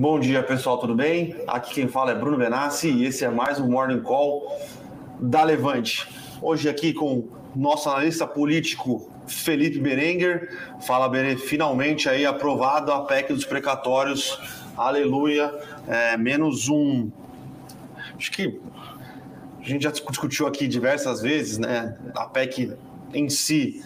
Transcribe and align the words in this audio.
Bom 0.00 0.18
dia, 0.18 0.42
pessoal, 0.42 0.78
tudo 0.78 0.94
bem? 0.94 1.36
Aqui 1.46 1.74
quem 1.74 1.86
fala 1.86 2.12
é 2.12 2.14
Bruno 2.14 2.38
Benassi 2.38 2.88
e 2.88 3.04
esse 3.04 3.22
é 3.22 3.28
mais 3.28 3.60
um 3.60 3.68
Morning 3.68 4.00
Call 4.00 4.58
da 5.20 5.44
Levante. 5.44 6.08
Hoje 6.40 6.70
aqui 6.70 6.94
com 6.94 7.28
nosso 7.54 7.90
analista 7.90 8.26
político 8.26 9.12
Felipe 9.26 9.78
Berenguer. 9.78 10.56
Fala, 10.86 11.06
Beren, 11.06 11.36
finalmente 11.36 12.08
aí 12.08 12.24
aprovado 12.24 12.90
a 12.90 13.04
PEC 13.04 13.34
dos 13.34 13.44
precatórios. 13.44 14.40
Aleluia. 14.74 15.52
É, 15.86 16.16
menos 16.16 16.70
um. 16.70 17.10
Acho 18.16 18.32
que 18.32 18.58
a 19.60 19.68
gente 19.68 19.82
já 19.82 19.90
discutiu 19.90 20.46
aqui 20.46 20.66
diversas 20.66 21.20
vezes, 21.20 21.58
né? 21.58 21.94
A 22.16 22.24
PEC 22.24 22.72
em 23.12 23.28
si 23.28 23.84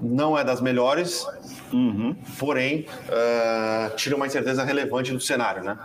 não 0.00 0.38
é 0.38 0.44
das 0.44 0.60
melhores, 0.60 1.26
uhum. 1.72 2.14
porém 2.38 2.86
uh, 3.08 3.94
tira 3.96 4.16
uma 4.16 4.26
incerteza 4.26 4.64
relevante 4.64 5.12
do 5.12 5.20
cenário, 5.20 5.62
né? 5.62 5.78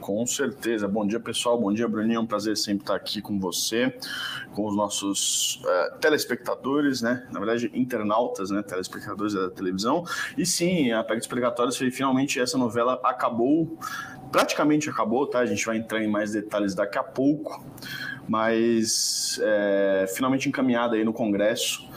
Com 0.00 0.26
certeza. 0.26 0.88
Bom 0.88 1.06
dia, 1.06 1.20
pessoal. 1.20 1.60
Bom 1.60 1.72
dia, 1.72 1.86
Bruninho. 1.86 2.16
É 2.16 2.20
um 2.20 2.26
prazer 2.26 2.56
sempre 2.56 2.82
estar 2.82 2.94
aqui 2.96 3.20
com 3.20 3.38
você, 3.38 3.94
com 4.54 4.66
os 4.66 4.74
nossos 4.74 5.62
uh, 5.62 5.98
telespectadores, 6.00 7.02
né? 7.02 7.28
Na 7.30 7.38
verdade, 7.38 7.70
internautas, 7.74 8.50
né? 8.50 8.62
Telespectadores 8.62 9.34
da 9.34 9.50
televisão. 9.50 10.04
E 10.38 10.46
sim, 10.46 10.90
a 10.90 11.04
PEC 11.04 11.18
dos 11.18 11.26
Pregatórios, 11.26 11.76
finalmente 11.76 12.40
essa 12.40 12.56
novela 12.56 12.98
acabou, 13.04 13.78
praticamente 14.32 14.88
acabou, 14.88 15.26
tá? 15.26 15.40
A 15.40 15.46
gente 15.46 15.64
vai 15.66 15.76
entrar 15.76 16.02
em 16.02 16.08
mais 16.08 16.32
detalhes 16.32 16.74
daqui 16.74 16.98
a 16.98 17.04
pouco, 17.04 17.62
mas 18.26 19.38
é, 19.42 20.06
finalmente 20.14 20.48
encaminhada 20.48 20.96
aí 20.96 21.04
no 21.04 21.12
Congresso. 21.12 21.88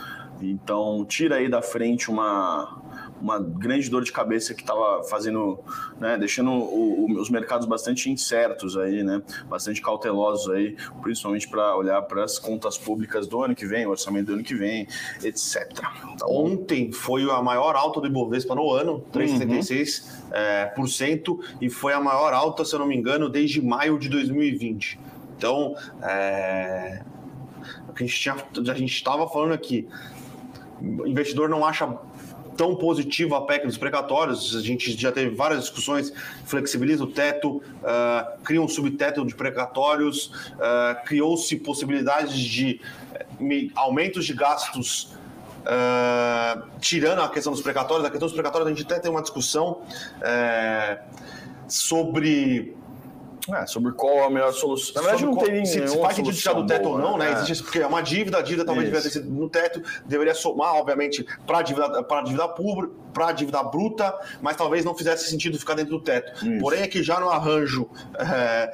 Então, 0.42 1.06
tira 1.06 1.38
aí 1.38 1.48
da 1.48 1.62
frente 1.62 2.12
uma, 2.12 2.83
uma 3.24 3.40
grande 3.40 3.90
dor 3.90 4.04
de 4.04 4.12
cabeça 4.12 4.54
que 4.54 4.62
estava 4.62 5.02
fazendo, 5.04 5.58
né, 5.98 6.18
deixando 6.18 6.52
o, 6.52 7.06
o, 7.06 7.22
os 7.22 7.30
mercados 7.30 7.66
bastante 7.66 8.12
incertos 8.12 8.78
aí, 8.78 9.02
né, 9.02 9.22
bastante 9.50 9.82
cautelosos 9.82 10.54
aí, 10.54 10.76
principalmente 11.02 11.48
para 11.48 11.74
olhar 11.78 12.02
para 12.02 12.26
as 12.26 12.38
contas 12.38 12.78
públicas 12.78 13.26
do 13.26 13.42
ano 13.42 13.56
que 13.56 13.66
vem, 13.66 13.86
o 13.86 13.92
orçamento 13.92 14.26
do 14.28 14.34
ano 14.34 14.44
que 14.44 14.54
vem, 14.54 14.86
etc. 15.24 15.72
Tá 15.74 16.28
Ontem 16.28 16.92
foi 16.92 17.24
a 17.32 17.42
maior 17.42 17.78
alta 17.78 18.02
do 18.02 18.08
Ibovespa 18.08 18.54
no 18.54 18.70
ano, 18.70 19.02
3,76%, 19.14 20.04
uhum. 20.04 20.30
é, 20.34 20.66
por 20.66 20.90
cento, 20.90 21.40
e 21.62 21.70
foi 21.70 21.94
a 21.94 22.02
maior 22.02 22.34
alta, 22.34 22.66
se 22.66 22.76
eu 22.76 22.80
não 22.80 22.88
me 22.88 22.98
engano, 22.98 23.30
desde 23.30 23.62
maio 23.62 23.98
de 23.98 24.10
2020. 24.10 25.00
Então, 25.38 25.76
é, 26.02 27.02
a 27.96 28.74
gente 28.74 28.94
estava 28.94 29.30
falando 29.30 29.54
aqui, 29.54 29.88
o 30.82 31.08
investidor 31.08 31.48
não 31.48 31.66
acha 31.66 31.88
tão 32.56 32.76
positivo 32.76 33.36
a 33.36 33.46
PEC 33.46 33.66
dos 33.66 33.78
precatórios. 33.78 34.56
A 34.56 34.62
gente 34.62 35.00
já 35.00 35.12
teve 35.12 35.36
várias 35.36 35.62
discussões, 35.62 36.14
flexibiliza 36.46 37.04
o 37.04 37.08
teto, 37.08 37.58
uh, 37.58 38.44
cria 38.44 38.62
um 38.62 38.68
subteto 38.68 39.26
de 39.26 39.36
precatórios, 39.36 40.28
uh, 40.54 41.04
criou-se 41.06 41.56
possibilidades 41.58 42.38
de 42.38 42.80
uh, 43.40 43.72
aumentos 43.76 44.26
de 44.26 44.34
gastos 44.34 45.14
uh, 45.64 46.64
tirando 46.80 47.22
a 47.22 47.30
questão 47.30 47.52
dos 47.52 47.62
precatórios. 47.62 48.06
A 48.06 48.10
questão 48.10 48.28
dos 48.28 48.36
precatórios, 48.36 48.68
a 48.68 48.74
gente 48.74 48.84
até 48.84 49.00
tem 49.00 49.12
uma 49.12 49.22
discussão 49.22 49.82
sobre 51.68 52.76
é, 53.52 53.66
sobre 53.66 53.92
qual 53.92 54.24
a 54.24 54.30
melhor 54.30 54.54
solução. 54.54 54.94
Na 54.96 55.02
verdade, 55.02 55.26
não 55.26 55.36
tem 55.36 55.66
se, 55.66 55.88
se 55.88 55.98
faz 56.00 56.16
sentido 56.16 56.36
tirar 56.36 56.54
do 56.54 56.66
teto 56.66 56.84
boa, 56.84 56.96
ou 56.96 57.02
não, 57.02 57.18
né? 57.18 57.32
É. 57.32 57.34
Existe 57.34 57.64
porque 57.64 57.80
é 57.80 57.88
uma 57.88 58.02
dívida, 58.02 58.38
a 58.38 58.42
dívida 58.42 58.66
talvez 58.66 58.86
devia 58.86 59.02
ter 59.02 59.10
sido 59.10 59.30
no 59.30 59.50
teto, 59.50 59.82
deveria 60.06 60.34
somar, 60.34 60.76
obviamente, 60.76 61.26
para 61.46 61.60
a 61.60 61.62
dívida, 61.62 62.06
dívida 62.24 62.48
pública, 62.48 62.94
para 63.14 63.28
a 63.28 63.32
dívida 63.32 63.62
bruta, 63.64 64.18
mas 64.42 64.56
talvez 64.56 64.86
não 64.86 64.96
fizesse 64.96 65.30
sentido 65.30 65.60
ficar 65.60 65.74
dentro 65.74 65.98
do 65.98 66.04
teto. 66.04 66.46
Isso. 66.46 66.60
Porém, 66.60 66.84
aqui 66.84 67.04
já 67.04 67.20
no 67.20 67.30
arranjo 67.30 67.90
é, 68.18 68.74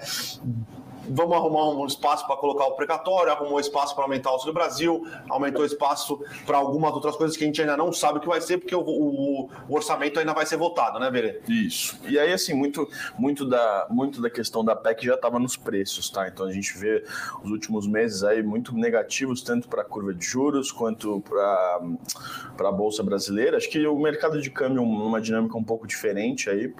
vamos 1.10 1.36
arrumar 1.36 1.70
um 1.70 1.86
espaço 1.86 2.26
para 2.28 2.38
colocar 2.38 2.66
o 2.66 2.76
precatório, 2.76 3.32
arrumou 3.32 3.60
espaço 3.60 3.96
para 3.96 4.04
aumentar 4.04 4.30
o 4.30 4.34
Auxílio 4.34 4.54
Brasil, 4.54 5.08
aumentou 5.30 5.66
espaço 5.66 6.22
para 6.45 6.58
algumas 6.58 6.94
outras 6.94 7.16
coisas 7.16 7.36
que 7.36 7.44
a 7.44 7.48
gente 7.48 7.60
ainda 7.61 7.76
não 7.76 7.92
sabe 7.92 8.20
o 8.20 8.22
que 8.22 8.28
vai 8.28 8.39
ser, 8.42 8.60
porque 8.60 8.76
o, 8.76 8.82
o, 8.82 9.50
o 9.67 9.76
orçamento 9.76 10.20
ainda 10.20 10.33
vai 10.33 10.45
ser 10.45 10.58
votado, 10.58 11.00
né, 11.00 11.10
Berê? 11.10 11.42
Isso. 11.48 12.00
E 12.08 12.17
aí, 12.20 12.32
assim, 12.32 12.54
muito, 12.54 12.88
muito, 13.17 13.45
da, 13.45 13.88
muito 13.89 14.22
da 14.22 14.30
questão 14.30 14.64
da 14.64 14.76
PEC 14.76 15.06
já 15.06 15.16
estava 15.16 15.39
nos 15.39 15.58
preços, 15.58 16.10
tá? 16.10 16.28
Então 16.28 16.45
a 16.45 16.52
gente 16.52 16.78
vê 16.78 17.04
os 17.44 17.50
últimos 17.50 17.88
meses 17.88 18.23
aí 18.23 18.44
muito 18.44 18.76
negativos, 18.76 19.42
tanto 19.42 19.67
para 19.67 19.82
a 19.82 19.86
curva 19.86 20.14
de 20.14 20.26
juros 20.26 20.72
quanto 20.72 21.22
para 21.22 22.70
a 22.70 22.72
Bolsa 22.72 23.04
Brasileira. 23.04 23.58
Acho 23.58 23.70
que 23.70 23.86
o 23.88 23.98
mercado 23.98 24.42
de 24.42 24.50
câmbio 24.50 24.83
uma 24.83 25.22
dinâmica 25.22 25.58
um 25.58 25.64
pouco 25.64 25.88
diferente 25.88 26.50
aí, 26.50 26.73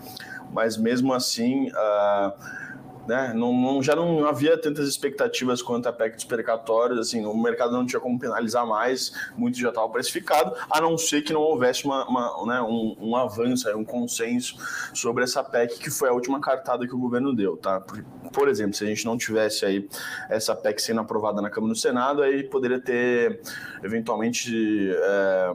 mas 0.52 0.78
mesmo 0.78 1.14
assim. 1.14 1.70
Uh, 1.70 2.69
né? 3.09 3.34
Não, 3.34 3.52
não, 3.52 3.81
já 3.81 3.96
não 3.96 4.24
havia 4.28 4.56
tantas 4.56 4.88
expectativas 4.88 5.64
quanto 5.64 5.90
a 5.90 5.92
PEC 5.92 6.16
dos 6.16 6.25
precatórios, 6.25 7.00
assim, 7.00 7.25
o 7.25 7.36
mercado 7.36 7.72
não 7.72 7.84
tinha 7.84 8.00
como 8.00 8.20
penalizar 8.20 8.68
mais, 8.68 9.12
muito 9.36 9.58
já 9.58 9.70
estava 9.70 9.90
precificado, 9.90 10.56
a 10.70 10.80
não 10.80 10.96
ser 10.96 11.24
que 11.24 11.34
não 11.34 11.42
houvesse 11.42 11.86
uma, 11.86 12.08
uma 12.08 12.46
né, 12.46 12.62
um, 12.62 12.96
um, 13.00 13.16
avanço, 13.16 13.68
um 13.75 13.84
consenso 13.84 14.58
sobre 14.94 15.24
essa 15.24 15.44
PEC, 15.44 15.80
que 15.80 15.90
foi 15.90 16.08
a 16.09 16.14
última 16.14 16.40
cartada 16.40 16.86
que 16.86 16.94
o 16.94 17.00
governo 17.00 17.36
deu, 17.36 17.58
tá? 17.58 17.81
Por, 17.81 18.03
por 18.31 18.47
exemplo, 18.47 18.75
se 18.75 18.84
a 18.84 18.88
gente 18.88 19.03
não 19.06 19.18
tivesse 19.18 19.66
aí 19.66 19.90
essa 20.30 20.56
PEC 20.56 20.80
sendo 20.80 21.02
aprovada 21.02 21.41
na 21.41 21.50
Câmara 21.50 21.72
e 21.72 21.74
no 21.74 21.76
Senado, 21.76 22.22
aí 22.22 22.44
poderia 22.44 22.80
ter, 22.80 23.41
eventualmente, 23.84 24.91
é, 24.94 25.52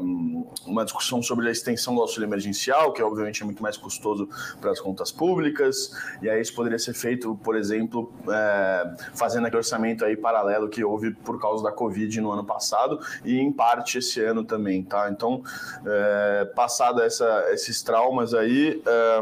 uma 0.67 0.85
discussão 0.85 1.23
sobre 1.23 1.47
a 1.49 1.53
extensão 1.53 1.95
do 1.95 2.01
auxílio 2.01 2.27
emergencial, 2.27 2.93
que 2.93 3.01
obviamente 3.01 3.43
é 3.43 3.45
muito 3.45 3.63
mais 3.63 3.77
custoso 3.77 4.29
para 4.61 4.73
as 4.73 4.81
contas 4.81 5.13
públicas, 5.13 5.93
e 6.21 6.29
aí 6.29 6.41
isso 6.41 6.53
poderia 6.53 6.81
ser 6.81 6.95
feito 6.95 7.39
por 7.45 7.55
exemplo, 7.57 8.13
é, 8.29 8.95
fazendo 9.15 9.47
aquele 9.47 9.59
orçamento 9.59 10.05
aí 10.05 10.17
paralelo 10.17 10.69
que 10.69 10.83
houve 10.83 11.13
por 11.13 11.39
causa 11.41 11.63
da 11.63 11.71
Covid 11.71 12.21
no 12.21 12.33
ano 12.33 12.45
passado 12.45 12.99
e 13.25 13.39
em 13.39 13.53
parte 13.53 13.99
esse 13.99 14.21
ano 14.25 14.43
também, 14.43 14.83
tá? 14.83 15.11
Então, 15.11 15.43
é, 15.87 16.47
passado 16.57 17.03
essa, 17.03 17.45
esses 17.53 17.83
traumas 17.83 18.33
aí, 18.33 18.83
é, 18.85 19.21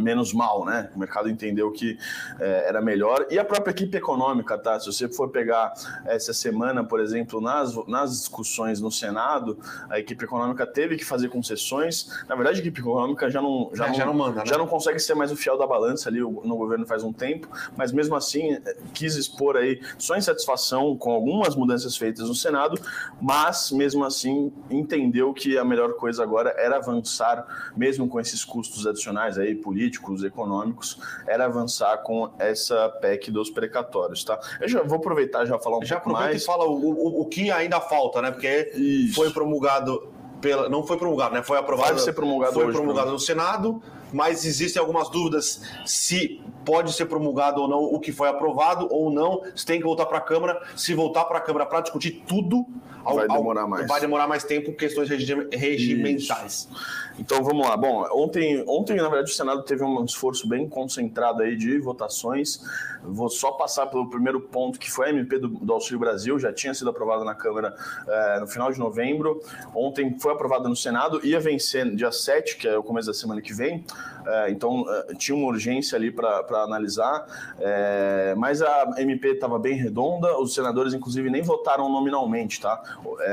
menos 0.00 0.32
mal, 0.32 0.64
né? 0.64 0.90
O 0.94 0.98
mercado 0.98 1.28
entendeu 1.28 1.70
que 1.70 1.98
é, 2.40 2.68
era 2.68 2.80
melhor. 2.80 3.26
E 3.30 3.38
a 3.38 3.44
própria 3.44 3.72
equipe 3.72 3.96
econômica, 3.96 4.56
tá? 4.58 4.78
Se 4.78 4.86
você 4.86 5.08
for 5.08 5.28
pegar 5.28 5.72
essa 6.06 6.32
semana, 6.32 6.84
por 6.84 7.00
exemplo, 7.00 7.40
nas, 7.40 7.74
nas 7.86 8.10
discussões 8.10 8.80
no 8.80 8.90
Senado, 8.90 9.58
a 9.90 9.98
equipe 9.98 10.24
econômica 10.24 10.66
teve 10.66 10.96
que 10.96 11.04
fazer 11.04 11.28
concessões. 11.28 12.08
Na 12.28 12.34
verdade, 12.34 12.58
a 12.58 12.60
equipe 12.60 12.80
econômica 12.80 13.30
já 13.30 13.42
não, 13.42 13.70
já, 13.74 13.86
é, 13.86 13.88
não, 13.88 13.94
já 13.94 14.06
não 14.06 14.14
manda, 14.14 14.40
né? 14.40 14.46
Já 14.46 14.58
não 14.58 14.66
consegue 14.66 14.98
ser 14.98 15.14
mais 15.14 15.30
o 15.30 15.36
fiel 15.36 15.58
da 15.58 15.66
balança 15.66 16.08
ali 16.08 16.20
no 16.20 16.56
governo 16.56 16.86
faz 16.86 17.02
um 17.02 17.12
tempo, 17.12 17.48
mas 17.76 17.92
mesmo 17.92 18.14
assim 18.14 18.54
é, 18.54 18.76
quis 18.94 19.16
expor 19.16 19.56
aí 19.56 19.80
sua 19.98 20.18
insatisfação 20.18 20.96
com 20.96 21.12
algumas 21.12 21.54
mudanças 21.54 21.96
feitas 21.96 22.28
no 22.28 22.34
Senado, 22.34 22.80
mas 23.20 23.70
mesmo 23.70 24.04
assim 24.04 24.52
entendeu 24.70 25.32
que 25.32 25.58
a 25.58 25.64
melhor 25.64 25.94
coisa 25.94 26.22
agora 26.22 26.54
era 26.58 26.76
avançar, 26.76 27.72
mesmo 27.76 28.08
com 28.08 28.18
esses 28.20 28.44
custos 28.44 28.86
adicionais 28.86 29.38
aí, 29.38 29.54
políticos 29.54 29.81
políticos, 29.82 30.22
econômicos, 30.22 30.98
era 31.26 31.46
avançar 31.46 31.98
com 31.98 32.32
essa 32.38 32.88
PEC 33.00 33.30
dos 33.30 33.50
precatórios, 33.50 34.22
tá? 34.24 34.38
Eu 34.60 34.68
já 34.68 34.82
vou 34.82 34.98
aproveitar 34.98 35.44
já 35.44 35.58
falar 35.58 35.78
um 35.78 35.84
já 35.84 35.96
pouco 35.96 36.12
mais. 36.12 36.22
Já 36.22 36.28
aproveita 36.28 36.44
e 36.44 36.46
fala 36.46 36.64
o, 36.66 37.18
o, 37.18 37.22
o, 37.22 37.26
que 37.26 37.50
ainda 37.50 37.80
falta, 37.80 38.22
né? 38.22 38.30
Porque 38.30 38.72
Isso. 38.74 39.14
foi 39.14 39.30
promulgado 39.30 40.08
pela, 40.40 40.68
não 40.68 40.86
foi 40.86 40.96
promulgado, 40.96 41.34
né? 41.34 41.42
Foi 41.42 41.58
aprovado. 41.58 41.94
Vai 41.94 41.98
ser 41.98 42.12
promulgado 42.12 42.54
Foi 42.54 42.64
hoje, 42.64 42.76
promulgado 42.76 43.10
no 43.10 43.18
Senado, 43.18 43.82
mas 44.12 44.44
existem 44.44 44.80
algumas 44.80 45.08
dúvidas 45.08 45.62
se 45.84 46.40
pode 46.64 46.92
ser 46.92 47.06
promulgado 47.06 47.60
ou 47.60 47.68
não 47.68 47.82
o 47.82 47.98
que 47.98 48.12
foi 48.12 48.28
aprovado 48.28 48.86
ou 48.90 49.10
não, 49.10 49.42
se 49.54 49.66
tem 49.66 49.78
que 49.78 49.84
voltar 49.84 50.06
para 50.06 50.18
a 50.18 50.20
Câmara. 50.20 50.62
Se 50.76 50.94
voltar 50.94 51.24
para 51.24 51.38
a 51.38 51.40
Câmara 51.40 51.66
para 51.66 51.80
discutir 51.80 52.22
tudo, 52.26 52.66
vai 53.04 53.26
demorar 53.26 53.66
mais. 53.66 53.86
Vai 53.86 54.00
demorar 54.00 54.28
mais 54.28 54.44
tempo, 54.44 54.72
questões 54.72 55.08
regimentais. 55.08 56.68
Isso. 56.70 57.12
Então 57.18 57.42
vamos 57.42 57.66
lá. 57.66 57.76
Bom, 57.76 58.06
ontem, 58.12 58.64
ontem 58.66 58.96
na 58.96 59.08
verdade 59.08 59.30
o 59.30 59.34
Senado 59.34 59.62
teve 59.62 59.82
um 59.82 60.04
esforço 60.04 60.48
bem 60.48 60.68
concentrado 60.68 61.42
aí 61.42 61.56
de 61.56 61.78
votações. 61.78 62.60
Vou 63.02 63.28
só 63.28 63.52
passar 63.52 63.86
pelo 63.86 64.08
primeiro 64.08 64.40
ponto 64.40 64.78
que 64.78 64.90
foi 64.90 65.06
a 65.06 65.10
MP 65.10 65.38
do, 65.38 65.48
do 65.48 65.72
Auxílio 65.72 65.98
Brasil, 65.98 66.38
já 66.38 66.52
tinha 66.52 66.72
sido 66.72 66.90
aprovada 66.90 67.24
na 67.24 67.34
Câmara 67.34 67.74
é, 68.06 68.40
no 68.40 68.46
final 68.46 68.72
de 68.72 68.78
novembro. 68.78 69.40
Ontem 69.74 70.16
foi 70.18 70.32
aprovada 70.32 70.68
no 70.68 70.76
Senado, 70.76 71.20
ia 71.24 71.40
vencer 71.40 71.94
dia 71.94 72.12
7, 72.12 72.56
que 72.56 72.68
é 72.68 72.78
o 72.78 72.82
começo 72.82 73.08
da 73.08 73.14
semana 73.14 73.40
que 73.40 73.52
vem. 73.52 73.84
É, 74.26 74.50
então 74.50 74.84
é, 74.88 75.14
tinha 75.14 75.36
uma 75.36 75.48
urgência 75.48 75.96
ali 75.96 76.10
para 76.10 76.62
analisar, 76.62 77.26
é, 77.58 78.34
mas 78.36 78.62
a 78.62 78.94
MP 78.98 79.28
estava 79.28 79.58
bem 79.58 79.74
redonda, 79.74 80.38
os 80.38 80.54
senadores, 80.54 80.94
inclusive, 80.94 81.28
nem 81.30 81.42
votaram 81.42 81.88
nominalmente, 81.88 82.60
tá? 82.60 82.80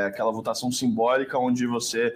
Aquela 0.08 0.32
votação 0.32 0.72
simbólica 0.72 1.38
onde 1.38 1.66
você, 1.66 2.14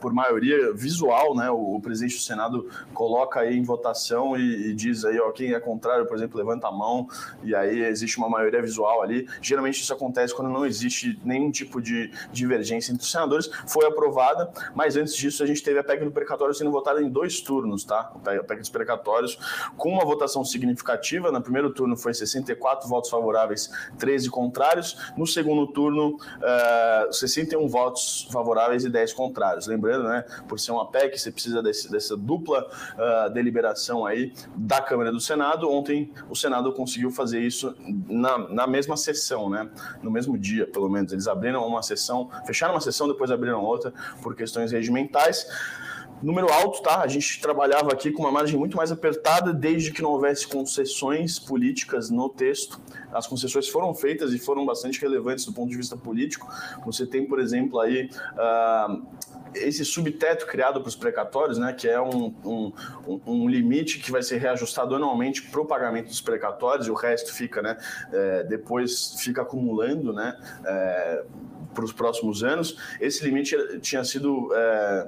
por 0.00 0.12
maioria 0.12 0.72
visual, 0.72 1.34
né, 1.34 1.50
o, 1.50 1.76
o, 1.76 1.80
presidente 1.80 2.16
do 2.16 2.22
Senado 2.22 2.68
coloca 2.92 3.40
aí 3.40 3.56
em 3.56 3.62
votação 3.62 4.36
e, 4.36 4.70
e, 4.70 4.74
diz 4.74 5.04
aí, 5.04 5.18
ó, 5.18 5.30
quem 5.30 5.52
é 5.52 5.60
contrário, 5.60 6.06
por 6.06 6.16
exemplo, 6.16 6.38
levanta 6.38 6.68
a 6.68 6.72
mão, 6.72 7.08
e 7.42 7.54
aí 7.54 7.80
existe 7.84 8.18
uma 8.18 8.28
maioria 8.28 8.60
visual 8.60 9.02
ali. 9.02 9.28
Geralmente 9.40 9.80
isso 9.80 9.92
acontece 9.92 10.34
quando 10.34 10.50
não 10.50 10.64
existe 10.64 11.18
nenhum 11.24 11.50
tipo 11.50 11.80
de 11.80 12.10
divergência 12.32 12.92
entre 12.92 13.04
os 13.04 13.10
senadores. 13.10 13.50
Foi 13.66 13.86
aprovada, 13.86 14.50
mas 14.74 14.96
antes 14.96 15.14
disso 15.14 15.42
a 15.42 15.46
gente 15.46 15.62
teve 15.62 15.78
a 15.78 15.84
PEC 15.84 16.04
do 16.04 16.10
precatório 16.10 16.54
sendo 16.54 16.70
votada 16.70 17.02
em 17.02 17.08
dois 17.08 17.40
turnos, 17.40 17.73
tá? 17.82 18.12
A 18.14 18.44
PEC 18.44 18.60
dos 18.60 18.68
precatórios, 18.68 19.38
com 19.76 19.88
uma 19.90 20.04
votação 20.04 20.44
significativa. 20.44 21.32
No 21.32 21.40
primeiro 21.40 21.70
turno 21.70 21.96
foi 21.96 22.12
64 22.12 22.88
votos 22.88 23.10
favoráveis, 23.10 23.70
13 23.98 24.30
contrários. 24.30 24.96
No 25.16 25.26
segundo 25.26 25.66
turno, 25.66 26.16
uh, 26.16 26.18
eh, 26.42 27.08
61 27.10 27.66
votos 27.66 28.28
favoráveis 28.30 28.84
e 28.84 28.90
10 28.90 29.12
contrários. 29.14 29.66
Lembrando, 29.66 30.08
né, 30.08 30.24
por 30.46 30.60
ser 30.60 30.72
uma 30.72 30.86
PEC, 30.90 31.18
você 31.18 31.32
precisa 31.32 31.62
desse, 31.62 31.90
dessa 31.90 32.16
dupla 32.16 32.68
uh, 32.68 33.30
deliberação 33.32 34.04
aí 34.04 34.32
da 34.54 34.80
Câmara 34.80 35.10
do 35.10 35.20
Senado. 35.20 35.70
Ontem 35.70 36.12
o 36.28 36.36
Senado 36.36 36.72
conseguiu 36.72 37.10
fazer 37.10 37.40
isso 37.40 37.74
na, 38.08 38.38
na 38.38 38.66
mesma 38.66 38.96
sessão, 38.96 39.48
né? 39.48 39.68
No 40.02 40.10
mesmo 40.10 40.36
dia, 40.36 40.66
pelo 40.66 40.88
menos. 40.88 41.12
Eles 41.12 41.26
abriram 41.26 41.66
uma 41.66 41.82
sessão, 41.82 42.30
fecharam 42.46 42.74
uma 42.74 42.80
sessão, 42.80 43.08
depois 43.08 43.30
abriram 43.30 43.62
outra 43.62 43.92
por 44.22 44.34
questões 44.34 44.72
regimentais. 44.72 45.46
Número 46.24 46.50
alto, 46.50 46.80
tá? 46.80 47.02
A 47.02 47.06
gente 47.06 47.38
trabalhava 47.38 47.92
aqui 47.92 48.10
com 48.10 48.22
uma 48.22 48.32
margem 48.32 48.58
muito 48.58 48.78
mais 48.78 48.90
apertada 48.90 49.52
desde 49.52 49.92
que 49.92 50.00
não 50.00 50.10
houvesse 50.10 50.48
concessões 50.48 51.38
políticas 51.38 52.08
no 52.08 52.30
texto. 52.30 52.80
As 53.12 53.26
concessões 53.26 53.68
foram 53.68 53.92
feitas 53.92 54.32
e 54.32 54.38
foram 54.38 54.64
bastante 54.64 54.98
relevantes 55.02 55.44
do 55.44 55.52
ponto 55.52 55.68
de 55.68 55.76
vista 55.76 55.98
político. 55.98 56.48
Você 56.86 57.06
tem, 57.06 57.26
por 57.26 57.38
exemplo, 57.38 57.78
aí 57.78 58.08
uh, 58.08 59.06
esse 59.54 59.84
subteto 59.84 60.46
criado 60.46 60.80
para 60.80 60.88
os 60.88 60.96
precatórios, 60.96 61.58
né, 61.58 61.74
que 61.74 61.86
é 61.86 62.00
um, 62.00 62.34
um, 62.42 62.72
um, 63.26 63.46
limite 63.46 63.98
que 63.98 64.10
vai 64.10 64.22
ser 64.22 64.38
reajustado 64.38 64.94
anualmente 64.94 65.42
para 65.42 65.60
o 65.60 65.66
pagamento 65.66 66.08
dos 66.08 66.22
precatórios 66.22 66.86
e 66.86 66.90
o 66.90 66.94
resto 66.94 67.34
fica, 67.34 67.60
né, 67.60 67.76
é, 68.10 68.44
depois 68.44 69.16
fica 69.18 69.42
acumulando, 69.42 70.10
né, 70.10 70.36
é, 70.64 71.24
para 71.74 71.84
os 71.84 71.92
próximos 71.92 72.42
anos. 72.42 72.78
Esse 73.00 73.24
limite 73.24 73.56
tinha 73.80 74.04
sido 74.04 74.48
é, 74.54 75.06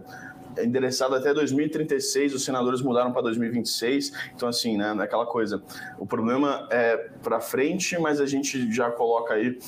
endereçado 0.58 1.14
até 1.14 1.32
2036, 1.32 2.35
os 2.35 2.44
senadores 2.44 2.81
mudaram 2.82 3.12
para 3.12 3.23
2026. 3.23 4.12
Então, 4.35 4.49
assim, 4.49 4.76
né, 4.76 4.94
aquela 4.99 5.26
coisa. 5.26 5.62
O 5.99 6.06
problema 6.06 6.67
é 6.70 6.97
para 7.23 7.41
frente, 7.41 7.99
mas 7.99 8.20
a 8.20 8.26
gente 8.26 8.73
já 8.73 8.91
coloca 8.91 9.35
aí 9.35 9.58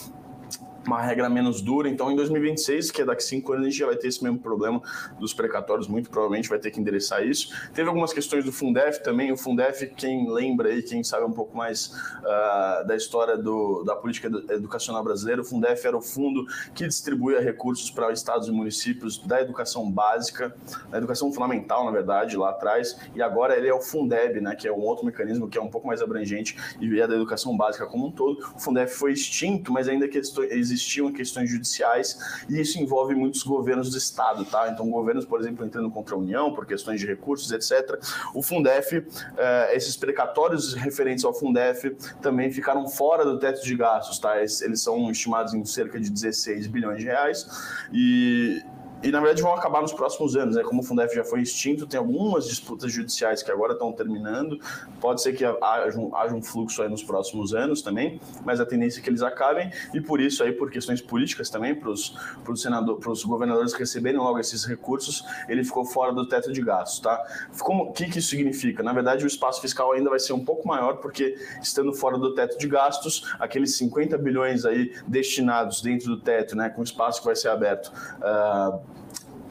uma 0.87 1.03
regra 1.03 1.29
menos 1.29 1.61
dura. 1.61 1.89
Então, 1.89 2.11
em 2.11 2.17
2026, 2.17 2.91
que 2.91 3.03
é 3.03 3.05
daqui 3.05 3.23
cinco 3.23 3.53
anos, 3.53 3.67
a 3.67 3.71
gente 3.71 3.79
já 3.79 3.87
vai 3.87 3.97
ter 3.97 4.09
esse 4.09 4.23
mesmo 4.23 4.39
problema 4.39 4.81
dos 5.19 5.35
precatórios, 5.35 5.87
muito 5.87 6.11
provavelmente 6.11 6.49
vai 6.49 6.59
ter 6.59 6.71
que 6.71 6.81
endereçar 6.81 7.25
isso. 7.25 7.49
Teve 7.75 7.89
algumas 7.89 8.13
questões 8.13 8.45
do 8.45 8.53
Fundef 8.53 9.03
também. 9.03 9.33
O 9.33 9.37
Fundef, 9.37 9.87
quem 9.97 10.31
lembra 10.31 10.69
aí, 10.69 10.83
quem 10.83 11.03
sabe 11.05 11.25
um 11.25 11.33
pouco 11.33 11.57
mais 11.57 11.89
uh, 12.19 12.87
da 12.87 12.97
história 12.97 13.37
do, 13.37 13.83
da 13.85 13.97
política 13.97 14.29
educacional 14.51 15.03
brasileira, 15.05 15.43
o 15.43 15.45
Fundef 15.45 15.87
era 15.87 15.97
o 15.97 16.03
fundo 16.03 16.47
que 16.75 16.87
distribuía 16.87 17.41
recursos 17.41 17.91
para 17.91 18.13
estados 18.13 18.49
e 18.49 18.53
municípios 18.53 19.19
da 19.19 19.41
educação 19.41 19.91
básica, 19.91 20.55
da 20.91 20.99
educação 20.99 21.33
fundamental, 21.33 21.85
na 21.85 21.91
verdade, 21.91 22.37
lá 22.37 22.51
atrás, 22.51 22.99
e 23.15 23.23
agora 23.23 23.57
ele 23.57 23.69
é 23.69 23.75
o 23.75 23.81
Fundeb, 23.81 24.41
né, 24.41 24.55
que 24.55 24.67
é 24.67 24.73
um 24.73 24.81
outro 24.81 25.05
mecanismo 25.05 25.49
que 25.49 25.59
é 25.59 25.61
um 25.61 25.69
pouco 25.69 25.87
mais 25.87 26.01
abrangente 26.01 26.57
e 26.81 27.01
é 27.01 27.07
da 27.07 27.15
educação 27.15 27.57
básica 27.57 27.87
como 27.87 28.07
um 28.07 28.11
todo. 28.11 28.39
O 28.55 28.59
Fundef 28.59 28.95
foi 28.95 29.13
extinto, 29.13 29.73
mas 29.73 29.89
ainda 29.89 30.09
existe 30.51 30.78
existiam 30.79 31.13
questões 31.13 31.51
judiciais 31.51 32.19
e 32.49 32.61
isso 32.61 32.79
envolve 32.79 33.15
muitos 33.15 33.43
governos 33.43 33.91
do 33.91 33.99
Estado, 33.99 34.45
tá? 34.45 34.69
Então, 34.69 34.89
governos, 34.89 35.25
por 35.25 35.41
exemplo, 35.41 35.67
entrando 35.67 35.91
contra 35.91 36.15
a 36.15 36.19
União 36.19 36.55
por 36.55 36.65
questões 36.65 37.01
de 37.01 37.07
recursos, 37.07 37.51
etc. 37.51 38.01
O 38.33 38.43
Fundef, 38.43 39.05
eh, 39.37 39.77
esses 39.77 39.97
precatórios 39.97 40.75
referentes 40.75 41.25
ao 41.25 41.35
Fundef 41.35 41.91
também 42.23 42.51
ficaram 42.51 42.87
fora 42.89 43.25
do 43.25 43.39
teto 43.39 43.63
de 43.63 43.77
gastos, 43.77 44.19
tá? 44.19 44.39
Eles 44.39 44.81
são 44.81 45.11
estimados 45.11 45.53
em 45.53 45.65
cerca 45.65 46.01
de 46.01 46.11
16 46.11 46.67
bilhões 46.69 46.99
de 46.99 47.05
reais 47.05 47.47
e 47.93 48.63
e 49.03 49.11
na 49.11 49.21
verdade 49.21 49.43
vão 49.43 49.55
acabar 49.55 49.81
nos 49.81 49.93
próximos 49.93 50.37
anos, 50.37 50.57
né? 50.57 50.63
Como 50.63 50.81
o 50.81 50.85
Fundef 50.85 51.15
já 51.15 51.25
foi 51.25 51.41
extinto, 51.41 51.87
tem 51.87 51.99
algumas 51.99 52.47
disputas 52.47 52.93
judiciais 52.93 53.43
que 53.43 53.51
agora 53.51 53.73
estão 53.73 53.93
terminando. 53.93 54.59
Pode 55.01 55.23
ser 55.23 55.35
que 55.35 55.45
haja 55.45 55.99
um, 55.99 56.15
haja 56.15 56.35
um 56.35 56.43
fluxo 56.43 56.83
aí 56.83 56.89
nos 56.89 57.03
próximos 57.03 57.55
anos 57.55 57.83
também, 57.83 58.21
mas 58.45 58.61
a 58.61 58.67
tendência 58.67 59.01
é 59.01 59.03
que 59.03 59.09
eles 59.09 59.23
acabem 59.23 59.71
e 59.95 60.01
por 60.01 60.21
isso 60.21 60.43
aí 60.43 60.53
por 60.53 60.71
questões 60.71 61.01
políticas 61.01 61.49
também 61.49 61.75
para 61.75 61.91
os 61.91 63.25
governadores 63.25 63.73
receberem 63.73 64.19
logo 64.19 64.39
esses 64.39 64.65
recursos, 64.65 65.25
ele 65.49 65.63
ficou 65.65 65.85
fora 65.85 66.13
do 66.13 66.27
teto 66.27 66.53
de 66.53 66.61
gastos, 66.61 67.01
tá? 67.01 67.23
Como 67.61 67.93
que 67.93 68.09
que 68.09 68.19
isso 68.19 68.29
significa? 68.29 68.83
Na 68.83 68.93
verdade, 68.93 69.25
o 69.25 69.27
espaço 69.27 69.61
fiscal 69.61 69.93
ainda 69.93 70.11
vai 70.11 70.19
ser 70.19 70.33
um 70.33 70.45
pouco 70.45 70.67
maior 70.67 70.97
porque 70.97 71.37
estando 71.63 71.93
fora 71.93 72.19
do 72.19 72.35
teto 72.35 72.59
de 72.59 72.67
gastos, 72.67 73.33
aqueles 73.39 73.77
50 73.77 74.19
bilhões 74.19 74.65
aí 74.65 74.93
destinados 75.07 75.81
dentro 75.81 76.09
do 76.09 76.21
teto, 76.21 76.57
né, 76.57 76.69
com 76.69 76.83
espaço 76.83 77.21
que 77.21 77.27
vai 77.27 77.37
ser 77.37 77.49
aberto. 77.49 77.93
Uh, 78.19 78.88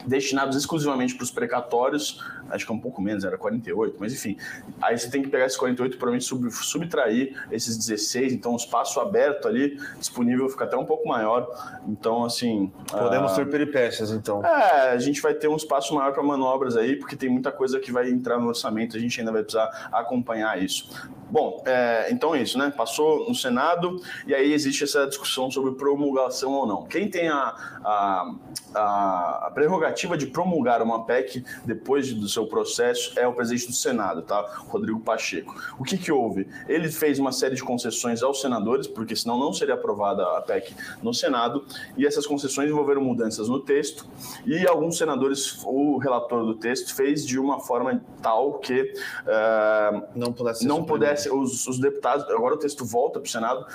destinados 0.08 0.56
exclusivamente 0.56 1.14
para 1.16 1.24
os 1.24 1.32
precatórios, 1.32 2.24
acho 2.50 2.66
que 2.66 2.72
é 2.72 2.76
um 2.76 2.80
pouco 2.80 3.02
menos, 3.02 3.24
era 3.24 3.38
48, 3.38 3.98
mas 4.00 4.14
enfim. 4.14 4.38
Aí 4.82 4.98
você 4.98 5.10
tem 5.10 5.22
que 5.22 5.30
pegar 5.30 5.46
esses 5.46 5.58
48 5.58 5.98
provavelmente 5.98 6.26
sub, 6.26 6.50
subtrair 6.52 7.36
esses 7.52 7.78
16, 7.78 8.34
então 8.34 8.54
o 8.54 8.56
espaço 8.56 9.00
aberto 9.00 9.48
ali, 9.48 9.80
disponível, 9.98 10.48
fica 10.50 10.66
até 10.66 10.78
um 10.78 10.86
pouco 10.86 11.08
maior. 11.08 11.48
Então, 11.88 12.24
assim. 12.24 12.72
Podemos 12.90 13.32
uh, 13.32 13.36
ter 13.36 13.50
peripécias, 13.50 14.12
então. 14.12 14.46
É, 14.46 14.92
a 14.92 14.98
gente 14.98 15.22
vai 15.22 15.34
ter 15.34 15.48
um 15.48 15.56
espaço 15.56 15.94
maior 15.94 16.14
para 16.14 16.24
manobras 16.24 16.76
aí, 16.78 16.96
porque 16.96 17.16
tem 17.16 17.30
muita 17.30 17.52
coisa 17.52 17.80
que 17.80 17.92
vai 17.92 18.10
entrar 18.10 18.40
no 18.40 18.48
orçamento, 18.48 18.98
a 18.98 19.00
gente 19.00 19.20
ainda 19.20 19.32
vai 19.32 19.44
precisar 19.44 19.90
acompanhar 19.92 20.62
isso. 20.62 20.90
Bom, 21.30 21.62
é, 21.66 22.08
então 22.10 22.34
é 22.34 22.42
isso, 22.42 22.58
né? 22.58 22.72
Passou 22.76 23.28
no 23.28 23.36
Senado 23.36 24.02
e 24.26 24.34
aí 24.34 24.54
existe 24.54 24.84
essa 24.84 25.06
discussão 25.06 25.52
sobre 25.52 25.74
promulgação 25.74 26.54
ou 26.54 26.66
não. 26.66 26.86
Quem 26.86 27.10
tem 27.10 27.28
a, 27.28 27.54
a, 27.84 28.34
a, 28.74 29.48
a 29.48 29.52
prerrogativa 29.54 30.18
de 30.18 30.28
promulgar 30.28 30.82
uma 30.82 31.06
PEC 31.06 31.44
depois 31.66 32.14
do 32.14 32.30
seu 32.38 32.46
processo 32.46 33.20
é 33.20 33.28
o 33.28 33.34
presidente 33.34 33.68
do 33.68 33.74
Senado, 33.74 34.22
tá? 34.22 34.42
Rodrigo 34.68 35.00
Pacheco. 35.00 35.56
O 35.80 35.84
que, 35.84 35.98
que 35.98 36.12
houve? 36.12 36.48
Ele 36.68 36.90
fez 36.92 37.18
uma 37.18 37.32
série 37.32 37.56
de 37.56 37.64
concessões 37.64 38.22
aos 38.22 38.42
senadores, 38.42 38.86
porque 38.86 39.16
senão 39.16 39.40
não 39.40 39.52
seria 39.52 39.74
aprovada 39.74 40.24
a 40.38 40.42
PEC 40.42 40.76
no 41.02 41.14
Senado, 41.14 41.66
e 41.98 42.06
essas 42.06 42.28
concessões 42.28 42.70
envolveram 42.70 43.02
mudanças 43.02 43.50
no 43.50 43.60
texto, 43.60 44.06
e 44.46 44.68
alguns 44.68 44.98
senadores, 44.98 45.64
o 45.66 45.98
relator 45.98 46.46
do 46.46 46.54
texto, 46.54 46.96
fez 46.96 47.26
de 47.26 47.40
uma 47.40 47.60
forma 47.60 48.02
tal 48.22 48.60
que 48.60 48.82
uh, 48.84 50.04
não 50.16 50.32
pudesse, 50.32 50.68
não 50.68 50.84
pudesse 50.84 51.30
os, 51.32 51.68
os 51.68 51.80
deputados, 51.80 52.30
agora 52.30 52.54
o 52.54 52.58
texto 52.58 52.86
volta 52.86 53.20
para 53.20 53.28
o 53.28 53.32
Senado, 53.32 53.66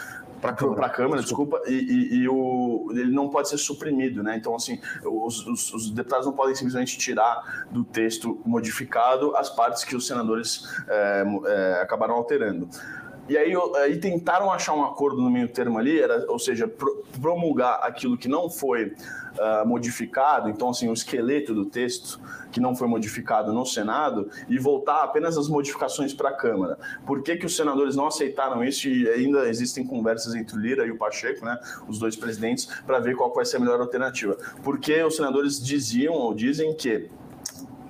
para 0.42 0.86
a 0.86 0.90
Câmara, 0.90 1.22
desculpa, 1.22 1.62
e, 1.66 1.72
e, 1.72 2.16
e, 2.16 2.28
o, 2.28 2.88
ele 2.90 3.12
não 3.12 3.28
pode 3.28 3.48
ser 3.48 3.58
suprimido, 3.58 4.24
né? 4.24 4.36
Então, 4.36 4.56
assim, 4.56 4.80
os, 5.04 5.46
os, 5.46 5.72
os, 5.72 5.90
deputados 5.90 6.26
não 6.26 6.32
podem 6.32 6.52
simplesmente 6.52 6.98
tirar 6.98 7.64
do 7.70 7.84
texto 7.84 8.40
modificado 8.44 9.36
as 9.36 9.48
partes 9.48 9.84
que 9.84 9.94
os 9.94 10.04
senadores 10.04 10.64
é, 10.88 11.24
é, 11.46 11.80
acabaram 11.80 12.14
alterando. 12.14 12.68
E 13.28 13.36
aí, 13.36 13.52
aí 13.76 13.98
tentaram 13.98 14.50
achar 14.50 14.74
um 14.74 14.82
acordo 14.82 15.20
no 15.20 15.30
meio 15.30 15.48
termo 15.48 15.78
ali, 15.78 16.00
era, 16.00 16.26
ou 16.28 16.38
seja, 16.38 16.68
promulgar 17.20 17.80
aquilo 17.82 18.18
que 18.18 18.28
não 18.28 18.50
foi 18.50 18.86
uh, 18.86 19.66
modificado, 19.66 20.48
então 20.48 20.70
assim, 20.70 20.88
o 20.88 20.92
esqueleto 20.92 21.54
do 21.54 21.64
texto 21.64 22.20
que 22.50 22.60
não 22.60 22.74
foi 22.74 22.86
modificado 22.86 23.52
no 23.52 23.64
Senado 23.64 24.28
e 24.48 24.58
voltar 24.58 25.02
apenas 25.02 25.38
as 25.38 25.48
modificações 25.48 26.12
para 26.12 26.30
a 26.30 26.32
Câmara. 26.34 26.78
Por 27.06 27.22
que, 27.22 27.36
que 27.36 27.46
os 27.46 27.56
senadores 27.56 27.96
não 27.96 28.06
aceitaram 28.06 28.62
isso 28.62 28.88
e 28.88 29.08
ainda 29.08 29.48
existem 29.48 29.86
conversas 29.86 30.34
entre 30.34 30.56
o 30.56 30.60
Lira 30.60 30.86
e 30.86 30.90
o 30.90 30.98
Pacheco, 30.98 31.44
né, 31.44 31.58
os 31.88 31.98
dois 31.98 32.16
presidentes, 32.16 32.66
para 32.86 32.98
ver 32.98 33.16
qual 33.16 33.32
vai 33.32 33.44
ser 33.44 33.56
a 33.56 33.60
melhor 33.60 33.80
alternativa? 33.80 34.36
Porque 34.62 35.02
os 35.02 35.16
senadores 35.16 35.62
diziam 35.62 36.14
ou 36.14 36.34
dizem 36.34 36.74
que 36.74 37.08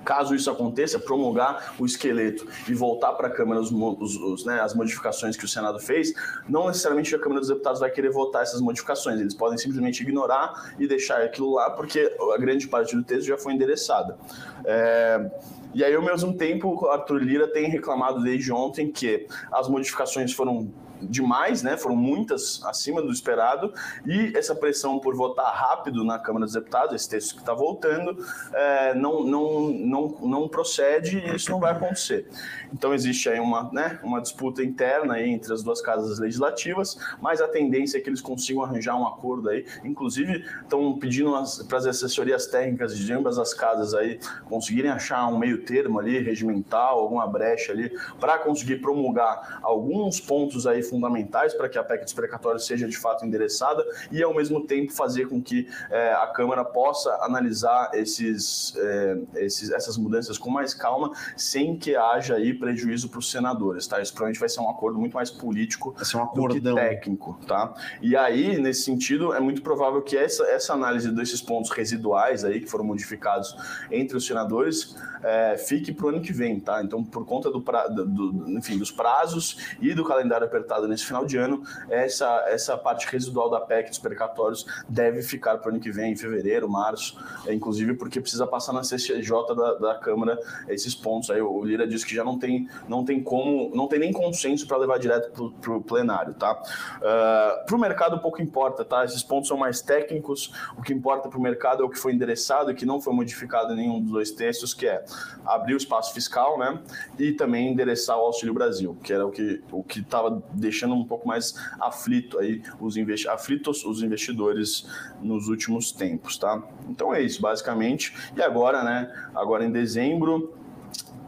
caso 0.03 0.35
isso 0.35 0.49
aconteça, 0.49 0.99
promulgar 0.99 1.73
o 1.79 1.85
esqueleto 1.85 2.47
e 2.67 2.73
voltar 2.73 3.13
para 3.13 3.27
a 3.27 3.31
Câmara 3.31 3.59
os, 3.59 3.71
os, 3.71 4.15
os, 4.17 4.45
né, 4.45 4.59
as 4.61 4.73
modificações 4.73 5.35
que 5.35 5.45
o 5.45 5.47
Senado 5.47 5.79
fez, 5.79 6.13
não 6.47 6.67
necessariamente 6.67 7.15
a 7.15 7.19
Câmara 7.19 7.39
dos 7.39 7.49
Deputados 7.49 7.79
vai 7.79 7.89
querer 7.89 8.11
votar 8.11 8.43
essas 8.43 8.61
modificações. 8.61 9.19
Eles 9.19 9.33
podem 9.33 9.57
simplesmente 9.57 10.01
ignorar 10.01 10.73
e 10.77 10.87
deixar 10.87 11.21
aquilo 11.21 11.53
lá, 11.53 11.69
porque 11.69 12.15
a 12.33 12.37
grande 12.37 12.67
parte 12.67 12.95
do 12.95 13.03
texto 13.03 13.27
já 13.27 13.37
foi 13.37 13.53
endereçada. 13.53 14.17
É... 14.65 15.31
E 15.73 15.83
aí, 15.83 15.95
ao 15.95 16.03
mesmo 16.03 16.37
tempo, 16.37 16.79
o 16.79 16.87
Arthur 16.87 17.17
Lira 17.17 17.47
tem 17.47 17.67
reclamado 17.67 18.21
desde 18.21 18.51
ontem 18.51 18.91
que 18.91 19.27
as 19.51 19.67
modificações 19.67 20.31
foram 20.31 20.71
demais, 21.09 21.63
né? 21.63 21.77
Foram 21.77 21.95
muitas 21.95 22.61
acima 22.65 23.01
do 23.01 23.11
esperado, 23.11 23.73
e 24.05 24.35
essa 24.35 24.55
pressão 24.55 24.99
por 24.99 25.15
votar 25.15 25.53
rápido 25.53 26.03
na 26.03 26.19
Câmara 26.19 26.45
dos 26.45 26.53
Deputados, 26.53 26.95
esse 26.95 27.09
texto 27.09 27.35
que 27.35 27.41
está 27.41 27.53
voltando, 27.53 28.17
é, 28.53 28.93
não, 28.93 29.23
não, 29.23 29.69
não, 29.69 30.17
não 30.21 30.47
procede 30.47 31.17
e 31.17 31.35
isso 31.35 31.51
não 31.51 31.59
vai 31.59 31.71
acontecer. 31.71 32.27
Então 32.71 32.93
existe 32.93 33.29
aí 33.29 33.39
uma, 33.39 33.69
né, 33.71 33.99
uma 34.03 34.21
disputa 34.21 34.63
interna 34.63 35.21
entre 35.21 35.53
as 35.53 35.63
duas 35.63 35.81
casas 35.81 36.19
legislativas, 36.19 36.97
mas 37.21 37.41
a 37.41 37.47
tendência 37.47 37.97
é 37.97 38.01
que 38.01 38.09
eles 38.09 38.21
consigam 38.21 38.63
arranjar 38.63 38.95
um 38.97 39.07
acordo 39.07 39.49
aí. 39.49 39.65
Inclusive, 39.83 40.45
estão 40.61 40.97
pedindo 40.97 41.31
para 41.67 41.77
as 41.77 41.85
assessorias 41.85 42.47
técnicas 42.47 42.97
de 42.97 43.13
ambas 43.13 43.37
as 43.37 43.53
casas 43.53 43.93
aí 43.93 44.19
conseguirem 44.45 44.91
achar 44.91 45.27
um 45.27 45.37
meio 45.37 45.63
termo 45.63 45.99
ali, 45.99 46.19
regimental, 46.19 46.99
alguma 46.99 47.27
brecha 47.27 47.71
ali, 47.71 47.91
para 48.19 48.37
conseguir 48.39 48.77
promulgar 48.77 49.59
alguns 49.61 50.19
pontos 50.19 50.65
aí 50.67 50.83
fundamentais 50.93 51.55
para 51.55 51.67
que 51.67 51.77
a 51.77 51.83
PEC 51.83 52.03
dos 52.03 52.13
precatórios 52.13 52.67
seja 52.67 52.87
de 52.87 52.95
fato 52.95 53.25
endereçada 53.25 53.83
e, 54.11 54.21
ao 54.21 54.33
mesmo 54.35 54.61
tempo, 54.61 54.93
fazer 54.93 55.27
com 55.27 55.41
que 55.41 55.67
é, 55.89 56.13
a 56.13 56.27
Câmara 56.27 56.63
possa 56.63 57.09
analisar 57.23 57.89
esses, 57.95 58.75
é, 58.77 59.17
esses, 59.37 59.71
essas 59.71 59.97
mudanças 59.97 60.37
com 60.37 60.51
mais 60.51 60.75
calma, 60.75 61.11
sem 61.35 61.75
que 61.75 61.95
haja 61.95 62.35
aí 62.35 62.53
prejuízo 62.53 63.09
para 63.09 63.19
os 63.19 63.31
senadores, 63.31 63.87
tá? 63.87 63.99
Isso 63.99 64.13
provavelmente 64.13 64.39
vai 64.39 64.49
ser 64.49 64.59
um 64.59 64.69
acordo 64.69 64.99
muito 64.99 65.13
mais 65.13 65.31
político 65.31 65.95
um 66.15 66.33
do 66.33 66.47
que 66.49 66.61
técnico, 66.61 67.39
tá? 67.47 67.73
E 68.01 68.15
aí, 68.15 68.59
nesse 68.59 68.83
sentido, 68.83 69.33
é 69.33 69.39
muito 69.39 69.63
provável 69.63 70.01
que 70.01 70.15
essa, 70.15 70.43
essa 70.45 70.73
análise 70.73 71.11
desses 71.11 71.41
pontos 71.41 71.71
residuais 71.71 72.45
aí 72.45 72.59
que 72.59 72.67
foram 72.67 72.85
modificados 72.85 73.55
entre 73.89 74.15
os 74.15 74.25
senadores 74.25 74.95
é, 75.23 75.57
fique 75.57 75.91
para 75.91 76.05
o 76.05 76.09
ano 76.09 76.21
que 76.21 76.33
vem, 76.33 76.59
tá? 76.59 76.83
Então, 76.83 77.03
por 77.03 77.25
conta 77.25 77.49
do, 77.49 77.61
pra, 77.61 77.87
do, 77.87 78.05
do, 78.05 78.49
enfim, 78.51 78.77
dos 78.77 78.91
prazos 78.91 79.57
e 79.81 79.93
do 79.93 80.03
calendário 80.03 80.45
apertado 80.45 80.82
nesse 80.87 81.05
final 81.05 81.25
de 81.25 81.37
ano, 81.37 81.63
essa, 81.89 82.45
essa 82.47 82.77
parte 82.77 83.07
residual 83.07 83.49
da 83.49 83.59
PEC 83.59 83.89
dos 83.89 83.99
precatórios 83.99 84.65
deve 84.87 85.21
ficar 85.21 85.57
para 85.57 85.69
o 85.69 85.73
ano 85.73 85.79
que 85.79 85.91
vem, 85.91 86.13
em 86.13 86.15
fevereiro, 86.15 86.69
março, 86.69 87.17
é, 87.45 87.53
inclusive 87.53 87.93
porque 87.93 88.19
precisa 88.19 88.47
passar 88.47 88.73
na 88.73 88.83
CCJ 88.83 89.55
da, 89.55 89.73
da 89.75 89.95
Câmara 89.95 90.37
esses 90.67 90.95
pontos 90.95 91.29
aí. 91.29 91.41
O 91.41 91.63
Lira 91.63 91.87
disse 91.87 92.05
que 92.05 92.15
já 92.15 92.23
não 92.23 92.37
tem, 92.37 92.67
não 92.87 93.03
tem 93.05 93.21
como, 93.21 93.71
não 93.75 93.87
tem 93.87 93.99
nem 93.99 94.11
consenso 94.11 94.67
para 94.67 94.77
levar 94.77 94.97
direto 94.99 95.53
para 95.61 95.73
o 95.73 95.81
plenário, 95.81 96.33
tá? 96.33 96.53
Uh, 96.53 97.03
ah, 97.03 97.63
para 97.65 97.75
o 97.75 97.79
mercado 97.79 98.19
pouco 98.19 98.41
importa, 98.41 98.83
tá? 98.83 99.03
Esses 99.03 99.23
pontos 99.23 99.47
são 99.47 99.57
mais 99.57 99.81
técnicos, 99.81 100.51
o 100.77 100.81
que 100.81 100.93
importa 100.93 101.29
para 101.29 101.37
o 101.37 101.41
mercado 101.41 101.83
é 101.83 101.85
o 101.85 101.89
que 101.89 101.97
foi 101.97 102.13
endereçado 102.13 102.71
e 102.71 102.75
que 102.75 102.85
não 102.85 102.99
foi 102.99 103.13
modificado 103.13 103.73
em 103.73 103.75
nenhum 103.75 104.01
dos 104.01 104.11
dois 104.11 104.31
textos, 104.31 104.73
que 104.73 104.87
é 104.87 105.03
abrir 105.45 105.73
o 105.73 105.77
espaço 105.77 106.13
fiscal, 106.13 106.57
né? 106.57 106.79
E 107.17 107.33
também 107.33 107.71
endereçar 107.71 108.17
o 108.17 108.21
Auxílio 108.21 108.53
Brasil, 108.53 108.97
que 109.03 109.13
era 109.13 109.25
o 109.25 109.31
que 109.31 109.61
o 109.71 109.83
que 109.83 109.99
estava 109.99 110.41
deixando 110.53 110.72
um 110.81 111.05
pouco 111.05 111.27
mais 111.27 111.53
aflito 111.79 112.39
aí 112.39 112.61
os 112.79 112.97
investi 112.97 113.27
aflitos 113.27 113.83
os 113.85 114.01
investidores 114.01 114.87
nos 115.21 115.47
últimos 115.47 115.91
tempos, 115.91 116.37
tá? 116.37 116.61
Então 116.89 117.13
é 117.13 117.21
isso, 117.21 117.41
basicamente. 117.41 118.13
E 118.35 118.41
agora, 118.41 118.83
né? 118.83 119.11
Agora 119.35 119.65
em 119.65 119.71
dezembro, 119.71 120.53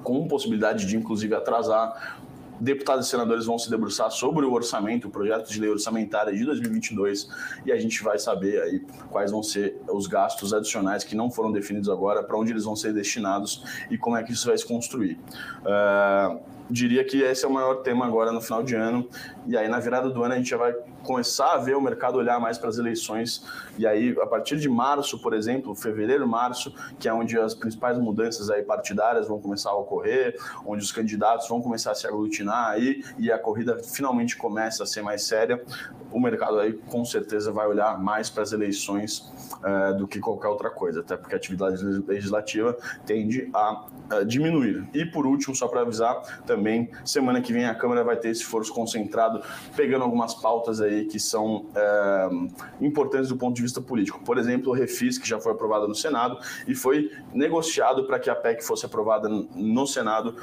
com 0.04 0.28
possibilidade 0.28 0.86
de 0.86 0.96
inclusive 0.96 1.34
atrasar 1.34 2.20
deputados 2.60 3.08
e 3.08 3.10
senadores 3.10 3.46
vão 3.46 3.58
se 3.58 3.70
debruçar 3.70 4.10
sobre 4.12 4.46
o 4.46 4.54
orçamento, 4.54 5.08
o 5.08 5.12
projeto 5.12 5.50
de 5.50 5.60
lei 5.60 5.70
orçamentária 5.70 6.34
de 6.34 6.46
2022, 6.46 7.30
e 7.66 7.72
a 7.72 7.78
gente 7.78 8.04
vai 8.04 8.18
saber 8.18 8.62
aí 8.62 8.80
quais 9.10 9.32
vão 9.32 9.44
ser 9.44 9.82
os 9.90 10.08
gastos 10.08 10.54
adicionais 10.54 11.04
que 11.04 11.16
não 11.16 11.30
foram 11.30 11.52
definidos 11.52 11.90
agora, 11.90 12.24
para 12.24 12.38
onde 12.38 12.52
eles 12.52 12.64
vão 12.64 12.76
ser 12.76 12.94
destinados 12.94 13.64
e 13.90 13.98
como 13.98 14.16
é 14.18 14.24
que 14.24 14.32
isso 14.32 14.48
vai 14.48 14.58
se 14.58 14.66
construir. 14.66 15.20
Uh, 15.62 16.40
diria 16.70 17.04
que 17.04 17.22
esse 17.22 17.46
é 17.46 17.48
o 17.48 17.52
maior 17.52 17.76
tema 17.76 18.06
agora 18.06 18.32
no 18.32 18.42
final 18.42 18.64
de 18.64 18.76
ano. 18.76 19.08
E 19.48 19.58
aí, 19.58 19.68
na 19.68 19.80
virada 19.80 20.10
do 20.10 20.24
ano, 20.24 20.34
a 20.34 20.38
gente 20.38 20.50
já 20.50 20.58
vai 20.58 20.74
começar 21.04 21.54
a 21.54 21.58
ver 21.58 21.76
o 21.76 21.82
mercado 21.82 22.18
olhar 22.18 22.40
mais 22.40 22.58
para 22.58 22.70
as 22.70 22.78
eleições. 22.78 23.46
E 23.78 23.86
aí, 23.86 24.16
a 24.20 24.26
partir 24.26 24.58
de 24.58 24.68
março, 24.68 25.20
por 25.20 25.34
exemplo, 25.34 25.76
fevereiro, 25.76 26.28
março, 26.28 26.74
que 27.00 27.08
é 27.08 27.14
onde 27.14 27.38
as 27.38 27.54
principais 27.54 27.98
mudanças 27.98 28.50
aí 28.50 28.64
partidárias 28.64 29.28
vão 29.28 29.40
começar 29.40 29.70
a 29.70 29.76
ocorrer, 29.76 30.36
onde 30.66 30.84
os 30.84 30.92
candidatos 30.92 31.48
vão 31.48 31.62
começar 31.62 31.92
a 31.92 31.96
se 31.96 32.08
aglutinar 32.08 32.70
aí 32.70 33.04
e 33.18 33.32
a 33.32 33.38
corrida 33.38 33.78
finalmente 33.84 34.36
começa 34.36 34.84
a 34.84 34.86
ser 34.86 35.02
mais 35.02 35.24
séria, 35.24 35.64
o 36.12 36.20
mercado 36.20 36.60
aí 36.60 36.74
com 36.74 37.04
certeza 37.04 37.52
vai 37.52 37.68
olhar 37.68 38.00
mais 38.00 38.30
para 38.30 38.44
as 38.44 38.54
eleições 38.54 39.32
uh, 39.56 39.98
do 39.98 40.08
que 40.08 40.20
qualquer 40.20 40.48
outra 40.48 40.70
coisa, 40.70 41.02
até 41.02 41.18
porque 41.18 41.36
a 41.36 41.38
atividade 41.38 41.84
legislativa 41.84 42.78
tende 43.06 43.50
a 43.54 43.86
uh, 44.14 44.26
diminuir. 44.26 44.88
E 44.94 45.06
por 45.06 45.26
último, 45.26 45.54
só 45.54 45.68
para 45.68 45.82
avisar, 45.82 46.42
também 46.46 46.90
semana 47.04 47.42
que 47.42 47.52
vem 47.52 47.66
a 47.66 47.76
Câmara 47.76 48.04
vai 48.04 48.16
ter 48.16 48.30
esse 48.30 48.42
esforço 48.42 48.74
concentrado, 48.74 49.35
pegando 49.76 50.04
algumas 50.04 50.34
pautas 50.34 50.82
aí 50.82 51.06
que 51.06 51.20
são 51.20 51.66
uh, 51.66 52.50
importantes 52.82 53.30
do 53.30 53.38
ponto 53.38 53.56
de 53.56 53.62
vista 53.62 53.82
político. 53.82 54.20
Por 54.24 54.38
exemplo, 54.38 54.72
o 54.72 54.74
Refis, 54.74 55.18
que 55.18 55.28
já 55.28 55.40
foi 55.40 55.52
aprovado 55.52 55.88
no 55.88 55.96
Senado 55.96 56.38
e 56.68 56.76
foi 56.76 57.12
negociado 57.34 58.06
para 58.06 58.20
que 58.20 58.30
a 58.30 58.36
PEC 58.36 58.64
fosse 58.64 58.86
aprovada 58.86 59.28
no 59.30 59.88
Senado 59.88 60.36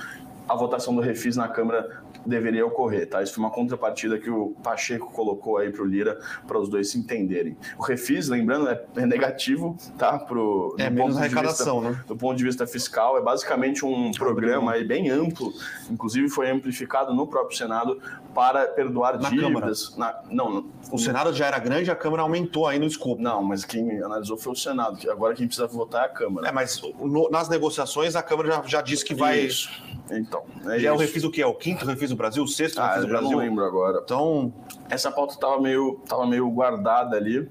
a 0.49 0.57
votação 0.57 0.95
do 0.95 1.01
refis 1.01 1.37
na 1.37 1.49
Câmara 1.49 2.03
deveria 2.25 2.67
ocorrer, 2.67 3.09
tá? 3.09 3.23
Isso 3.23 3.35
foi 3.35 3.45
uma 3.45 3.51
contrapartida 3.51 4.19
que 4.19 4.31
o 4.31 4.55
Pacheco 4.63 5.13
colocou 5.13 5.59
aí 5.59 5.71
para 5.71 5.83
o 5.83 5.87
Lira 5.87 6.19
para 6.47 6.59
os 6.59 6.69
dois 6.69 6.91
se 6.91 6.99
entenderem. 6.99 7.57
O 7.79 7.83
refis, 7.83 8.29
lembrando, 8.29 8.69
é, 8.69 8.85
é 8.97 9.07
negativo, 9.07 9.77
tá? 9.99 10.19
Pro, 10.19 10.75
é 10.79 10.89
menos 10.89 11.17
arrecadação, 11.17 11.81
vista, 11.81 11.97
né? 11.99 12.05
Do 12.07 12.17
ponto 12.17 12.37
de 12.37 12.45
vista 12.45 12.67
fiscal, 12.67 13.19
é 13.19 13.21
basicamente 13.21 13.85
um 13.85 14.13
programa 14.13 14.73
aí 14.73 14.85
bem 14.85 15.11
amplo, 15.11 15.53
inclusive 15.91 16.29
foi 16.29 16.51
amplificado 16.51 17.15
no 17.15 17.27
próprio 17.27 17.57
Senado 17.57 18.01
para 18.35 18.67
perdoar 18.67 19.21
na 19.21 19.29
dívidas. 19.29 19.97
Na, 19.97 20.21
não, 20.31 20.67
o 20.91 20.99
Senado 20.99 21.33
já 21.33 21.47
era 21.47 21.59
grande, 21.59 21.91
a 21.91 21.97
Câmara 21.97 22.23
aumentou 22.23 22.67
aí 22.67 22.79
no 22.79 22.87
escopo. 22.87 23.21
Não, 23.21 23.43
mas 23.43 23.65
quem 23.65 24.03
analisou 24.03 24.37
foi 24.37 24.53
o 24.53 24.57
Senado. 24.57 24.99
Agora 25.11 25.35
quem 25.35 25.47
precisa 25.47 25.67
votar 25.67 26.03
é 26.03 26.07
a 26.07 26.09
Câmara. 26.09 26.49
É, 26.49 26.53
mas 26.53 26.81
no, 26.99 27.29
nas 27.31 27.49
negociações 27.49 28.17
a 28.17 28.23
Câmara 28.23 28.49
já, 28.49 28.63
já 28.67 28.83
disse 28.83 29.05
que 29.05 29.15
vai. 29.15 29.41
Isso. 29.41 29.71
Então. 30.11 30.45
É 30.67 30.79
já 30.79 30.89
é 30.89 30.93
o 30.93 30.97
refis 30.97 31.25
o 31.25 31.31
que? 31.31 31.41
É 31.41 31.47
o 31.47 31.55
quinto 31.55 31.85
refis 31.85 32.12
do 32.15 32.17
Brasil? 32.17 32.43
O 32.43 32.49
sexto 32.49 32.79
ah, 32.79 32.89
refis 32.89 33.03
do 33.03 33.09
Brasil? 33.09 33.31
não 33.31 33.39
lembro 33.39 33.65
agora. 33.65 34.01
Então. 34.05 34.53
Essa 34.89 35.11
pauta 35.11 35.35
estava 35.35 35.61
meio, 35.61 36.01
tava 36.09 36.27
meio 36.27 36.49
guardada 36.51 37.17
ali. 37.17 37.49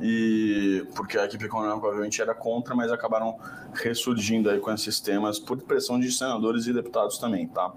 E 0.00 0.86
porque 0.94 1.18
a 1.18 1.24
equipe 1.24 1.46
econômica 1.46 1.86
obviamente 1.86 2.20
era 2.20 2.34
contra, 2.34 2.74
mas 2.74 2.92
acabaram 2.92 3.38
ressurgindo 3.72 4.50
aí 4.50 4.60
com 4.60 4.70
esses 4.70 5.00
temas 5.00 5.38
por 5.38 5.56
pressão 5.62 5.98
de 5.98 6.12
senadores 6.12 6.66
e 6.66 6.72
deputados 6.72 7.18
também, 7.18 7.48
tá? 7.48 7.72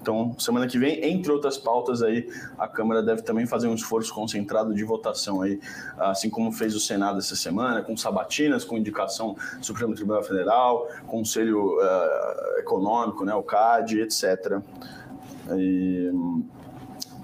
Então, 0.00 0.34
semana 0.38 0.66
que 0.66 0.78
vem, 0.78 1.04
entre 1.04 1.30
outras 1.30 1.58
pautas 1.58 2.02
aí, 2.02 2.26
a 2.58 2.66
Câmara 2.66 3.02
deve 3.02 3.20
também 3.20 3.46
fazer 3.46 3.68
um 3.68 3.74
esforço 3.74 4.14
concentrado 4.14 4.74
de 4.74 4.82
votação 4.82 5.42
aí, 5.42 5.60
assim 5.98 6.30
como 6.30 6.50
fez 6.50 6.74
o 6.74 6.80
Senado 6.80 7.18
essa 7.18 7.36
semana, 7.36 7.82
com 7.82 7.94
sabatinas, 7.96 8.64
com 8.64 8.78
indicação 8.78 9.36
do 9.58 9.64
Supremo 9.64 9.94
Tribunal 9.94 10.22
Federal, 10.22 10.88
Conselho 11.06 11.76
uh, 11.76 12.58
Econômico, 12.60 13.26
né, 13.26 13.34
o 13.34 13.42
CAD, 13.42 14.00
etc. 14.00 14.62
E, 15.56 16.10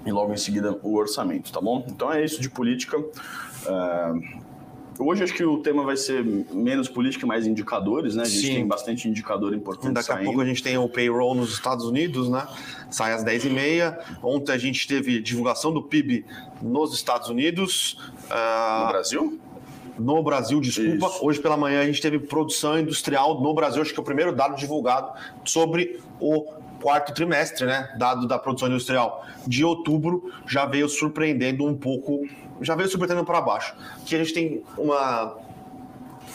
e, 0.04 0.12
logo 0.12 0.32
em 0.32 0.36
seguida 0.36 0.78
o 0.82 0.94
orçamento, 0.94 1.52
tá 1.52 1.60
bom? 1.60 1.84
Então 1.88 2.12
é 2.12 2.24
isso 2.24 2.40
de 2.40 2.50
política. 2.50 2.98
Uh, 2.98 4.46
Hoje 4.98 5.22
acho 5.22 5.34
que 5.34 5.44
o 5.44 5.58
tema 5.58 5.84
vai 5.84 5.96
ser 5.96 6.24
menos 6.24 6.88
política 6.88 7.24
e 7.24 7.28
mais 7.28 7.46
indicadores, 7.46 8.14
né? 8.14 8.22
A 8.22 8.26
gente 8.26 8.46
Sim. 8.46 8.54
tem 8.54 8.66
bastante 8.66 9.08
indicador 9.08 9.54
importante 9.54 9.92
Daqui 9.92 10.06
saindo. 10.06 10.22
a 10.22 10.24
pouco 10.24 10.40
a 10.40 10.44
gente 10.44 10.62
tem 10.62 10.78
o 10.78 10.88
payroll 10.88 11.34
nos 11.34 11.52
Estados 11.52 11.84
Unidos, 11.84 12.28
né? 12.28 12.46
Sai 12.90 13.12
às 13.12 13.22
10h30. 13.22 13.98
Ontem 14.22 14.52
a 14.52 14.58
gente 14.58 14.86
teve 14.88 15.20
divulgação 15.20 15.72
do 15.72 15.82
PIB 15.82 16.24
nos 16.62 16.94
Estados 16.94 17.28
Unidos. 17.28 17.98
Uh... 18.30 18.82
No 18.82 18.88
Brasil? 18.88 19.40
no 19.98 20.22
Brasil, 20.22 20.60
desculpa. 20.60 21.06
Isso. 21.06 21.24
Hoje 21.24 21.40
pela 21.40 21.56
manhã 21.56 21.80
a 21.80 21.86
gente 21.86 22.02
teve 22.02 22.18
produção 22.18 22.78
industrial 22.78 23.40
no 23.40 23.54
Brasil, 23.54 23.80
acho 23.80 23.94
que 23.94 23.98
é 23.98 24.02
o 24.02 24.04
primeiro 24.04 24.30
dado 24.34 24.54
divulgado 24.54 25.10
sobre 25.42 26.00
o 26.20 26.52
quarto 26.80 27.12
trimestre, 27.14 27.66
né? 27.66 27.94
Dado 27.98 28.26
da 28.26 28.38
produção 28.38 28.68
industrial 28.68 29.24
de 29.46 29.64
outubro, 29.64 30.32
já 30.46 30.66
veio 30.66 30.88
surpreendendo 30.88 31.64
um 31.64 31.76
pouco 31.76 32.26
já 32.60 32.74
veio 32.74 32.88
surpreendendo 32.88 33.24
para 33.24 33.40
baixo. 33.40 33.74
Que 34.04 34.14
a 34.14 34.18
gente 34.18 34.32
tem 34.32 34.62
uma 34.78 35.36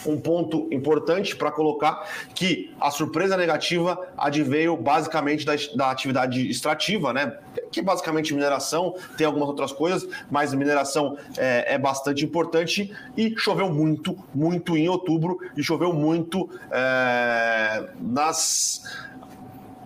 um 0.04 0.20
ponto 0.20 0.68
importante 0.72 1.36
para 1.36 1.50
colocar 1.52 2.08
que 2.34 2.74
a 2.80 2.90
surpresa 2.90 3.36
negativa 3.36 3.96
adveio 4.18 4.76
basicamente 4.76 5.46
da, 5.46 5.52
da, 5.76 5.90
atividade 5.90 6.48
extrativa, 6.50 7.12
né? 7.12 7.36
Que 7.70 7.78
é 7.78 7.82
basicamente 7.82 8.34
mineração, 8.34 8.96
tem 9.16 9.26
algumas 9.26 9.48
outras 9.48 9.70
coisas, 9.70 10.08
mas 10.28 10.52
mineração 10.54 11.16
é, 11.36 11.74
é 11.74 11.78
bastante 11.78 12.24
importante 12.24 12.92
e 13.16 13.34
choveu 13.36 13.68
muito, 13.68 14.16
muito 14.34 14.76
em 14.76 14.88
outubro 14.88 15.38
e 15.56 15.62
choveu 15.62 15.92
muito 15.92 16.50
é, 16.72 17.88
nas 18.00 18.82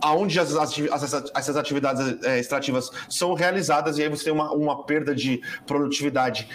aonde 0.07 0.39
as, 0.39 0.55
as, 0.55 1.33
essas 1.35 1.57
atividades 1.57 2.25
é, 2.25 2.39
extrativas 2.39 2.91
são 3.09 3.35
realizadas 3.35 3.99
e 3.99 4.03
aí 4.03 4.09
você 4.09 4.25
tem 4.25 4.33
uma, 4.33 4.53
uma 4.53 4.85
perda 4.85 5.15
de 5.15 5.41
produtividade 5.67 6.49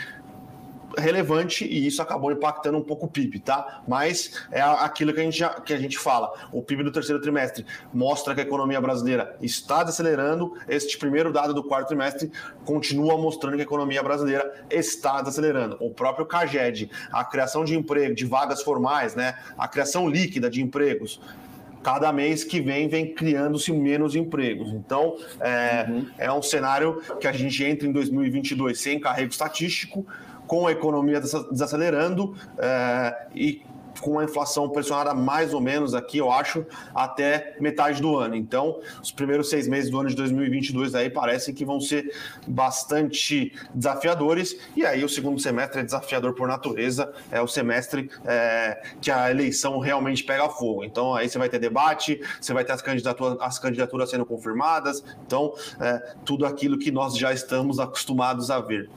relevante 0.97 1.65
e 1.65 1.87
isso 1.87 2.01
acabou 2.01 2.31
impactando 2.31 2.77
um 2.77 2.81
pouco 2.81 3.05
o 3.05 3.09
PIB, 3.09 3.39
tá? 3.39 3.81
Mas 3.87 4.45
é 4.51 4.61
aquilo 4.61 5.13
que 5.13 5.19
a 5.19 5.23
gente, 5.23 5.37
já, 5.37 5.49
que 5.49 5.73
a 5.73 5.77
gente 5.77 5.97
fala. 5.97 6.33
O 6.51 6.61
PIB 6.61 6.83
do 6.83 6.91
terceiro 6.91 7.21
trimestre 7.21 7.65
mostra 7.93 8.33
que 8.33 8.41
a 8.41 8.43
economia 8.43 8.79
brasileira 8.81 9.37
está 9.41 9.83
desacelerando. 9.83 10.53
Este 10.67 10.97
primeiro 10.97 11.31
dado 11.31 11.53
do 11.53 11.63
quarto 11.63 11.87
trimestre 11.87 12.31
continua 12.65 13.17
mostrando 13.17 13.55
que 13.55 13.61
a 13.61 13.65
economia 13.65 14.03
brasileira 14.03 14.65
está 14.69 15.21
desacelerando. 15.21 15.77
O 15.79 15.91
próprio 15.91 16.25
CAGED, 16.25 16.89
a 17.11 17.23
criação 17.23 17.63
de 17.63 17.75
emprego, 17.75 18.13
de 18.15 18.25
vagas 18.25 18.61
formais, 18.61 19.15
né? 19.15 19.35
A 19.57 19.67
criação 19.67 20.09
líquida 20.09 20.49
de 20.49 20.61
empregos 20.61 21.21
cada 21.83 22.11
mês 22.11 22.43
que 22.43 22.59
vem 22.59 22.87
vem 22.87 23.13
criando-se 23.13 23.71
menos 23.71 24.15
empregos. 24.15 24.69
Então, 24.69 25.17
é, 25.39 25.85
uhum. 25.89 26.07
é 26.17 26.31
um 26.31 26.41
cenário 26.41 27.01
que 27.19 27.27
a 27.27 27.31
gente 27.31 27.63
entra 27.63 27.87
em 27.87 27.91
2022 27.91 28.79
sem 28.79 28.99
carrego 28.99 29.31
estatístico, 29.31 30.05
com 30.47 30.67
a 30.67 30.71
economia 30.71 31.21
desacelerando 31.21 32.35
é, 32.57 33.27
e 33.33 33.61
com 33.99 34.19
a 34.19 34.23
inflação 34.23 34.69
pressionada 34.69 35.13
mais 35.13 35.53
ou 35.53 35.61
menos 35.61 35.93
aqui, 35.93 36.17
eu 36.17 36.31
acho, 36.31 36.65
até 36.93 37.55
metade 37.59 38.01
do 38.01 38.15
ano. 38.15 38.35
Então, 38.35 38.79
os 39.01 39.11
primeiros 39.11 39.49
seis 39.49 39.67
meses 39.67 39.89
do 39.89 39.99
ano 39.99 40.09
de 40.09 40.15
2022 40.15 40.95
aí 40.95 41.09
parecem 41.09 41.53
que 41.53 41.65
vão 41.65 41.79
ser 41.79 42.13
bastante 42.47 43.53
desafiadores. 43.73 44.57
E 44.75 44.85
aí 44.85 45.03
o 45.03 45.09
segundo 45.09 45.39
semestre 45.39 45.81
é 45.81 45.83
desafiador 45.83 46.33
por 46.33 46.47
natureza, 46.47 47.11
é 47.31 47.41
o 47.41 47.47
semestre 47.47 48.09
é, 48.25 48.81
que 49.01 49.11
a 49.11 49.29
eleição 49.29 49.79
realmente 49.79 50.23
pega 50.23 50.49
fogo. 50.49 50.83
Então, 50.83 51.13
aí 51.13 51.29
você 51.29 51.37
vai 51.37 51.49
ter 51.49 51.59
debate, 51.59 52.21
você 52.39 52.53
vai 52.53 52.63
ter 52.63 52.73
as 52.73 52.81
candidaturas, 52.81 53.37
as 53.41 53.59
candidaturas 53.59 54.09
sendo 54.09 54.25
confirmadas. 54.25 55.03
Então, 55.25 55.53
é, 55.79 56.15
tudo 56.25 56.45
aquilo 56.45 56.77
que 56.77 56.91
nós 56.91 57.17
já 57.17 57.33
estamos 57.33 57.79
acostumados 57.79 58.49
a 58.49 58.59
ver. 58.59 58.89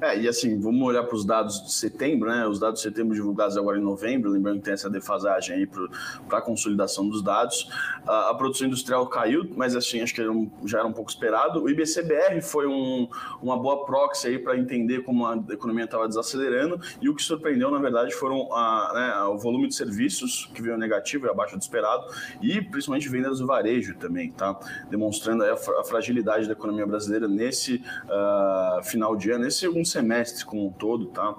É, 0.00 0.18
e 0.18 0.28
assim, 0.28 0.58
vamos 0.60 0.82
olhar 0.82 1.04
para 1.04 1.14
os 1.14 1.24
dados 1.24 1.62
de 1.62 1.72
setembro, 1.72 2.28
né? 2.30 2.46
Os 2.46 2.58
dados 2.58 2.80
de 2.80 2.88
setembro 2.88 3.14
divulgados 3.14 3.56
agora 3.56 3.78
em 3.78 3.82
novembro, 3.82 4.30
lembrando 4.30 4.58
que 4.58 4.64
tem 4.64 4.74
essa 4.74 4.90
defasagem 4.90 5.56
aí 5.56 5.66
para 5.66 6.38
a 6.38 6.42
consolidação 6.42 7.08
dos 7.08 7.22
dados. 7.22 7.68
A, 8.06 8.30
a, 8.30 8.34
produção 8.34 8.66
industrial 8.66 9.06
caiu, 9.06 9.48
mas 9.56 9.76
assim, 9.76 10.00
acho 10.00 10.14
que 10.14 10.22
já 10.64 10.78
era 10.78 10.86
um 10.86 10.92
pouco 10.92 11.10
esperado. 11.10 11.62
O 11.62 11.70
IBCBR 11.70 12.40
foi 12.42 12.66
um, 12.66 13.08
uma 13.40 13.56
boa 13.56 13.84
proxy 13.84 14.28
aí 14.28 14.38
para 14.38 14.56
entender 14.56 15.02
como 15.02 15.26
a 15.26 15.36
economia 15.50 15.84
estava 15.84 16.08
desacelerando, 16.08 16.80
e 17.00 17.08
o 17.08 17.14
que 17.14 17.22
surpreendeu, 17.22 17.70
na 17.70 17.78
verdade, 17.78 18.14
foram 18.14 18.52
a, 18.52 18.92
né, 18.94 19.22
o 19.24 19.38
volume 19.38 19.68
de 19.68 19.74
serviços, 19.74 20.50
que 20.54 20.62
veio 20.62 20.76
negativo 20.76 21.26
e 21.26 21.30
abaixo 21.30 21.56
do 21.56 21.62
esperado, 21.62 22.04
e 22.40 22.60
principalmente 22.60 23.08
vendas 23.08 23.38
do 23.38 23.46
varejo 23.46 23.94
também, 23.96 24.32
tá? 24.32 24.58
Demonstrando 24.90 25.44
a, 25.44 25.52
a 25.52 25.84
fragilidade 25.84 26.46
da 26.46 26.52
economia 26.52 26.86
brasileira 26.86 27.28
nesse 27.28 27.82
uh, 28.04 28.82
final 28.82 29.16
de 29.16 29.30
ano, 29.30 29.44
nesse 29.44 29.66
segundo 29.72 29.86
semestre 29.86 30.44
como 30.44 30.66
um 30.66 30.70
todo, 30.70 31.06
tá? 31.06 31.34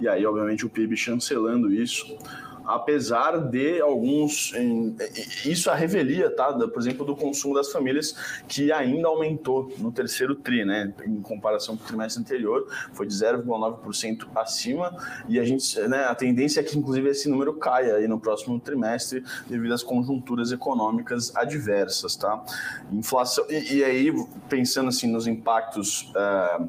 E 0.00 0.08
aí, 0.08 0.24
obviamente, 0.24 0.64
o 0.64 0.70
PIB 0.70 0.96
chancelando 0.96 1.72
isso 1.72 2.16
apesar 2.64 3.38
de 3.38 3.80
alguns. 3.80 4.52
Isso 5.44 5.70
a 5.70 5.74
revelia, 5.74 6.30
tá? 6.30 6.52
Por 6.52 6.80
exemplo, 6.80 7.04
do 7.04 7.14
consumo 7.14 7.54
das 7.54 7.70
famílias, 7.70 8.42
que 8.48 8.72
ainda 8.72 9.08
aumentou 9.08 9.72
no 9.78 9.92
terceiro 9.92 10.34
TRI, 10.34 10.64
né? 10.64 10.92
Em 11.06 11.20
comparação 11.20 11.76
com 11.76 11.84
o 11.84 11.86
trimestre 11.86 12.22
anterior, 12.22 12.66
foi 12.92 13.06
de 13.06 13.14
0,9% 13.14 14.26
acima, 14.34 14.96
e 15.28 15.38
a 15.38 15.44
gente, 15.44 15.78
né, 15.82 16.04
a 16.04 16.14
tendência 16.14 16.60
é 16.60 16.62
que, 16.62 16.76
inclusive, 16.76 17.08
esse 17.08 17.28
número 17.28 17.54
caia 17.54 17.96
aí 17.96 18.08
no 18.08 18.18
próximo 18.18 18.58
trimestre 18.58 19.22
devido 19.46 19.72
às 19.72 19.82
conjunturas 19.82 20.52
econômicas 20.52 21.34
adversas, 21.36 22.16
tá? 22.16 22.42
Inflação. 22.90 23.44
E, 23.50 23.76
e 23.76 23.84
aí, 23.84 24.12
pensando 24.48 24.88
assim 24.88 25.10
nos 25.10 25.26
impactos. 25.26 26.12
Uh, 26.14 26.68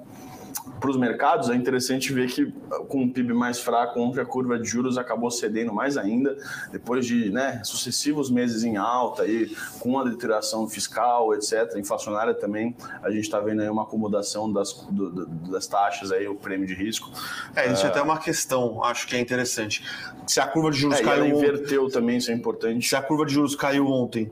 para 0.80 0.90
os 0.90 0.98
mercados, 0.98 1.50
é 1.50 1.56
interessante 1.56 2.12
ver 2.14 2.28
que 2.28 2.52
com 2.88 3.02
um 3.02 3.10
PIB 3.10 3.34
mais 3.34 3.60
fraco, 3.60 4.00
ontem 4.00 4.20
a 4.20 4.26
curva 4.26 4.58
de 4.58 4.68
juros 4.68 4.98
acabou 4.98 5.30
cedendo 5.32 5.74
mais 5.74 5.98
ainda, 5.98 6.38
depois 6.72 7.06
de 7.06 7.30
né, 7.30 7.62
sucessivos 7.64 8.30
meses 8.30 8.64
em 8.64 8.78
alta, 8.78 9.24
aí, 9.24 9.56
com 9.80 10.00
a 10.00 10.04
deterioração 10.04 10.68
fiscal, 10.68 11.34
etc., 11.34 11.76
inflacionária 11.78 12.34
também, 12.34 12.76
a 13.02 13.10
gente 13.10 13.24
está 13.24 13.40
vendo 13.40 13.62
aí 13.62 13.70
uma 13.70 13.84
acomodação 13.84 14.52
das, 14.52 14.74
do, 14.90 15.26
das 15.26 15.68
taxas, 15.68 16.12
aí, 16.12 16.28
o 16.28 16.36
prêmio 16.36 16.68
de 16.68 16.74
risco. 16.74 17.12
É, 17.56 17.72
isso 17.72 17.86
é 17.86 17.90
até 17.90 18.02
uma 18.02 18.18
questão, 18.18 18.84
acho 18.84 19.08
que 19.08 19.16
é 19.16 19.20
interessante. 19.20 19.84
Se 20.28 20.40
a 20.40 20.48
curva 20.48 20.72
de 20.72 20.80
juros 20.80 21.00
é, 21.00 21.04
caiu. 21.04 21.26
inverteu 21.26 21.90
também, 21.90 22.18
isso 22.18 22.32
é 22.32 22.34
importante. 22.34 22.88
Se 22.88 22.96
a 22.96 23.02
curva 23.02 23.26
de 23.26 23.34
juros 23.34 23.56
caiu 23.56 23.88
ontem, 23.88 24.32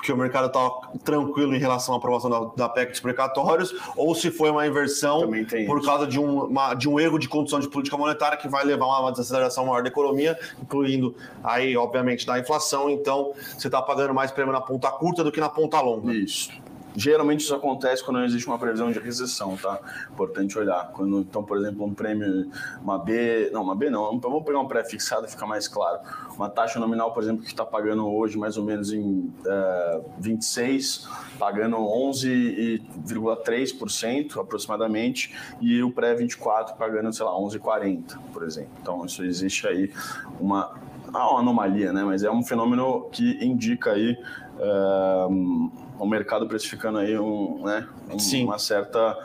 porque 0.00 0.12
o 0.12 0.16
mercado 0.16 0.46
estava 0.46 0.70
tranquilo 1.04 1.54
em 1.54 1.58
relação 1.58 1.94
à 1.94 1.98
aprovação 1.98 2.30
da, 2.30 2.40
da 2.56 2.68
PEC 2.70 2.92
dos 2.92 3.00
precatórios, 3.00 3.74
ou 3.94 4.14
se 4.14 4.30
foi 4.30 4.50
uma 4.50 4.66
inversão 4.66 5.30
por 5.66 5.78
isso. 5.78 5.86
causa 5.86 6.06
de 6.06 6.18
um, 6.18 6.44
uma, 6.44 6.72
de 6.72 6.88
um 6.88 6.98
erro 6.98 7.18
de 7.18 7.28
condução 7.28 7.60
de 7.60 7.68
política 7.68 7.98
monetária 7.98 8.38
que 8.38 8.48
vai 8.48 8.64
levar 8.64 8.86
a 8.86 9.00
uma 9.02 9.10
desaceleração 9.12 9.66
maior 9.66 9.82
da 9.82 9.88
economia, 9.88 10.38
incluindo 10.60 11.14
aí, 11.44 11.76
obviamente, 11.76 12.24
da 12.24 12.38
inflação. 12.38 12.88
Então, 12.88 13.34
você 13.56 13.68
está 13.68 13.82
pagando 13.82 14.14
mais 14.14 14.30
prêmio 14.30 14.52
na 14.52 14.60
ponta 14.60 14.90
curta 14.90 15.22
do 15.22 15.30
que 15.30 15.38
na 15.38 15.50
ponta 15.50 15.78
longa. 15.82 16.14
Isso. 16.14 16.50
Geralmente 16.94 17.40
isso 17.40 17.54
acontece 17.54 18.04
quando 18.04 18.18
não 18.18 18.24
existe 18.24 18.46
uma 18.46 18.58
previsão 18.58 18.90
de 18.90 18.98
recessão, 18.98 19.56
tá? 19.56 19.78
Importante 20.10 20.58
olhar. 20.58 20.90
Quando, 20.92 21.20
então, 21.20 21.44
por 21.44 21.56
exemplo, 21.58 21.84
um 21.84 21.94
prêmio, 21.94 22.50
uma 22.82 22.98
B, 22.98 23.48
não, 23.52 23.62
uma 23.62 23.76
B 23.76 23.90
não, 23.90 24.18
vamos 24.18 24.44
pegar 24.44 24.60
um 24.60 24.66
pré-fixado 24.66 25.28
ficar 25.28 25.46
mais 25.46 25.68
claro. 25.68 26.00
Uma 26.36 26.50
taxa 26.50 26.80
nominal, 26.80 27.12
por 27.12 27.22
exemplo, 27.22 27.42
que 27.42 27.48
está 27.48 27.64
pagando 27.64 28.10
hoje 28.10 28.36
mais 28.36 28.56
ou 28.56 28.64
menos 28.64 28.92
em 28.92 29.32
uh, 29.46 30.04
26, 30.18 31.08
pagando 31.38 31.76
11,3% 31.76 34.40
aproximadamente, 34.40 35.32
e 35.60 35.80
o 35.82 35.92
pré-24 35.92 36.76
pagando, 36.76 37.12
sei 37.12 37.24
lá, 37.24 37.30
11,40, 37.32 38.18
por 38.32 38.42
exemplo. 38.42 38.72
Então, 38.80 39.04
isso 39.04 39.22
existe 39.24 39.66
aí 39.66 39.92
uma, 40.40 40.72
uma 41.08 41.40
anomalia, 41.40 41.92
né? 41.92 42.04
Mas 42.04 42.22
é 42.22 42.30
um 42.30 42.42
fenômeno 42.42 43.08
que 43.10 43.44
indica 43.44 43.92
aí. 43.92 44.16
Uh, 44.60 45.70
o 45.98 46.06
mercado 46.06 46.46
precificando 46.46 46.98
aí 46.98 47.18
um, 47.18 47.62
né, 47.64 47.88
um, 48.10 48.44
uma 48.44 48.58
certa 48.58 49.16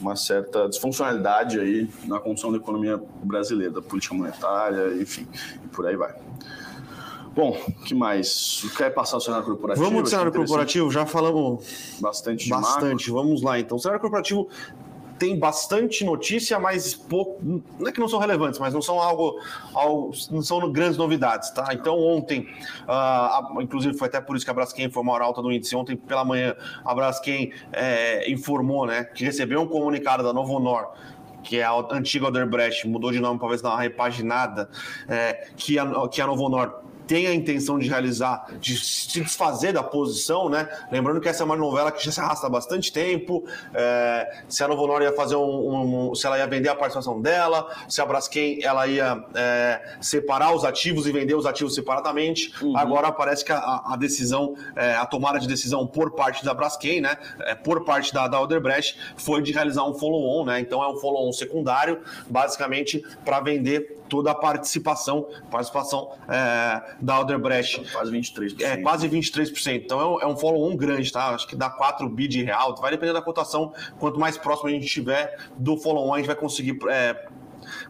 uma 0.00 0.16
certa 0.16 0.68
disfuncionalidade 0.68 1.60
aí 1.60 1.88
na 2.06 2.18
condução 2.18 2.50
da 2.50 2.56
economia 2.56 3.00
brasileira, 3.22 3.74
da 3.74 3.82
política 3.82 4.14
monetária, 4.14 4.94
enfim, 5.00 5.28
e 5.62 5.68
por 5.68 5.86
aí 5.86 5.94
vai. 5.94 6.14
Bom, 7.34 7.52
que 7.84 7.94
mais? 7.94 8.64
Quer 8.76 8.90
passar 8.90 9.18
o 9.18 9.20
cenário 9.20 9.46
corporativo? 9.46 9.86
Vamos 9.86 10.02
do 10.02 10.08
cenário 10.08 10.32
corporativo, 10.32 10.90
já 10.90 11.06
falamos 11.06 11.98
bastante. 12.00 12.48
Bastante. 12.48 13.10
Vamos 13.10 13.42
lá, 13.42 13.58
então. 13.58 13.76
O 13.76 13.80
cenário 13.80 14.00
corporativo 14.00 14.48
tem 15.20 15.38
bastante 15.38 16.02
notícia, 16.02 16.58
mas 16.58 16.94
pouco, 16.94 17.38
não 17.78 17.86
é 17.86 17.92
que 17.92 18.00
não 18.00 18.08
são 18.08 18.18
relevantes, 18.18 18.58
mas 18.58 18.72
não 18.72 18.80
são 18.80 18.98
algo, 18.98 19.38
algo 19.74 20.12
não 20.30 20.40
são 20.40 20.72
grandes 20.72 20.96
novidades, 20.96 21.50
tá? 21.50 21.68
Então 21.72 21.98
ontem, 21.98 22.48
uh, 22.88 23.60
inclusive 23.60 23.96
foi 23.98 24.08
até 24.08 24.18
por 24.18 24.34
isso 24.34 24.46
que 24.46 24.50
a 24.50 24.54
Braskem 24.54 24.86
informou 24.86 25.14
a 25.14 25.22
alta 25.22 25.42
do 25.42 25.52
índice, 25.52 25.76
ontem 25.76 25.94
pela 25.94 26.24
manhã 26.24 26.56
a 26.82 26.94
Braskem 26.94 27.52
é, 27.70 28.30
informou, 28.32 28.86
né, 28.86 29.04
que 29.04 29.22
recebeu 29.22 29.60
um 29.60 29.68
comunicado 29.68 30.22
da 30.22 30.32
Novo 30.32 30.54
Honor 30.54 30.88
que 31.42 31.58
é 31.58 31.64
a 31.64 31.72
antiga 31.90 32.26
Oderbrecht, 32.26 32.86
mudou 32.86 33.10
de 33.10 33.18
nome 33.18 33.38
para 33.38 33.48
ver 33.48 33.56
se 33.56 33.62
dá 33.62 33.70
uma 33.70 33.80
repaginada, 33.80 34.68
é, 35.08 35.48
que, 35.56 35.78
a, 35.78 36.08
que 36.08 36.20
a 36.20 36.26
Novo 36.26 36.44
Honor 36.44 36.82
tem 37.10 37.26
a 37.26 37.34
intenção 37.34 37.76
de 37.76 37.88
realizar, 37.88 38.46
de 38.60 38.76
se 38.76 39.20
desfazer 39.20 39.72
da 39.72 39.82
posição, 39.82 40.48
né? 40.48 40.68
Lembrando 40.92 41.20
que 41.20 41.28
essa 41.28 41.42
é 41.42 41.44
uma 41.44 41.56
novela 41.56 41.90
que 41.90 42.04
já 42.04 42.12
se 42.12 42.20
arrasta 42.20 42.46
há 42.46 42.50
bastante 42.50 42.92
tempo. 42.92 43.44
É, 43.74 44.42
se 44.48 44.62
a 44.62 44.68
Novo 44.68 44.84
Honor 44.84 45.02
ia 45.02 45.12
fazer 45.12 45.34
um, 45.34 46.10
um, 46.10 46.14
se 46.14 46.24
ela 46.24 46.38
ia 46.38 46.46
vender 46.46 46.68
a 46.68 46.74
participação 46.76 47.20
dela, 47.20 47.68
se 47.88 48.00
a 48.00 48.06
Braskem 48.06 48.62
ela 48.62 48.86
ia 48.86 49.24
é, 49.34 49.96
separar 50.00 50.54
os 50.54 50.64
ativos 50.64 51.04
e 51.04 51.10
vender 51.10 51.34
os 51.34 51.46
ativos 51.46 51.74
separadamente. 51.74 52.54
Uhum. 52.62 52.76
Agora 52.76 53.10
parece 53.10 53.44
que 53.44 53.50
a, 53.50 53.58
a 53.86 53.96
decisão, 53.96 54.54
é, 54.76 54.94
a 54.94 55.04
tomada 55.04 55.40
de 55.40 55.48
decisão 55.48 55.88
por 55.88 56.12
parte 56.12 56.44
da 56.44 56.54
Braskem, 56.54 57.00
né? 57.00 57.16
É, 57.40 57.56
por 57.56 57.84
parte 57.84 58.14
da, 58.14 58.28
da 58.28 58.40
Odebrecht, 58.40 58.96
foi 59.16 59.42
de 59.42 59.50
realizar 59.50 59.82
um 59.82 59.94
follow-on, 59.94 60.44
né? 60.44 60.60
Então 60.60 60.80
é 60.80 60.88
um 60.88 60.96
follow-on 60.96 61.32
secundário, 61.32 62.02
basicamente 62.28 63.04
para 63.24 63.40
vender 63.40 63.99
toda 64.10 64.32
a 64.32 64.34
participação, 64.34 65.26
participação 65.50 66.10
é, 66.28 66.96
da 67.00 67.20
Odebrecht. 67.20 67.90
Quase 67.92 68.10
23%. 68.10 68.60
É, 68.60 68.76
quase 68.78 69.08
23%. 69.08 69.82
Então 69.84 70.00
é 70.00 70.04
um, 70.04 70.20
é 70.20 70.26
um 70.26 70.36
follow-on 70.36 70.76
grande, 70.76 71.10
tá? 71.10 71.30
Acho 71.30 71.46
que 71.46 71.56
dá 71.56 71.70
4 71.70 72.06
bi 72.10 72.28
de 72.28 72.42
real. 72.42 72.74
Vai 72.76 72.90
depender 72.90 73.12
da 73.12 73.22
cotação. 73.22 73.72
Quanto 73.98 74.18
mais 74.18 74.36
próximo 74.36 74.68
a 74.68 74.72
gente 74.72 74.84
estiver 74.84 75.38
do 75.56 75.78
follow-on, 75.78 76.14
a 76.14 76.18
gente 76.18 76.26
vai 76.26 76.36
conseguir 76.36 76.76
é, 76.90 77.28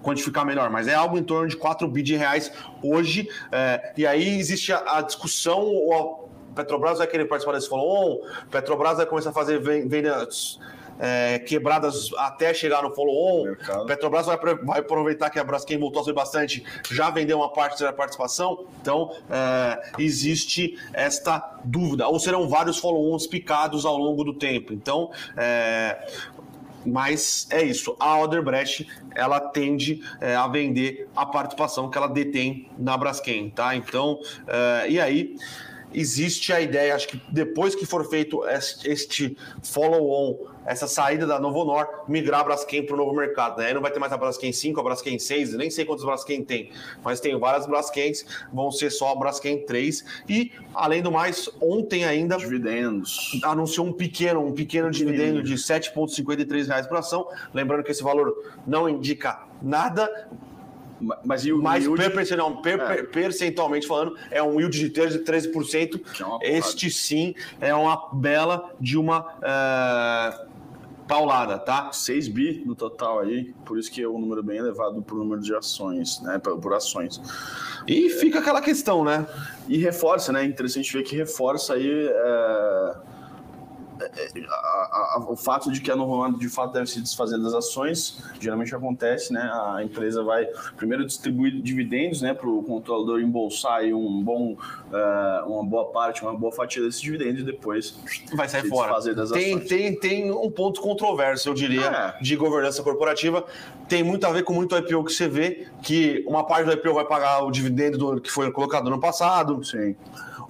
quantificar 0.02 0.44
melhor, 0.44 0.70
mas 0.70 0.86
é 0.86 0.94
algo 0.94 1.18
em 1.18 1.22
torno 1.22 1.48
de 1.48 1.56
4 1.56 1.88
bi 1.88 2.02
de 2.02 2.14
reais 2.14 2.52
hoje. 2.82 3.28
É, 3.50 3.92
e 3.96 4.06
aí 4.06 4.38
existe 4.38 4.72
a, 4.72 4.98
a 4.98 5.02
discussão, 5.02 5.62
o 5.62 6.28
Petrobras 6.54 6.98
vai 6.98 7.06
querer 7.06 7.24
participar 7.24 7.54
desse 7.54 7.68
follow-on, 7.68 8.20
Petrobras 8.50 8.98
vai 8.98 9.06
começar 9.06 9.30
a 9.30 9.32
fazer 9.32 9.58
vendas 9.58 10.58
é, 11.00 11.38
quebradas 11.38 12.10
até 12.18 12.52
chegar 12.52 12.82
no 12.82 12.94
follow-on. 12.94 13.54
Petrobras 13.86 14.26
vai, 14.26 14.36
vai 14.36 14.80
aproveitar 14.80 15.30
que 15.30 15.38
a 15.38 15.44
Braskem 15.44 15.78
voltou 15.78 16.02
a 16.02 16.04
ser 16.04 16.12
bastante, 16.12 16.62
já 16.90 17.10
vendeu 17.10 17.38
uma 17.38 17.52
parte 17.52 17.82
da 17.82 17.92
participação, 17.92 18.66
então 18.80 19.10
é, 19.30 19.92
existe 19.98 20.78
esta 20.92 21.58
dúvida. 21.64 22.06
Ou 22.06 22.20
serão 22.20 22.48
vários 22.48 22.78
follow-ons 22.78 23.26
picados 23.26 23.86
ao 23.86 23.96
longo 23.96 24.22
do 24.22 24.34
tempo. 24.34 24.72
Então, 24.72 25.10
é, 25.36 26.06
Mas 26.84 27.46
é 27.50 27.62
isso, 27.62 27.94
a 28.00 28.18
Odebrecht 28.18 28.86
ela 29.14 29.38
tende 29.38 30.02
é, 30.20 30.34
a 30.34 30.48
vender 30.48 31.08
a 31.14 31.26
participação 31.26 31.90
que 31.90 31.98
ela 31.98 32.08
detém 32.08 32.68
na 32.78 32.96
Braskem, 32.96 33.50
tá? 33.50 33.74
Então, 33.76 34.18
é, 34.46 34.90
e 34.90 35.00
aí 35.00 35.36
existe 35.92 36.52
a 36.52 36.60
ideia, 36.60 36.94
acho 36.94 37.08
que 37.08 37.20
depois 37.30 37.74
que 37.74 37.86
for 37.86 38.08
feito 38.08 38.42
este 38.84 39.36
follow-on, 39.62 40.48
essa 40.64 40.86
saída 40.86 41.26
da 41.26 41.40
Novo 41.40 41.64
Nor, 41.64 42.04
migrar 42.06 42.40
a 42.40 42.44
Braskem 42.44 42.84
para 42.84 42.94
o 42.94 42.96
novo 42.96 43.14
mercado. 43.14 43.58
Né? 43.58 43.66
Aí 43.66 43.74
não 43.74 43.80
vai 43.80 43.90
ter 43.90 43.98
mais 43.98 44.12
a 44.12 44.16
Braskem 44.16 44.52
5, 44.52 44.78
a 44.78 44.82
Braskem 44.82 45.18
6, 45.18 45.54
nem 45.54 45.70
sei 45.70 45.84
quantos 45.84 46.04
Braskem 46.04 46.44
tem, 46.44 46.70
mas 47.02 47.20
tem 47.20 47.38
várias 47.38 47.66
Braskens, 47.66 48.24
vão 48.52 48.70
ser 48.70 48.90
só 48.90 49.12
a 49.12 49.16
Braskem 49.16 49.64
3. 49.64 50.04
E, 50.28 50.52
além 50.74 51.02
do 51.02 51.10
mais, 51.10 51.48
ontem 51.60 52.04
ainda. 52.04 52.36
Dividendos. 52.36 53.40
Anunciou 53.42 53.86
um 53.86 53.92
pequeno, 53.92 54.44
um 54.44 54.52
pequeno 54.52 54.90
dividendo 54.90 55.42
de 55.42 55.52
R$ 55.52 55.58
7,53 55.58 56.86
por 56.88 56.96
ação. 56.96 57.26
Lembrando 57.52 57.82
que 57.82 57.90
esse 57.90 58.02
valor 58.02 58.32
não 58.66 58.88
indica 58.88 59.42
nada, 59.62 60.28
mas, 61.24 61.44
e 61.44 61.52
o 61.52 61.62
Mas 61.62 61.84
yield... 61.84 62.10
percentualmente, 62.10 62.62
per, 62.62 62.80
é. 62.80 63.02
percentualmente 63.04 63.86
falando, 63.86 64.16
é 64.30 64.42
um 64.42 64.60
yield 64.60 64.78
de 64.78 64.90
13%. 64.90 65.24
13%. 65.24 66.00
É 66.42 66.58
este 66.58 66.90
sim 66.90 67.34
é 67.60 67.74
uma 67.74 68.08
bela 68.12 68.70
de 68.78 68.98
uma 68.98 69.20
uh, 69.20 70.50
paulada, 71.08 71.58
tá? 71.58 71.90
6 71.92 72.28
bi 72.28 72.62
no 72.64 72.74
total 72.74 73.20
aí, 73.20 73.52
por 73.64 73.78
isso 73.78 73.90
que 73.90 74.02
é 74.02 74.08
um 74.08 74.18
número 74.18 74.42
bem 74.42 74.58
elevado 74.58 75.02
por 75.02 75.16
número 75.16 75.40
de 75.40 75.54
ações, 75.54 76.20
né? 76.20 76.38
Por 76.38 76.72
ações. 76.74 77.20
E 77.86 78.10
fica 78.10 78.38
aquela 78.38 78.60
questão, 78.60 79.04
né? 79.04 79.26
E 79.66 79.78
reforça, 79.78 80.32
né? 80.32 80.44
Interessante 80.44 80.92
ver 80.92 81.02
que 81.02 81.16
reforça 81.16 81.74
aí. 81.74 82.08
A, 84.48 85.16
a, 85.16 85.26
o 85.28 85.36
fato 85.36 85.70
de 85.70 85.80
que 85.80 85.90
a 85.90 85.96
Novo 85.96 86.38
de 86.38 86.48
fato 86.48 86.72
deve 86.72 86.86
se 86.86 87.00
desfazer 87.00 87.38
das 87.38 87.54
ações, 87.54 88.22
geralmente 88.40 88.74
acontece, 88.74 89.32
né? 89.32 89.50
A 89.52 89.82
empresa 89.82 90.22
vai 90.22 90.46
primeiro 90.76 91.04
distribuir 91.06 91.60
dividendos, 91.60 92.22
né, 92.22 92.34
para 92.34 92.48
o 92.48 92.62
controlador 92.62 93.20
embolsar 93.20 93.78
aí 93.78 93.94
um 93.94 94.22
bom, 94.22 94.52
uh, 94.52 95.52
uma 95.52 95.64
boa 95.64 95.86
parte, 95.86 96.22
uma 96.22 96.34
boa 96.36 96.52
fatia 96.52 96.82
desses 96.82 97.00
dividendos 97.00 97.42
e 97.42 97.44
depois 97.44 97.98
vai 98.34 98.48
sair 98.48 98.68
fora. 98.68 98.88
Desfazer 98.88 99.14
das 99.14 99.30
tem, 99.30 99.54
ações. 99.54 99.68
Tem, 99.68 99.94
tem 99.98 100.30
um 100.30 100.50
ponto 100.50 100.80
controverso, 100.80 101.48
eu 101.48 101.54
diria, 101.54 101.86
é. 102.18 102.22
de 102.22 102.36
governança 102.36 102.82
corporativa. 102.82 103.44
Tem 103.88 104.02
muito 104.02 104.26
a 104.26 104.32
ver 104.32 104.44
com 104.44 104.52
muito 104.52 104.76
IPO 104.76 105.04
que 105.04 105.12
você 105.12 105.28
vê, 105.28 105.66
que 105.82 106.24
uma 106.26 106.46
parte 106.46 106.66
do 106.66 106.72
IPO 106.72 106.94
vai 106.94 107.04
pagar 107.04 107.44
o 107.44 107.50
dividendo 107.50 107.98
do, 107.98 108.20
que 108.20 108.30
foi 108.30 108.50
colocado 108.52 108.88
no 108.88 109.00
passado. 109.00 109.64
Sim 109.64 109.94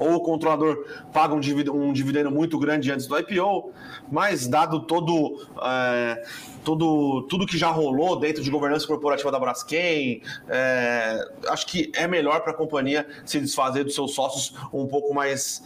ou 0.01 0.15
o 0.15 0.21
controlador 0.21 0.85
paga 1.13 1.35
um 1.35 1.41
dividendo, 1.41 1.77
um 1.77 1.93
dividendo 1.93 2.31
muito 2.31 2.59
grande 2.59 2.91
antes 2.91 3.07
do 3.07 3.17
IPO, 3.19 3.71
mas 4.11 4.49
dado 4.49 4.81
todo, 4.81 5.47
é, 5.63 6.25
todo 6.65 7.23
tudo 7.29 7.47
que 7.47 7.59
já 7.59 7.69
rolou 7.69 8.19
dentro 8.19 8.43
de 8.43 8.51
governança 8.51 8.87
corporativa 8.87 9.31
da 9.31 9.39
Braskem, 9.39 10.23
é, 10.49 11.29
acho 11.49 11.67
que 11.67 11.93
é 11.95 12.09
melhor 12.09 12.41
para 12.41 12.53
a 12.53 12.57
companhia 12.57 13.07
se 13.27 13.39
desfazer 13.39 13.85
dos 13.85 13.95
seus 13.95 14.15
sócios 14.15 14.55
um 14.73 14.87
pouco 14.87 15.13
mais 15.13 15.63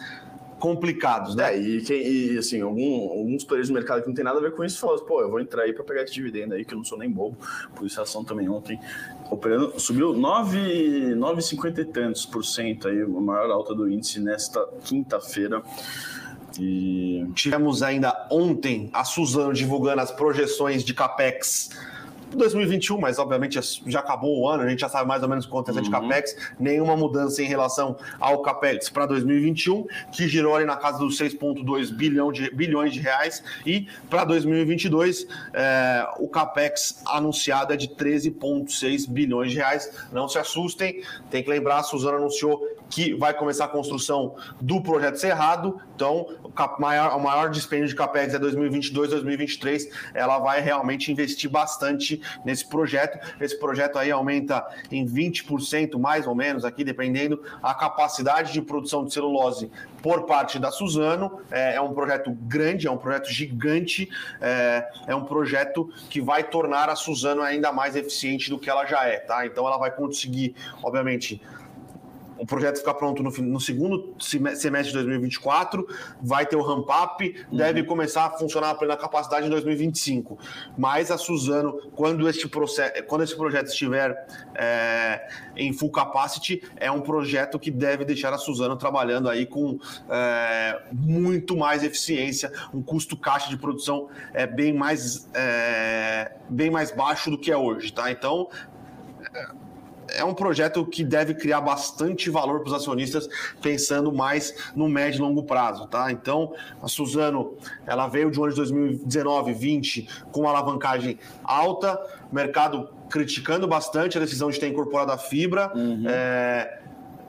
complicados, 0.64 1.35
né? 1.35 1.55
É, 1.55 1.61
e, 1.61 1.83
quem, 1.83 2.00
e 2.03 2.38
assim, 2.38 2.62
algum, 2.62 3.11
alguns 3.11 3.44
players 3.44 3.68
do 3.68 3.74
mercado 3.74 4.00
que 4.00 4.09
não 4.09 4.14
tem 4.14 4.24
nada 4.24 4.38
a 4.38 4.40
ver 4.40 4.53
com 4.53 4.64
isso 4.64 4.81
falam, 4.81 4.98
pô, 5.05 5.20
eu 5.20 5.31
vou 5.31 5.38
entrar 5.38 5.64
aí 5.64 5.74
para 5.74 5.85
pegar 5.85 6.05
esse 6.05 6.14
dividendo 6.14 6.55
aí, 6.55 6.64
que 6.64 6.72
eu 6.72 6.79
não 6.79 6.85
sou 6.87 6.96
nem 6.96 7.11
bobo. 7.11 7.37
Por 7.77 7.87
isso 7.87 8.00
a 8.00 8.05
ação 8.05 8.24
também 8.24 8.48
ontem 8.48 8.81
operando, 9.31 9.79
subiu 9.79 10.14
9,50 10.14 11.79
e 11.81 11.85
tantos 11.85 12.24
por 12.24 12.42
cento 12.42 12.88
aí, 12.88 13.03
a 13.03 13.07
maior 13.07 13.50
alta 13.50 13.74
do 13.74 13.90
índice 13.90 14.18
nesta 14.20 14.66
quinta-feira. 14.83 15.62
E 16.59 17.27
tivemos 17.35 17.83
ainda 17.83 18.27
ontem 18.31 18.88
a 18.94 19.05
Suzano 19.05 19.53
divulgando 19.53 20.00
as 20.00 20.12
projeções 20.12 20.83
de 20.83 20.94
capex 20.94 21.68
2021, 22.37 22.99
mas 22.99 23.18
obviamente 23.18 23.59
já 23.87 24.01
acabou 24.01 24.40
o 24.40 24.49
ano, 24.49 24.62
a 24.62 24.68
gente 24.68 24.81
já 24.81 24.88
sabe 24.88 25.09
mais 25.09 25.23
ou 25.23 25.29
menos 25.29 25.47
quanto 25.47 25.70
é 25.70 25.75
uhum. 25.75 25.83
de 25.83 25.90
capex, 25.90 26.37
nenhuma 26.59 26.97
mudança 26.97 27.42
em 27.42 27.47
relação 27.47 27.97
ao 28.18 28.42
capex 28.42 28.88
para 28.88 29.07
2021, 29.07 29.87
que 30.12 30.29
girou 30.29 30.55
ali 30.57 30.64
na 30.64 30.77
casa 30.77 30.99
dos 30.99 31.18
6,2 31.18 31.92
bilhão 31.92 32.33
de, 32.33 32.51
bilhões 32.55 32.92
de 32.92 33.01
reais, 33.01 33.42
e 33.66 33.87
para 34.09 34.25
2022 34.25 35.27
é, 35.53 36.07
o 36.18 36.29
capex 36.29 37.03
anunciado 37.07 37.73
é 37.73 37.77
de 37.77 37.88
13,6 37.88 39.09
bilhões 39.09 39.51
de 39.51 39.59
reais. 39.59 39.90
Não 40.12 40.29
se 40.29 40.38
assustem, 40.38 41.03
tem 41.31 41.42
que 41.42 41.51
lembrar, 41.51 41.79
a 41.79 41.83
Suzana 41.83 42.16
anunciou 42.16 42.61
que 42.90 43.14
vai 43.14 43.35
começar 43.35 43.64
a 43.64 43.68
construção 43.68 44.37
do 44.61 44.81
projeto 44.81 45.16
Cerrado, 45.16 45.81
então 45.94 46.27
maior, 46.79 47.17
o 47.17 47.21
maior 47.21 47.51
dispêndio 47.51 47.88
de 47.88 47.95
capex 47.95 48.35
é 48.35 48.38
2022, 48.38 49.11
2023, 49.11 49.88
ela 50.14 50.38
vai 50.38 50.61
realmente 50.61 51.11
investir 51.11 51.51
bastante 51.51 52.21
nesse 52.45 52.69
projeto. 52.69 53.19
Esse 53.40 53.59
projeto 53.59 53.99
aí 53.99 54.11
aumenta 54.11 54.64
em 54.90 55.05
20% 55.05 55.99
mais 55.99 56.27
ou 56.27 56.35
menos 56.35 56.64
aqui, 56.64 56.85
dependendo 56.85 57.43
a 57.62 57.75
capacidade 57.75 58.53
de 58.53 58.62
produção 58.62 59.05
de 59.05 59.12
celulose 59.12 59.71
por 60.03 60.27
parte 60.27 60.59
da 60.59 60.71
Suzano. 60.71 61.40
É, 61.51 61.77
é 61.77 61.81
um 61.81 61.95
projeto 61.95 62.31
grande, 62.31 62.87
é 62.87 62.90
um 62.90 62.99
projeto 62.99 63.31
gigante, 63.31 64.09
é, 64.40 64.87
é, 65.07 65.14
um 65.14 65.25
projeto 65.25 65.90
que 66.11 66.21
vai 66.21 66.45
tornar 66.45 66.88
a 66.88 66.97
Suzano 66.97 67.43
ainda 67.43 67.73
mais 67.73 67.97
eficiente 67.97 68.51
do 68.51 68.59
que 68.59 68.69
ela 68.69 68.85
já 68.87 69.05
é, 69.07 69.19
tá? 69.19 69.47
Então 69.47 69.67
ela 69.67 69.79
vai 69.79 69.90
conseguir, 69.90 70.55
obviamente, 70.83 71.40
o 72.38 72.47
projeto 72.47 72.79
ficar 72.79 72.94
pronto 72.94 73.23
no, 73.23 73.31
no, 73.31 73.61
segundo 73.61 74.14
semestre 74.18 74.87
de 74.88 74.92
2024, 74.92 75.87
vai 76.20 76.47
ter 76.47 76.57
o 76.57 76.62
ramp-up, 76.62 77.47
uhum. 77.51 77.57
deve 77.57 77.83
começar 77.85 78.27
a 78.27 78.31
funcionar 78.31 78.70
a 78.70 78.75
plena 78.75 78.97
capacidade 78.97 79.47
em 79.47 79.51
2025. 79.51 80.38
Mas 80.77 81.11
a 81.11 81.18
Suzano, 81.18 81.81
quando 81.94 82.29
este, 82.29 82.49
processo, 82.49 83.03
quando 83.05 83.23
esse 83.23 83.37
projeto 83.37 83.68
estiver 83.68 84.27
é, 84.55 85.29
em 85.57 85.73
full 85.73 85.90
capacity, 85.90 86.62
é 86.77 86.90
um 86.90 87.01
projeto 87.01 87.59
que 87.59 87.70
deve 87.70 88.05
deixar 88.05 88.33
a 88.33 88.38
Suzano 88.38 88.77
trabalhando 88.77 89.29
aí 89.29 89.47
com 89.47 89.79
é, 90.09 90.83
muito 90.92 91.57
mais 91.57 91.83
eficiência, 91.83 92.53
um 92.73 92.83
custo 92.83 93.16
caixa 93.16 93.49
de 93.49 93.57
produção 93.57 94.09
é, 94.33 94.47
bem, 94.47 94.73
mais, 94.73 95.29
é, 95.35 96.33
bem 96.49 96.70
mais 96.70 96.90
baixo 96.90 97.31
do 97.31 97.38
que 97.38 97.51
é 97.51 97.57
hoje. 97.57 97.92
Tá? 97.92 98.11
Então, 98.11 98.49
é 100.16 100.24
um 100.24 100.35
projeto 100.35 100.85
que 100.85 101.05
deve 101.05 101.35
criar 101.35 101.61
bastante 101.61 102.31
valor 102.31 102.61
para 102.61 102.68
os 102.68 102.74
acionistas, 102.74 103.29
pensando 103.61 104.12
mais 104.12 104.55
no 104.74 104.88
médio 104.88 105.18
e 105.18 105.22
longo 105.22 105.42
prazo, 105.42 105.87
tá? 105.87 106.11
Então, 106.11 106.53
a 106.83 106.88
Suzano, 106.88 107.55
ela 107.87 108.07
veio 108.09 108.31
de 108.31 108.38
um 108.40 108.44
ano 108.44 108.53
de 108.53 108.57
2019, 108.57 109.53
20 109.53 110.09
com 110.33 110.40
uma 110.40 110.50
alavancagem 110.50 111.18
alta, 111.42 112.00
mercado 112.33 112.88
criticando 113.09 113.66
bastante 113.66 114.16
a 114.16 114.20
decisão 114.20 114.50
de 114.50 114.59
ter 114.59 114.68
incorporado 114.68 115.12
a 115.12 115.18
fibra, 115.18 115.72
uhum. 115.74 116.05
é, 116.09 116.81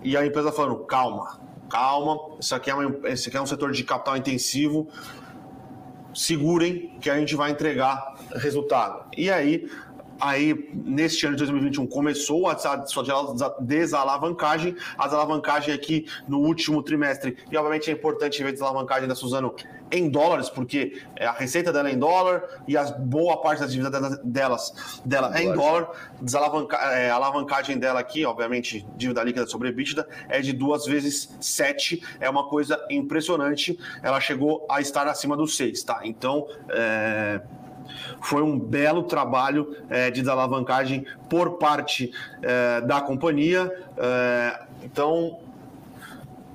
e 0.03 0.15
a 0.15 0.25
empresa 0.25 0.51
falando, 0.51 0.77
calma, 0.85 1.39
calma, 1.69 2.19
isso 2.39 2.55
aqui, 2.55 2.69
é 2.69 2.75
uma, 2.75 3.09
isso 3.09 3.27
aqui 3.27 3.37
é 3.37 3.41
um 3.41 3.45
setor 3.45 3.71
de 3.71 3.83
capital 3.83 4.15
intensivo, 4.15 4.87
segurem 6.13 6.97
que 7.01 7.09
a 7.09 7.19
gente 7.19 7.35
vai 7.35 7.51
entregar 7.51 8.15
resultado. 8.35 9.05
E 9.17 9.29
aí 9.29 9.69
aí 10.19 10.69
neste 10.73 11.25
ano 11.25 11.35
de 11.35 11.43
2021 11.43 11.87
começou 11.87 12.47
a 12.47 12.57
sua 12.57 13.03
desalavancagem, 13.59 14.75
a 14.97 15.05
desalavancagem 15.05 15.73
aqui 15.73 16.07
no 16.27 16.39
último 16.39 16.81
trimestre, 16.81 17.37
e 17.51 17.57
obviamente 17.57 17.89
é 17.89 17.93
importante 17.93 18.41
ver 18.41 18.49
a 18.49 18.51
desalavancagem 18.51 19.07
da 19.07 19.15
Suzano 19.15 19.53
em 19.91 20.09
dólares, 20.09 20.49
porque 20.49 21.01
a 21.19 21.31
receita 21.31 21.71
dela 21.71 21.89
é 21.89 21.93
em 21.93 21.97
dólar 21.97 22.43
e 22.67 22.75
a 22.75 22.83
boa 22.85 23.41
parte 23.41 23.59
das 23.59 23.71
dívidas 23.71 24.19
delas, 24.23 25.01
dela 25.05 25.37
é 25.37 25.43
em 25.43 25.53
dólar. 25.53 25.91
Desalavanca, 26.19 26.75
é, 26.77 27.09
a 27.09 27.15
alavancagem 27.15 27.77
dela 27.77 27.99
aqui, 27.99 28.25
obviamente, 28.25 28.85
dívida 28.95 29.23
líquida 29.23 29.45
sobre 29.47 29.69
EBITDA, 29.69 30.07
é 30.27 30.41
de 30.41 30.53
duas 30.53 30.85
vezes 30.85 31.29
sete, 31.39 32.03
é 32.19 32.29
uma 32.29 32.47
coisa 32.49 32.83
impressionante. 32.89 33.77
Ela 34.01 34.19
chegou 34.19 34.65
a 34.69 34.81
estar 34.81 35.07
acima 35.07 35.37
dos 35.37 35.55
seis, 35.55 35.83
tá? 35.83 36.01
Então, 36.03 36.47
é 36.69 37.41
foi 38.21 38.41
um 38.41 38.59
belo 38.59 39.03
trabalho 39.03 39.75
é, 39.89 40.09
de 40.09 40.21
desalavancagem 40.21 41.05
por 41.29 41.57
parte 41.57 42.11
é, 42.41 42.81
da 42.81 43.01
companhia. 43.01 43.71
É, 43.97 44.59
então, 44.83 45.39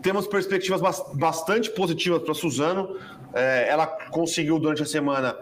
temos 0.02 0.26
perspectivas 0.26 0.80
bastante 1.14 1.70
positivas 1.70 2.22
para 2.22 2.34
Suzano. 2.34 2.96
Ela 3.32 3.86
conseguiu 3.86 4.58
durante 4.58 4.82
a 4.82 4.86
semana 4.86 5.36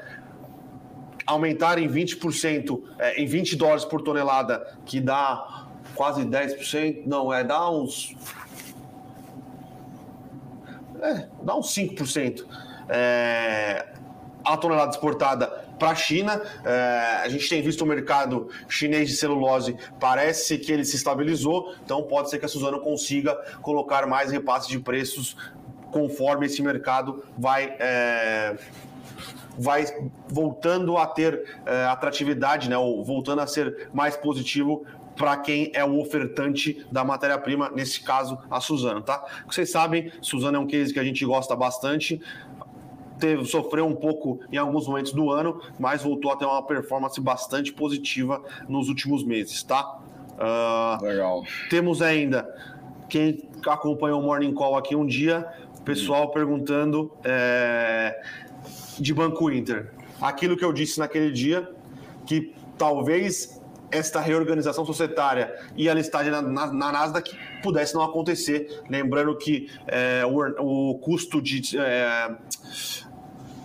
aumentar 1.28 1.78
em 1.78 1.86
20%, 1.86 2.82
é, 2.98 3.22
em 3.22 3.26
20 3.26 3.54
dólares 3.54 3.84
por 3.84 4.00
tonelada, 4.00 4.66
que 4.86 4.98
dá 4.98 5.66
quase 5.94 6.24
10%, 6.24 7.02
não, 7.06 7.32
é, 7.32 7.44
dá 7.44 7.70
uns. 7.70 8.16
É, 11.00 11.28
dá 11.42 11.54
uns 11.54 11.66
5%. 11.74 12.44
É, 12.88 13.86
a 14.42 14.56
tonelada 14.56 14.90
exportada 14.90 15.67
para 15.78 15.90
a 15.90 15.94
China. 15.94 16.42
É, 16.64 17.22
a 17.24 17.28
gente 17.28 17.48
tem 17.48 17.62
visto 17.62 17.82
o 17.82 17.86
mercado 17.86 18.48
chinês 18.68 19.08
de 19.08 19.16
celulose, 19.16 19.76
parece 20.00 20.58
que 20.58 20.72
ele 20.72 20.84
se 20.84 20.96
estabilizou, 20.96 21.74
então 21.84 22.02
pode 22.02 22.30
ser 22.30 22.38
que 22.38 22.44
a 22.44 22.48
Suzano 22.48 22.80
consiga 22.80 23.34
colocar 23.62 24.06
mais 24.06 24.30
repasse 24.30 24.68
de 24.68 24.78
preços 24.78 25.36
conforme 25.90 26.46
esse 26.46 26.62
mercado 26.62 27.24
vai. 27.36 27.76
É, 27.78 28.56
vai 29.60 29.84
voltando 30.28 30.96
a 30.96 31.04
ter 31.04 31.58
é, 31.66 31.84
atratividade, 31.86 32.70
né, 32.70 32.78
ou 32.78 33.04
voltando 33.04 33.40
a 33.40 33.46
ser 33.48 33.88
mais 33.92 34.16
positivo 34.16 34.86
para 35.18 35.36
quem 35.36 35.70
é 35.74 35.84
o 35.84 35.98
ofertante 35.98 36.86
da 36.92 37.04
matéria-prima, 37.04 37.68
nesse 37.74 38.00
caso 38.00 38.38
a 38.48 38.60
Suzano, 38.60 39.02
tá? 39.02 39.22
Vocês 39.46 39.70
sabem, 39.70 40.12
Suzano 40.22 40.56
é 40.56 40.60
um 40.60 40.66
case 40.66 40.92
que 40.92 41.00
a 41.00 41.04
gente 41.04 41.24
gosta 41.26 41.56
bastante. 41.56 42.22
Teve, 43.18 43.44
sofreu 43.44 43.86
um 43.86 43.94
pouco 43.94 44.40
em 44.52 44.56
alguns 44.56 44.86
momentos 44.86 45.12
do 45.12 45.30
ano, 45.30 45.60
mas 45.78 46.02
voltou 46.02 46.32
a 46.32 46.36
ter 46.36 46.44
uma 46.44 46.62
performance 46.62 47.20
bastante 47.20 47.72
positiva 47.72 48.42
nos 48.68 48.88
últimos 48.88 49.24
meses, 49.24 49.62
tá? 49.62 49.98
Uh, 50.38 51.04
Legal. 51.04 51.42
Temos 51.68 52.00
ainda 52.00 52.48
quem 53.08 53.48
acompanhou 53.66 54.20
o 54.20 54.22
Morning 54.22 54.54
Call 54.54 54.76
aqui 54.76 54.94
um 54.94 55.06
dia, 55.06 55.46
pessoal 55.84 56.26
hum. 56.26 56.30
perguntando 56.30 57.10
é, 57.24 58.20
de 58.98 59.12
Banco 59.14 59.50
Inter. 59.50 59.90
Aquilo 60.20 60.56
que 60.56 60.64
eu 60.64 60.72
disse 60.72 60.98
naquele 60.98 61.32
dia, 61.32 61.68
que 62.26 62.54
talvez 62.76 63.58
esta 63.90 64.20
reorganização 64.20 64.84
societária 64.84 65.54
e 65.76 65.88
a 65.88 65.94
listagem 65.94 66.30
na, 66.30 66.42
na, 66.42 66.66
na 66.72 66.92
Nasdaq 66.92 67.34
pudesse 67.62 67.94
não 67.94 68.02
acontecer. 68.02 68.82
Lembrando 68.88 69.36
que 69.36 69.70
é, 69.86 70.24
o, 70.26 70.90
o, 70.90 70.98
custo 70.98 71.40
de. 71.40 71.78
É, 71.78 72.36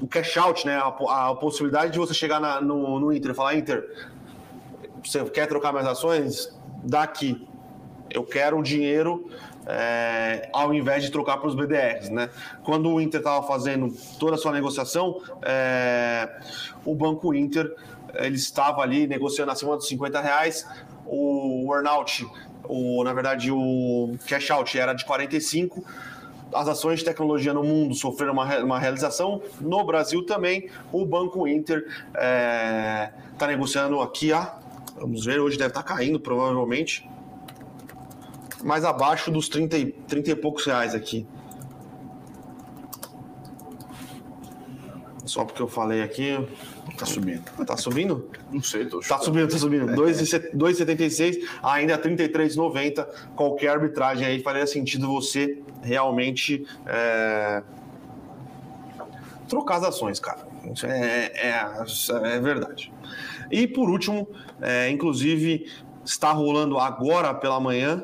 o 0.01 0.07
cash 0.07 0.37
out, 0.37 0.65
né, 0.65 0.75
a, 0.75 1.29
a, 1.29 1.35
possibilidade 1.35 1.91
de 1.91 1.99
você 1.99 2.13
chegar 2.13 2.39
na, 2.39 2.61
no, 2.61 2.99
no 2.99 3.13
Inter 3.13 3.31
e 3.31 3.33
falar: 3.33 3.55
Inter, 3.55 3.87
você 5.03 5.23
quer 5.25 5.47
trocar 5.47 5.71
minhas 5.71 5.87
ações? 5.87 6.55
Daqui. 6.83 7.47
Eu 8.09 8.23
quero 8.23 8.59
o 8.59 8.63
dinheiro 8.63 9.27
é, 9.65 10.49
ao 10.53 10.73
invés 10.73 11.03
de 11.03 11.11
trocar 11.11 11.37
para 11.37 11.47
os 11.47 11.55
BDRs. 11.55 12.09
Né? 12.09 12.29
Quando 12.63 12.89
o 12.89 13.01
Inter 13.01 13.19
estava 13.19 13.45
fazendo 13.45 13.93
toda 14.19 14.35
a 14.35 14.37
sua 14.37 14.51
negociação, 14.51 15.21
é, 15.41 16.29
o 16.85 16.93
Banco 16.93 17.33
Inter 17.33 17.73
ele 18.15 18.35
estava 18.35 18.81
ali 18.81 19.07
negociando 19.07 19.51
acima 19.51 19.75
dos 19.75 19.87
50 19.87 20.21
reais, 20.21 20.67
o 21.05 21.67
earnout, 21.73 22.27
o, 22.65 23.03
na 23.03 23.13
verdade 23.13 23.51
o 23.51 24.15
cash 24.27 24.51
out 24.51 24.77
era 24.77 24.93
de 24.93 25.03
45 25.05 25.83
as 26.53 26.67
ações 26.67 26.99
de 26.99 27.05
tecnologia 27.05 27.53
no 27.53 27.63
mundo 27.63 27.93
sofreram 27.95 28.33
uma, 28.33 28.57
uma 28.59 28.79
realização, 28.79 29.41
no 29.59 29.83
Brasil 29.83 30.25
também, 30.25 30.69
o 30.91 31.05
Banco 31.05 31.47
Inter 31.47 31.85
está 31.87 32.21
é, 32.21 33.13
tá 33.37 33.47
negociando 33.47 33.99
aqui, 34.01 34.31
ah, 34.31 34.57
vamos 34.95 35.25
ver, 35.25 35.39
hoje 35.39 35.57
deve 35.57 35.69
estar 35.69 35.83
tá 35.83 35.95
caindo 35.95 36.19
provavelmente, 36.19 37.09
mais 38.63 38.85
abaixo 38.85 39.29
dos 39.29 39.49
30 39.49 39.77
e, 39.77 39.85
30 39.91 40.31
e 40.31 40.35
poucos 40.35 40.65
reais 40.65 40.95
aqui. 40.95 41.27
Só 45.25 45.45
porque 45.45 45.61
eu 45.61 45.67
falei 45.67 46.01
aqui. 46.03 46.37
Tá 46.97 47.05
subindo. 47.05 47.43
Tá 47.65 47.77
subindo? 47.77 48.29
Não 48.51 48.61
sei, 48.61 48.85
tô 48.85 48.99
Tá 48.99 49.17
subindo, 49.19 49.49
tá 49.49 49.57
subindo. 49.57 49.87
2,76, 49.87 51.41
ainda 51.63 51.97
33,90. 51.97 53.07
Qualquer 53.35 53.69
arbitragem 53.69 54.27
aí 54.27 54.41
faria 54.41 54.67
sentido 54.67 55.07
você 55.07 55.62
realmente 55.83 56.65
é... 56.85 57.61
trocar 59.47 59.77
as 59.77 59.83
ações, 59.83 60.19
cara. 60.19 60.47
Isso 60.73 60.85
é, 60.85 61.31
é, 61.35 62.35
é 62.35 62.39
verdade. 62.39 62.91
E 63.51 63.67
por 63.67 63.89
último, 63.89 64.27
é, 64.61 64.89
inclusive, 64.89 65.69
está 66.05 66.31
rolando 66.31 66.79
agora 66.79 67.33
pela 67.33 67.59
manhã 67.59 68.03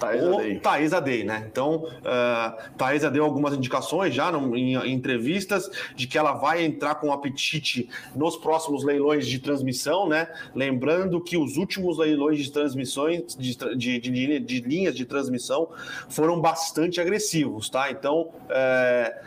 Taesa 0.00 0.36
Day. 0.36 0.58
Taesa 0.58 1.00
Day, 1.00 1.24
né? 1.24 1.46
Então, 1.50 1.84
uh, 1.84 2.76
Taesa 2.76 3.10
deu 3.10 3.22
algumas 3.22 3.54
indicações 3.54 4.14
já 4.14 4.32
no, 4.32 4.56
em, 4.56 4.74
em, 4.74 4.92
entrevistas 4.92 5.70
de 5.94 6.06
que 6.06 6.16
ela 6.16 6.32
vai 6.32 6.64
entrar 6.64 6.94
com 6.94 7.12
apetite 7.12 7.88
nos 8.16 8.36
próximos 8.36 8.82
leilões 8.82 9.26
de 9.26 9.38
transmissão, 9.38 10.08
né? 10.08 10.28
Lembrando 10.54 11.20
que 11.20 11.36
os 11.36 11.56
últimos 11.58 11.98
leilões 11.98 12.38
de 12.38 12.50
transmissões, 12.50 13.36
de, 13.36 13.54
de, 13.76 14.00
de, 14.00 14.40
de 14.40 14.60
linhas 14.60 14.94
de 14.96 15.04
transmissão, 15.04 15.68
foram 16.08 16.40
bastante 16.40 17.00
agressivos, 17.00 17.68
tá? 17.68 17.90
Então, 17.90 18.30
é... 18.48 19.22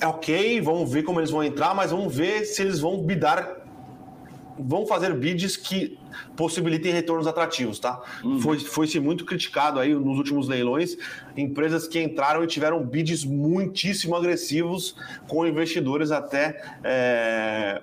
é 0.00 0.06
ok, 0.06 0.60
vamos 0.60 0.92
ver 0.92 1.02
como 1.02 1.18
eles 1.18 1.30
vão 1.30 1.42
entrar, 1.42 1.74
mas 1.74 1.90
vamos 1.90 2.14
ver 2.14 2.44
se 2.44 2.60
eles 2.60 2.78
vão 2.78 3.02
bidar 3.02 3.59
vão 4.62 4.86
fazer 4.86 5.14
bids 5.14 5.56
que 5.56 5.98
possibilitem 6.36 6.92
retornos 6.92 7.26
atrativos, 7.26 7.78
tá? 7.78 8.02
Uhum. 8.22 8.40
Foi, 8.40 8.58
foi-se 8.58 9.00
muito 9.00 9.24
criticado 9.24 9.78
aí 9.78 9.94
nos 9.94 10.18
últimos 10.18 10.48
leilões, 10.48 10.96
empresas 11.36 11.86
que 11.86 12.00
entraram 12.00 12.44
e 12.44 12.46
tiveram 12.46 12.84
bids 12.84 13.24
muitíssimo 13.24 14.14
agressivos 14.14 14.94
com 15.28 15.46
investidores 15.46 16.10
até 16.10 16.62
é, 16.82 17.82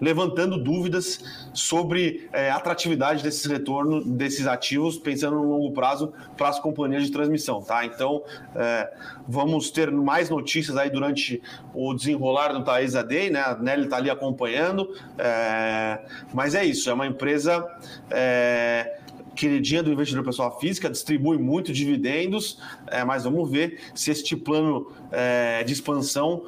levantando 0.00 0.62
dúvidas 0.62 1.24
sobre 1.52 2.28
é, 2.32 2.50
atratividade 2.50 3.22
desses 3.22 3.44
retornos, 3.46 4.04
desses 4.06 4.46
ativos, 4.46 4.98
pensando 4.98 5.36
no 5.36 5.44
longo 5.44 5.72
prazo 5.72 6.12
para 6.36 6.48
as 6.48 6.58
companhias 6.58 7.04
de 7.04 7.10
transmissão, 7.10 7.62
tá? 7.62 7.84
Então, 7.84 8.22
é, 8.54 8.92
vamos 9.26 9.70
ter 9.70 9.90
mais 9.90 10.30
notícias 10.30 10.76
aí 10.76 10.90
durante 10.90 11.42
o 11.74 11.94
desenrolar 11.94 12.52
do 12.52 12.64
Taesa 12.64 13.02
Day, 13.02 13.30
né? 13.30 13.40
A 13.40 13.54
Nelly 13.56 13.84
está 13.84 13.96
ali 13.96 14.10
acompanhando, 14.10 14.94
é, 15.16 16.00
mas 16.32 16.54
é 16.54 16.64
isso, 16.64 16.88
é 16.90 16.92
uma 16.92 17.06
empresa 17.06 17.66
é, 18.10 18.98
queridinha 19.38 19.84
do 19.84 19.92
investidor 19.92 20.24
pessoa 20.24 20.50
física, 20.58 20.90
distribui 20.90 21.38
muito 21.38 21.72
dividendos, 21.72 22.58
é, 22.88 23.04
mas 23.04 23.22
vamos 23.22 23.48
ver 23.48 23.80
se 23.94 24.10
este 24.10 24.34
plano 24.36 24.90
é, 25.12 25.62
de 25.62 25.72
expansão 25.72 26.42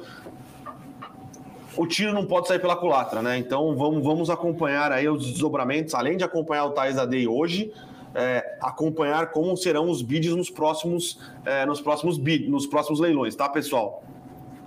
o 1.75 1.87
tiro 1.87 2.13
não 2.13 2.25
pode 2.25 2.47
sair 2.47 2.59
pela 2.59 2.75
culatra, 2.75 3.21
né? 3.21 3.37
Então 3.37 3.75
vamos, 3.75 4.03
vamos 4.03 4.29
acompanhar 4.29 4.91
aí 4.91 5.07
os 5.07 5.25
desdobramentos, 5.25 5.93
além 5.93 6.17
de 6.17 6.23
acompanhar 6.23 6.65
o 6.65 6.71
Thais 6.71 6.97
AD 6.97 7.27
hoje, 7.27 7.73
é, 8.13 8.57
acompanhar 8.61 9.31
como 9.31 9.55
serão 9.55 9.89
os 9.89 10.01
bids 10.01 10.35
nos 10.35 10.49
próximos, 10.49 11.19
é, 11.45 11.65
nos 11.65 11.81
próximos 11.81 12.17
bid, 12.17 12.49
nos 12.49 12.67
próximos 12.67 12.99
leilões, 12.99 13.35
tá, 13.35 13.47
pessoal? 13.47 14.03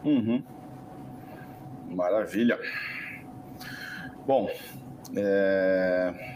Uhum. 0.04 0.42
Maravilha. 1.90 2.58
Bom, 4.26 4.48
é 5.14 6.33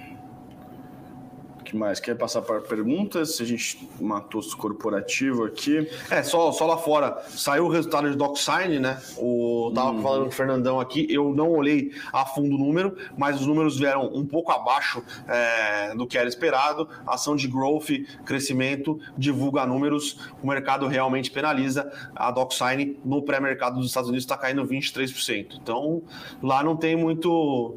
que 1.69 1.77
mais? 1.77 2.01
Quer 2.01 2.17
passar 2.17 2.41
para 2.41 2.61
perguntas? 2.61 3.41
A 3.41 3.45
gente 3.45 3.87
matou 4.01 4.41
o 4.41 4.57
corporativo 4.57 5.45
aqui. 5.45 5.87
É, 6.11 6.23
só, 6.23 6.51
só 6.51 6.67
lá 6.67 6.79
fora. 6.79 7.23
Saiu 7.29 7.67
o 7.67 7.69
resultado 7.69 8.11
de 8.11 8.17
DocSign, 8.17 8.79
né? 8.79 8.99
O, 9.19 9.71
tava 9.75 9.91
hum. 9.91 10.03
falando 10.03 10.23
com 10.23 10.29
o 10.29 10.33
Fernandão 10.33 10.81
aqui. 10.81 11.07
Eu 11.11 11.35
não 11.35 11.51
olhei 11.51 11.93
a 12.11 12.25
fundo 12.25 12.55
o 12.55 12.59
número, 12.59 12.97
mas 13.17 13.41
os 13.41 13.47
números 13.47 13.79
vieram 13.79 14.07
um 14.15 14.25
pouco 14.25 14.51
abaixo 14.51 15.03
é, 15.29 15.95
do 15.95 16.07
que 16.07 16.17
era 16.17 16.29
esperado. 16.29 16.89
Ação 17.07 17.37
de 17.37 17.47
growth, 17.47 17.91
crescimento, 18.25 18.99
divulga 19.17 19.67
números. 19.67 20.19
O 20.43 20.47
mercado 20.47 20.87
realmente 20.87 21.31
penaliza. 21.31 21.93
A 22.17 22.31
DocSign 22.31 22.99
no 23.05 23.23
pré-mercado 23.23 23.77
dos 23.77 23.89
Estados 23.89 24.09
Unidos 24.09 24.25
está 24.25 24.39
caindo 24.39 24.65
23%. 24.65 25.59
Então, 25.63 26.03
lá 26.43 26.63
não 26.63 26.77
tem 26.77 26.97
muito. 26.97 27.77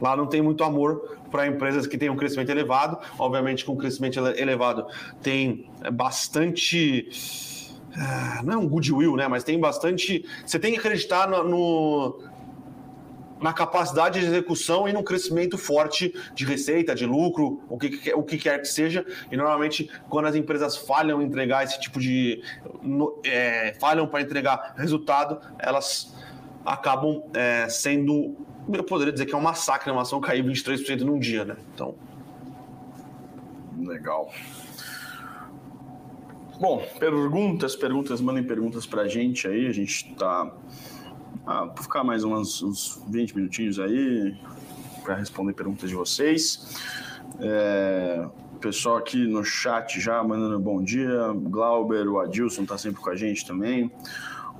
Lá 0.00 0.16
não 0.16 0.26
tem 0.26 0.42
muito 0.42 0.64
amor 0.64 1.19
para 1.30 1.46
empresas 1.46 1.86
que 1.86 1.96
têm 1.96 2.10
um 2.10 2.16
crescimento 2.16 2.50
elevado. 2.50 2.98
Obviamente, 3.18 3.64
com 3.64 3.72
um 3.72 3.76
crescimento 3.76 4.18
elevado, 4.18 4.86
tem 5.22 5.70
bastante. 5.92 7.08
Ah, 7.96 8.40
não 8.44 8.54
é 8.54 8.56
um 8.56 8.68
goodwill, 8.68 9.16
né? 9.16 9.28
Mas 9.28 9.44
tem 9.44 9.58
bastante. 9.58 10.24
Você 10.44 10.58
tem 10.58 10.72
que 10.72 10.78
acreditar 10.78 11.28
no, 11.28 11.44
no 11.44 12.30
na 13.40 13.52
capacidade 13.52 14.20
de 14.20 14.26
execução 14.26 14.86
e 14.86 14.92
no 14.92 15.02
crescimento 15.02 15.56
forte 15.56 16.14
de 16.34 16.44
receita, 16.44 16.94
de 16.94 17.06
lucro, 17.06 17.62
o 17.68 17.78
que, 17.78 18.12
o 18.12 18.22
que 18.22 18.36
quer 18.36 18.60
que 18.60 18.68
seja. 18.68 19.04
E 19.32 19.36
normalmente, 19.36 19.90
quando 20.08 20.26
as 20.26 20.34
empresas 20.34 20.76
falham 20.76 21.22
em 21.22 21.24
entregar 21.24 21.64
esse 21.64 21.80
tipo 21.80 21.98
de. 21.98 22.42
É, 23.24 23.74
falham 23.80 24.06
para 24.06 24.20
entregar 24.20 24.74
resultado, 24.76 25.40
elas 25.58 26.14
acabam 26.64 27.22
é, 27.32 27.68
sendo 27.68 28.36
eu 28.72 28.84
poderia 28.84 29.12
dizer 29.12 29.26
que 29.26 29.34
é 29.34 29.38
um 29.38 29.42
massacre 29.42 29.90
uma 29.90 30.02
ação 30.02 30.20
cair 30.20 30.44
23% 30.44 31.00
num 31.00 31.18
dia, 31.18 31.44
né? 31.44 31.56
Então. 31.74 31.94
Legal. 33.78 34.30
Bom, 36.60 36.86
perguntas, 36.98 37.74
perguntas, 37.74 38.20
mandem 38.20 38.44
perguntas 38.44 38.86
pra 38.86 39.08
gente 39.08 39.48
aí. 39.48 39.66
A 39.66 39.72
gente 39.72 40.14
tá. 40.14 40.52
Ah, 41.46 41.64
vou 41.64 41.82
ficar 41.82 42.04
mais 42.04 42.22
uns, 42.22 42.62
uns 42.62 43.02
20 43.08 43.34
minutinhos 43.34 43.78
aí 43.78 44.36
para 45.02 45.14
responder 45.14 45.54
perguntas 45.54 45.88
de 45.88 45.96
vocês. 45.96 46.76
É, 47.40 48.28
pessoal 48.60 48.98
aqui 48.98 49.26
no 49.26 49.42
chat 49.42 49.98
já 49.98 50.22
mandando 50.22 50.58
bom 50.60 50.82
dia. 50.82 51.32
Glauber, 51.34 52.06
o 52.06 52.20
Adilson 52.20 52.66
tá 52.66 52.76
sempre 52.76 53.00
com 53.00 53.10
a 53.10 53.16
gente 53.16 53.46
também. 53.46 53.90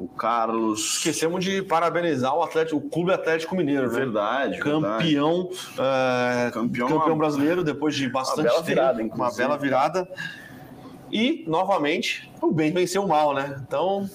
O 0.00 0.08
Carlos. 0.08 0.96
Esquecemos 0.96 1.44
de 1.44 1.60
parabenizar 1.60 2.34
o 2.34 2.42
Atlético, 2.42 2.78
o 2.78 2.80
Clube 2.80 3.12
Atlético 3.12 3.54
Mineiro, 3.54 3.86
né? 3.92 3.98
Verdade. 3.98 4.58
Campeão, 4.58 5.50
verdade. 5.50 6.48
Uh, 6.48 6.52
campeão, 6.54 6.88
campeão 6.88 7.18
brasileiro 7.18 7.62
depois 7.62 7.94
de 7.94 8.08
bastante 8.08 8.48
uma 8.48 8.48
bela 8.48 8.62
virada, 8.62 8.98
tempo, 8.98 9.14
uma 9.14 9.30
bela 9.30 9.58
virada. 9.58 10.08
E 11.12 11.44
novamente 11.46 12.32
o 12.40 12.50
bem 12.50 12.72
venceu 12.72 13.04
o 13.04 13.08
mal, 13.08 13.34
né? 13.34 13.60
Então 13.66 14.08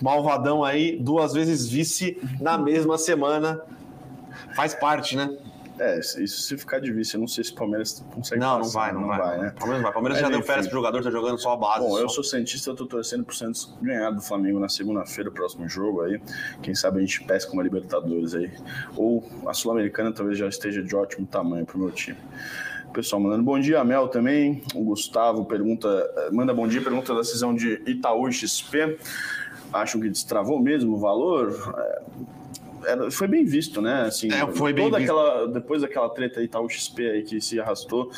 malvadão 0.00 0.64
aí, 0.64 0.96
duas 0.96 1.34
vezes 1.34 1.68
vice 1.68 2.18
na 2.40 2.56
mesma 2.56 2.96
semana. 2.96 3.60
Faz 4.54 4.74
parte, 4.74 5.16
né? 5.16 5.36
É, 5.80 5.98
isso 5.98 6.28
se 6.28 6.58
ficar 6.58 6.78
de 6.78 6.92
vice, 6.92 7.14
eu 7.14 7.20
não 7.20 7.26
sei 7.26 7.42
se 7.42 7.52
o 7.52 7.54
Palmeiras 7.54 8.04
consegue 8.14 8.38
Não, 8.38 8.58
não 8.58 8.68
vai, 8.68 8.92
não, 8.92 9.00
não 9.00 9.08
vai. 9.08 9.18
vai 9.18 9.38
né? 9.38 9.54
Palmeiras 9.58 9.82
vai. 9.82 9.92
Palmeiras 9.94 10.20
Mas, 10.20 10.30
já 10.30 10.36
deu 10.36 10.46
férias 10.46 10.66
pro 10.66 10.76
jogador, 10.76 11.02
tá 11.02 11.10
jogando 11.10 11.38
só 11.38 11.54
a 11.54 11.56
base. 11.56 11.80
Bom, 11.80 11.92
só. 11.92 12.00
eu 12.00 12.08
sou 12.10 12.22
cientista, 12.22 12.68
eu 12.68 12.74
tô 12.74 12.84
torcendo 12.84 13.24
pro 13.24 13.34
Santos 13.34 13.74
ganhar 13.80 14.10
do 14.10 14.20
Flamengo 14.20 14.60
na 14.60 14.68
segunda-feira, 14.68 15.30
próximo 15.30 15.66
jogo 15.66 16.02
aí. 16.02 16.20
Quem 16.60 16.74
sabe 16.74 16.98
a 16.98 17.00
gente 17.00 17.24
pesca 17.24 17.50
uma 17.54 17.62
Libertadores 17.62 18.34
aí. 18.34 18.52
Ou 18.94 19.26
a 19.46 19.54
Sul-Americana 19.54 20.12
talvez 20.12 20.36
já 20.36 20.46
esteja 20.48 20.82
de 20.82 20.94
ótimo 20.94 21.26
tamanho 21.26 21.64
pro 21.64 21.78
meu 21.78 21.90
time. 21.90 22.18
Pessoal, 22.92 23.22
mandando 23.22 23.42
bom 23.42 23.58
dia, 23.58 23.80
a 23.80 23.84
Mel 23.84 24.08
também. 24.08 24.62
O 24.74 24.84
Gustavo 24.84 25.46
pergunta, 25.46 25.88
manda 26.30 26.52
bom 26.52 26.68
dia, 26.68 26.82
pergunta 26.82 27.14
da 27.14 27.20
decisão 27.20 27.54
de 27.54 27.82
Itaú 27.86 28.30
XP. 28.30 28.98
Acham 29.72 29.98
que 29.98 30.10
destravou 30.10 30.60
mesmo 30.60 30.96
o 30.96 30.98
valor? 30.98 31.74
É, 31.78 32.02
era, 32.84 33.10
foi 33.10 33.28
bem 33.28 33.44
visto, 33.44 33.80
né? 33.80 34.02
Assim, 34.02 34.28
é, 34.32 34.46
foi 34.52 34.72
bem 34.72 34.86
visto. 34.86 34.96
aquela 34.96 35.48
depois 35.48 35.82
daquela 35.82 36.08
treta 36.10 36.42
Itaú 36.42 36.68
XP 36.68 37.10
aí 37.10 37.22
que 37.22 37.40
se 37.40 37.58
arrastou 37.60 38.10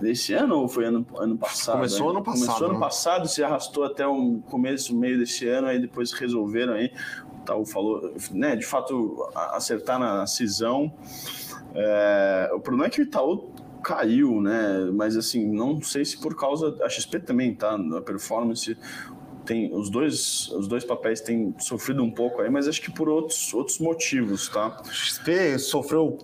desse 0.00 0.34
ano 0.34 0.58
ou 0.58 0.68
foi 0.68 0.86
ano, 0.86 1.06
ano 1.16 1.38
passado? 1.38 1.76
Começou 1.76 2.10
ano 2.10 2.22
passado. 2.22 2.46
Começou 2.46 2.66
ano 2.66 2.74
né? 2.74 2.80
passado, 2.80 3.28
se 3.28 3.42
arrastou 3.42 3.84
até 3.84 4.06
o 4.06 4.40
começo, 4.50 4.94
meio 4.94 5.18
desse 5.18 5.46
ano, 5.48 5.68
aí 5.68 5.78
depois 5.78 6.12
resolveram 6.12 6.74
aí. 6.74 6.92
O 7.32 7.42
Itaú 7.42 7.64
falou, 7.64 8.14
né? 8.32 8.56
De 8.56 8.66
fato, 8.66 9.24
acertar 9.34 9.98
na 9.98 10.26
cisão. 10.26 10.92
É, 11.74 12.50
o 12.52 12.60
problema 12.60 12.86
é 12.86 12.90
que 12.90 13.00
o 13.00 13.04
Itaú 13.04 13.52
caiu, 13.82 14.40
né? 14.40 14.90
Mas 14.92 15.16
assim, 15.16 15.46
não 15.46 15.80
sei 15.80 16.04
se 16.04 16.20
por 16.20 16.36
causa. 16.36 16.76
A 16.82 16.88
XP 16.88 17.20
também 17.20 17.54
tá 17.54 17.78
na 17.78 18.00
performance. 18.00 18.76
Tem, 19.44 19.74
os, 19.74 19.90
dois, 19.90 20.48
os 20.48 20.68
dois 20.68 20.84
papéis 20.84 21.20
têm 21.20 21.54
sofrido 21.58 22.02
um 22.02 22.10
pouco 22.10 22.42
aí, 22.42 22.50
mas 22.50 22.68
acho 22.68 22.80
que 22.80 22.90
por 22.90 23.08
outros, 23.08 23.52
outros 23.52 23.78
motivos, 23.78 24.48
tá? 24.48 24.82
XP 24.90 25.58
sofreu 25.58 26.18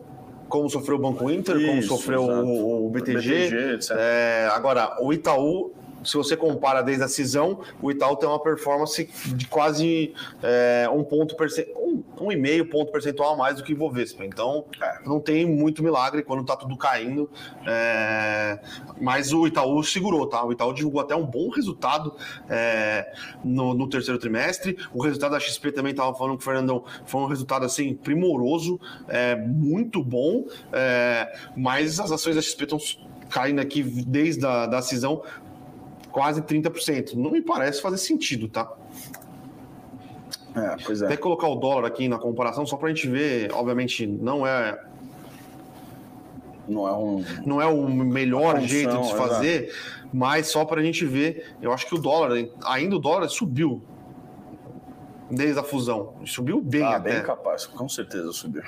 como 0.48 0.70
sofreu 0.70 0.96
o 0.96 0.98
Banco 0.98 1.30
Inter, 1.30 1.56
Isso, 1.56 1.66
como 1.66 1.82
sofreu 1.82 2.22
o, 2.22 2.86
o, 2.86 2.90
BTG. 2.90 3.50
BTG 3.50 3.78
é, 3.92 4.48
agora, 4.50 4.96
o 5.00 5.12
Itaú 5.12 5.72
se 6.04 6.16
você 6.16 6.36
compara 6.36 6.82
desde 6.82 7.04
a 7.04 7.08
cisão, 7.08 7.60
o 7.82 7.90
Itaú 7.90 8.16
tem 8.16 8.28
uma 8.28 8.40
performance 8.40 9.08
de 9.26 9.46
quase 9.46 10.14
é, 10.42 10.88
um 10.92 11.02
ponto 11.04 11.36
um, 11.76 11.97
um 12.20 12.32
e 12.32 12.36
meio 12.36 12.68
ponto 12.68 12.90
percentual 12.92 13.34
a 13.34 13.36
mais 13.36 13.56
do 13.56 13.62
que 13.62 13.72
o 13.72 13.74
Ibovespa. 13.74 14.24
Então, 14.24 14.64
é. 14.80 15.00
não 15.06 15.20
tem 15.20 15.46
muito 15.46 15.82
milagre 15.82 16.22
quando 16.22 16.42
está 16.42 16.56
tudo 16.56 16.76
caindo. 16.76 17.30
É, 17.66 18.58
mas 19.00 19.32
o 19.32 19.46
Itaú 19.46 19.82
segurou, 19.82 20.26
tá? 20.26 20.44
O 20.44 20.52
Itaú 20.52 20.72
divulgou 20.72 21.00
até 21.00 21.14
um 21.14 21.24
bom 21.24 21.48
resultado 21.50 22.14
é, 22.48 23.12
no, 23.44 23.74
no, 23.74 23.88
terceiro 23.88 24.18
trimestre. 24.18 24.76
O 24.92 25.02
resultado 25.02 25.32
da 25.32 25.40
XP 25.40 25.72
também 25.72 25.92
estava 25.92 26.14
falando 26.14 26.36
com 26.36 26.42
o 26.42 26.44
Fernandão, 26.44 26.84
foi 27.04 27.20
um 27.20 27.26
resultado 27.26 27.64
assim 27.64 27.94
primoroso, 27.94 28.80
é, 29.08 29.36
muito 29.36 30.02
bom. 30.02 30.44
É, 30.72 31.32
mas 31.56 32.00
as 32.00 32.12
ações 32.12 32.36
da 32.36 32.42
XP 32.42 32.64
estão 32.64 32.78
caindo 33.28 33.60
aqui 33.60 33.82
desde 33.82 34.44
a 34.46 34.66
da 34.66 34.80
cisão 34.82 35.22
quase 36.10 36.42
30%. 36.42 37.14
Não 37.14 37.30
me 37.30 37.40
parece 37.40 37.80
fazer 37.80 37.98
sentido, 37.98 38.48
tá? 38.48 38.70
É, 40.54 40.76
pois 40.84 41.02
é. 41.02 41.06
Até 41.06 41.16
colocar 41.16 41.48
o 41.48 41.56
dólar 41.56 41.86
aqui 41.86 42.08
na 42.08 42.18
comparação, 42.18 42.66
só 42.66 42.76
para 42.76 42.88
a 42.88 42.94
gente 42.94 43.08
ver, 43.08 43.52
obviamente, 43.52 44.06
não 44.06 44.46
é. 44.46 44.78
Não 46.66 46.86
é, 46.86 46.92
um, 46.92 47.24
não 47.46 47.62
é 47.62 47.66
o 47.66 47.88
melhor 47.88 48.56
função, 48.56 48.68
jeito 48.68 49.00
de 49.00 49.14
fazer, 49.14 49.64
exato. 49.64 50.08
mas 50.12 50.48
só 50.48 50.66
para 50.66 50.82
a 50.82 50.84
gente 50.84 51.04
ver. 51.06 51.54
Eu 51.62 51.72
acho 51.72 51.86
que 51.86 51.94
o 51.94 51.98
dólar, 51.98 52.46
ainda 52.66 52.96
o 52.96 52.98
dólar 52.98 53.26
subiu 53.28 53.82
desde 55.30 55.58
a 55.58 55.62
fusão. 55.62 56.14
Subiu 56.26 56.60
bem 56.60 56.82
ah, 56.82 56.96
até. 56.96 57.14
bem 57.14 57.22
capaz, 57.22 57.66
com 57.66 57.88
certeza 57.88 58.32
subiu. 58.32 58.62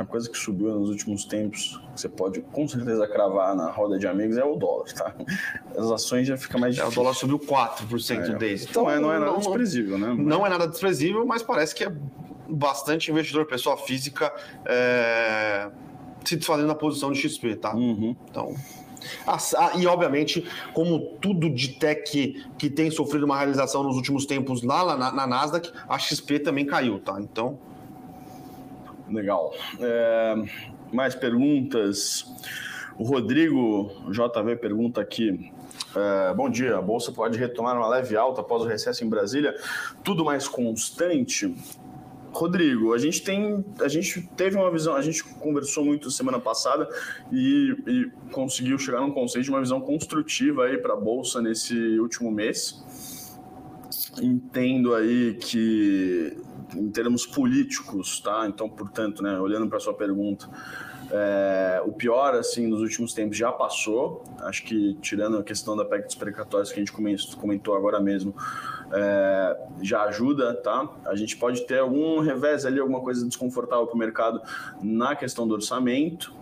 Uma 0.00 0.06
coisa 0.06 0.28
que 0.28 0.36
subiu 0.36 0.68
nos 0.78 0.90
últimos 0.90 1.24
tempos, 1.24 1.80
que 1.94 2.00
você 2.00 2.08
pode 2.08 2.40
com 2.40 2.66
certeza 2.66 3.06
cravar 3.06 3.54
na 3.54 3.70
roda 3.70 3.98
de 3.98 4.06
amigos, 4.06 4.36
é 4.36 4.44
o 4.44 4.56
dólar, 4.56 4.92
tá? 4.92 5.14
As 5.76 5.90
ações 5.90 6.26
já 6.26 6.36
fica 6.36 6.58
mais 6.58 6.74
difícil. 6.74 6.90
É, 6.90 6.92
o 6.92 7.02
dólar 7.02 7.14
subiu 7.14 7.38
4% 7.38 8.34
é. 8.34 8.34
desde. 8.36 8.68
Então, 8.68 8.90
é, 8.90 8.98
não 8.98 9.12
é 9.12 9.18
nada 9.18 9.32
não, 9.32 9.38
desprezível, 9.38 9.98
né? 9.98 10.14
Não 10.16 10.46
é 10.46 10.48
nada 10.48 10.66
desprezível, 10.66 11.24
mas 11.24 11.42
parece 11.42 11.74
que 11.74 11.84
é 11.84 11.92
bastante 12.48 13.10
investidor, 13.10 13.46
pessoa 13.46 13.76
física, 13.76 14.32
é, 14.66 15.70
se 16.24 16.36
desfazendo 16.36 16.68
da 16.68 16.74
posição 16.74 17.12
de 17.12 17.20
XP, 17.20 17.56
tá? 17.56 17.74
Uhum. 17.74 18.16
Então. 18.30 18.54
Ah, 19.26 19.38
e, 19.76 19.86
obviamente, 19.86 20.46
como 20.72 20.98
tudo 21.20 21.50
de 21.50 21.68
tech 21.68 22.42
que 22.56 22.70
tem 22.70 22.90
sofrido 22.90 23.24
uma 23.24 23.36
realização 23.36 23.82
nos 23.82 23.96
últimos 23.96 24.24
tempos 24.24 24.62
lá 24.62 24.96
na, 24.96 25.12
na 25.12 25.26
Nasdaq, 25.26 25.70
a 25.88 25.98
XP 25.98 26.38
também 26.38 26.64
caiu, 26.64 26.98
tá? 26.98 27.18
Então, 27.20 27.58
Legal. 29.14 29.54
É, 29.80 30.34
mais 30.92 31.14
perguntas? 31.14 32.26
O 32.98 33.04
Rodrigo 33.04 33.90
JV 34.10 34.56
pergunta 34.56 35.00
aqui. 35.00 35.52
É, 35.96 36.34
bom 36.34 36.50
dia, 36.50 36.76
a 36.76 36.82
Bolsa 36.82 37.12
pode 37.12 37.38
retomar 37.38 37.76
uma 37.76 37.88
leve 37.88 38.16
alta 38.16 38.40
após 38.40 38.62
o 38.62 38.66
recesso 38.66 39.04
em 39.04 39.08
Brasília? 39.08 39.54
Tudo 40.02 40.24
mais 40.24 40.48
constante? 40.48 41.54
Rodrigo, 42.32 42.92
a 42.92 42.98
gente 42.98 43.22
tem, 43.22 43.64
a 43.80 43.86
gente 43.86 44.28
teve 44.36 44.56
uma 44.56 44.68
visão, 44.68 44.96
a 44.96 45.02
gente 45.02 45.22
conversou 45.22 45.84
muito 45.84 46.10
semana 46.10 46.40
passada 46.40 46.88
e, 47.30 47.76
e 47.86 48.10
conseguiu 48.32 48.76
chegar 48.76 49.00
num 49.00 49.12
conceito 49.12 49.44
de 49.44 49.50
uma 49.50 49.60
visão 49.60 49.80
construtiva 49.80 50.64
aí 50.64 50.78
para 50.78 50.94
a 50.94 50.96
bolsa 50.96 51.40
nesse 51.40 51.76
último 52.00 52.32
mês. 52.32 53.38
Entendo 54.20 54.92
aí 54.92 55.34
que 55.34 56.36
em 56.74 56.90
termos 56.90 57.26
políticos, 57.26 58.20
tá? 58.20 58.46
Então, 58.46 58.68
portanto, 58.68 59.22
né, 59.22 59.38
olhando 59.38 59.68
para 59.68 59.80
sua 59.80 59.94
pergunta, 59.94 60.48
é, 61.10 61.82
o 61.84 61.92
pior, 61.92 62.34
assim, 62.34 62.66
nos 62.66 62.80
últimos 62.80 63.12
tempos 63.12 63.36
já 63.36 63.52
passou. 63.52 64.24
Acho 64.40 64.64
que, 64.64 64.94
tirando 65.00 65.38
a 65.38 65.42
questão 65.42 65.76
da 65.76 65.84
PEC 65.84 66.06
dos 66.06 66.14
precatórios 66.14 66.72
que 66.72 66.80
a 66.80 66.84
gente 66.84 66.92
comentou 67.36 67.76
agora 67.76 68.00
mesmo, 68.00 68.34
é, 68.92 69.56
já 69.82 70.02
ajuda, 70.04 70.54
tá? 70.54 70.88
A 71.04 71.14
gente 71.14 71.36
pode 71.36 71.66
ter 71.66 71.80
algum 71.80 72.20
revés 72.20 72.64
ali, 72.64 72.80
alguma 72.80 73.00
coisa 73.00 73.26
desconfortável 73.26 73.86
para 73.86 73.94
o 73.94 73.98
mercado 73.98 74.40
na 74.82 75.14
questão 75.14 75.46
do 75.46 75.54
orçamento, 75.54 76.32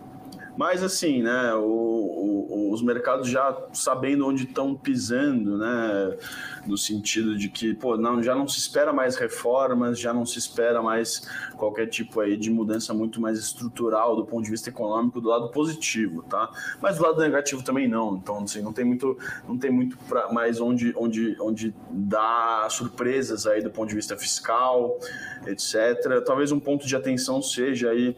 mas 0.57 0.83
assim, 0.83 1.21
né, 1.21 1.53
o, 1.55 1.61
o, 1.61 2.71
os 2.71 2.81
mercados 2.81 3.27
já 3.27 3.55
sabendo 3.71 4.27
onde 4.27 4.43
estão 4.43 4.75
pisando, 4.75 5.57
né, 5.57 6.17
no 6.65 6.77
sentido 6.77 7.37
de 7.37 7.49
que, 7.49 7.73
pô, 7.73 7.97
não, 7.97 8.21
já 8.21 8.35
não 8.35 8.47
se 8.47 8.59
espera 8.59 8.93
mais 8.93 9.15
reformas, 9.15 9.99
já 9.99 10.13
não 10.13 10.25
se 10.25 10.37
espera 10.39 10.81
mais 10.81 11.27
qualquer 11.57 11.87
tipo 11.87 12.19
aí 12.19 12.37
de 12.37 12.49
mudança 12.49 12.93
muito 12.93 13.19
mais 13.19 13.37
estrutural 13.39 14.15
do 14.15 14.25
ponto 14.25 14.43
de 14.43 14.51
vista 14.51 14.69
econômico 14.69 15.19
do 15.19 15.29
lado 15.29 15.49
positivo, 15.49 16.23
tá? 16.23 16.49
Mas 16.81 16.97
do 16.97 17.03
lado 17.03 17.19
negativo 17.19 17.63
também 17.63 17.87
não. 17.87 18.15
Então, 18.15 18.43
assim, 18.43 18.61
não 18.61 18.73
tem 18.73 18.85
muito, 18.85 19.17
não 19.47 19.57
tem 19.57 19.71
muito 19.71 19.97
pra, 20.09 20.31
mais 20.31 20.59
onde, 20.59 20.93
onde, 20.95 21.35
onde 21.39 21.73
dar 21.89 22.69
surpresas 22.69 23.45
aí 23.45 23.61
do 23.61 23.69
ponto 23.69 23.89
de 23.89 23.95
vista 23.95 24.17
fiscal, 24.17 24.97
etc. 25.45 26.23
Talvez 26.25 26.51
um 26.51 26.59
ponto 26.59 26.85
de 26.85 26.95
atenção 26.95 27.41
seja 27.41 27.91
aí 27.91 28.15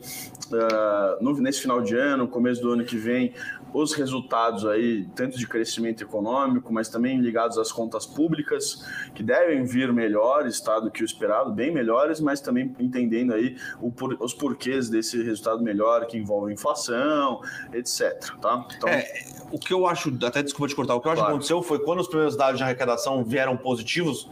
uh, 0.52 1.24
no, 1.24 1.34
nesse 1.42 1.62
final 1.62 1.82
de 1.82 1.96
ano, 1.96 2.25
começo 2.28 2.62
do 2.62 2.72
ano 2.72 2.84
que 2.84 2.98
vem, 2.98 3.34
os 3.74 3.94
resultados 3.94 4.66
aí, 4.66 5.06
tanto 5.16 5.38
de 5.38 5.46
crescimento 5.46 6.02
econômico, 6.02 6.72
mas 6.72 6.88
também 6.88 7.20
ligados 7.20 7.58
às 7.58 7.72
contas 7.72 8.06
públicas, 8.06 8.86
que 9.14 9.22
devem 9.22 9.66
vir 9.66 9.92
melhores, 9.92 10.62
tá, 10.62 10.80
do 10.80 10.90
que 10.90 11.04
o 11.04 11.06
esperado, 11.06 11.52
bem 11.52 11.74
melhores, 11.74 12.22
mas 12.22 12.40
também 12.40 12.74
entendendo 12.80 13.34
aí 13.34 13.58
o, 13.82 13.92
os 14.22 14.34
porquês 14.34 14.90
desse 14.90 15.22
resultado 15.22 15.62
melhor, 15.62 16.06
que 16.08 16.18
envolve 16.18 16.54
inflação, 16.54 17.42
etc, 17.74 18.34
tá? 18.42 18.66
Então, 18.78 18.90
é, 18.90 19.26
o 19.52 19.60
que 19.60 19.74
eu 19.74 19.86
acho, 19.86 20.18
até 20.26 20.42
desculpa 20.42 20.70
te 20.70 20.76
cortar, 20.76 20.96
o 20.96 21.02
que 21.02 21.08
eu 21.08 21.12
acho 21.12 21.20
claro. 21.20 21.34
que 21.34 21.36
aconteceu 21.36 21.62
foi 21.62 21.80
quando 21.80 22.00
os 22.00 22.08
primeiros 22.08 22.36
dados 22.36 22.58
de 22.58 22.64
arrecadação 22.64 23.24
vieram 23.24 23.58
positivos, 23.58 24.30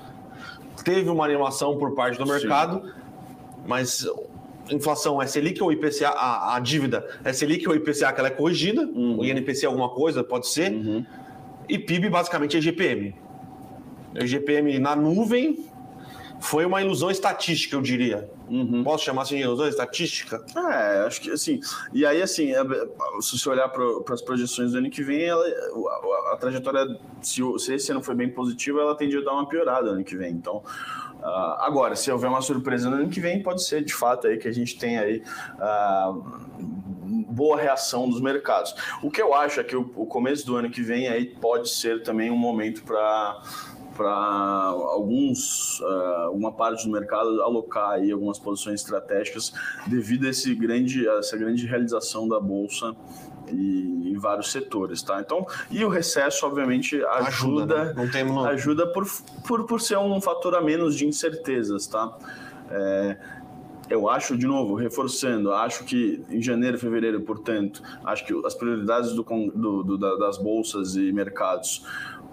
teve 0.84 1.10
uma 1.10 1.26
animação 1.26 1.78
por 1.78 1.94
parte 1.94 2.18
do 2.18 2.26
mercado, 2.26 2.82
Sim. 2.82 2.94
mas 3.66 4.08
inflação 4.70 5.22
é 5.22 5.28
Selic 5.28 5.62
ou 5.62 5.72
IPCA, 5.72 6.10
a, 6.10 6.56
a, 6.56 6.60
dívida 6.60 7.06
é 7.24 7.34
Selic 7.34 7.68
ou 7.68 7.76
IPCA 7.76 8.14
que 8.14 8.20
ela 8.20 8.28
é 8.28 8.32
corrigida, 8.32 8.84
uhum. 8.84 9.20
o 9.20 9.26
INPC 9.26 9.66
é 9.66 9.68
alguma 9.68 9.90
coisa, 9.90 10.24
pode 10.24 10.48
ser, 10.48 10.72
uhum. 10.72 11.06
e 11.68 11.78
PIB 11.78 12.10
basicamente 12.10 12.58
é 12.58 12.62
GPM. 12.62 13.16
O 14.22 14.26
GPM 14.26 14.80
na 14.80 14.96
nuvem 14.96 15.66
foi 16.40 16.66
uma 16.66 16.82
ilusão 16.82 17.10
estatística, 17.10 17.76
eu 17.76 17.82
diria. 17.82 18.30
Uhum. 18.50 18.84
Posso 18.84 19.06
chamar 19.06 19.22
assim 19.22 19.38
de 19.38 19.44
ilusão 19.44 19.68
estatística? 19.68 20.44
É, 20.56 21.06
acho 21.08 21.22
que 21.22 21.32
assim. 21.32 21.62
E 21.94 22.06
aí, 22.06 22.22
assim, 22.22 22.52
é, 22.52 22.64
se 23.22 23.40
você 23.40 23.50
olhar 23.50 23.70
para 23.70 24.14
as 24.14 24.22
projeções 24.22 24.74
do 24.74 24.78
ano 24.78 24.90
que 24.90 25.02
vem, 25.02 25.24
ela, 25.24 25.44
a, 25.44 26.34
a, 26.34 26.38
trajetória, 26.38 27.00
se, 27.22 27.42
se 27.60 27.74
esse 27.74 27.92
ano 27.92 28.04
foi 28.04 28.14
bem 28.14 28.30
positiva, 28.30 28.82
ela 28.82 28.94
tende 28.94 29.18
a 29.18 29.22
dar 29.22 29.32
uma 29.34 29.48
piorada 29.48 29.92
ano 29.92 30.04
que 30.04 30.18
vem. 30.18 30.34
Então, 30.34 30.62
uh, 31.24 31.56
agora, 31.60 31.96
se 31.96 32.12
houver 32.12 32.30
uma 32.30 32.42
surpresa 32.42 32.90
no 32.90 32.98
ano 32.98 33.10
que 33.10 33.20
vem, 33.20 33.42
pode 33.42 33.64
ser 33.64 33.84
de 33.84 33.94
fato 33.94 34.28
aí 34.28 34.38
que 34.38 34.48
a 34.48 34.54
gente 34.54 34.78
tem 34.78 34.98
aí. 34.98 35.24
Uh, 35.58 36.84
boa 37.34 37.60
reação 37.60 38.10
dos 38.10 38.22
mercados. 38.22 38.76
O 39.02 39.10
que 39.10 39.22
eu 39.22 39.34
acho 39.34 39.60
é 39.60 39.64
que 39.64 39.76
o, 39.76 39.92
o 39.96 40.06
começo 40.06 40.46
do 40.46 40.56
ano 40.56 40.70
que 40.70 40.82
vem 40.82 41.08
aí 41.08 41.26
pode 41.26 41.70
ser 41.70 42.04
também 42.04 42.30
um 42.30 42.38
momento 42.38 42.84
para 42.84 43.42
para 43.96 44.12
alguns 44.12 45.80
uh, 45.80 46.32
uma 46.32 46.52
parte 46.52 46.86
do 46.86 46.92
mercado 46.92 47.42
alocar 47.44 47.92
aí 47.92 48.12
algumas 48.12 48.40
posições 48.40 48.82
estratégicas 48.82 49.54
devido 49.86 50.26
a 50.26 50.30
esse 50.30 50.54
grande 50.56 51.08
a 51.08 51.20
essa 51.20 51.38
grande 51.38 51.68
realização 51.68 52.28
da 52.28 52.40
bolsa 52.40 52.96
e 53.50 54.12
em 54.12 54.18
vários 54.18 54.52
setores, 54.52 55.02
tá? 55.02 55.20
Então, 55.20 55.46
e 55.70 55.84
o 55.84 55.90
recesso 55.90 56.46
obviamente 56.46 57.04
ajuda 57.06 57.64
ajuda, 57.74 57.94
né? 57.94 58.10
tem, 58.12 58.40
ajuda 58.48 58.88
por, 58.88 59.06
por, 59.48 59.66
por 59.66 59.82
ser 59.82 59.98
um 59.98 60.20
fator 60.22 60.56
a 60.56 60.62
menos 60.62 60.96
de 60.96 61.06
incertezas, 61.06 61.88
tá? 61.88 62.16
É, 62.70 63.18
eu 63.90 64.10
acho, 64.10 64.38
de 64.38 64.48
novo, 64.48 64.76
reforçando, 64.76 65.52
acho 65.52 65.84
que 65.84 66.24
em 66.30 66.42
janeiro, 66.42 66.78
fevereiro, 66.78 67.22
portanto, 67.22 67.82
acho 68.06 68.26
que 68.26 68.34
as 68.46 68.56
prioridades 68.56 69.14
do, 69.14 69.24
do, 69.24 69.84
do 69.84 70.18
das 70.18 70.38
bolsas 70.38 70.96
e 70.96 71.12
mercados 71.12 71.86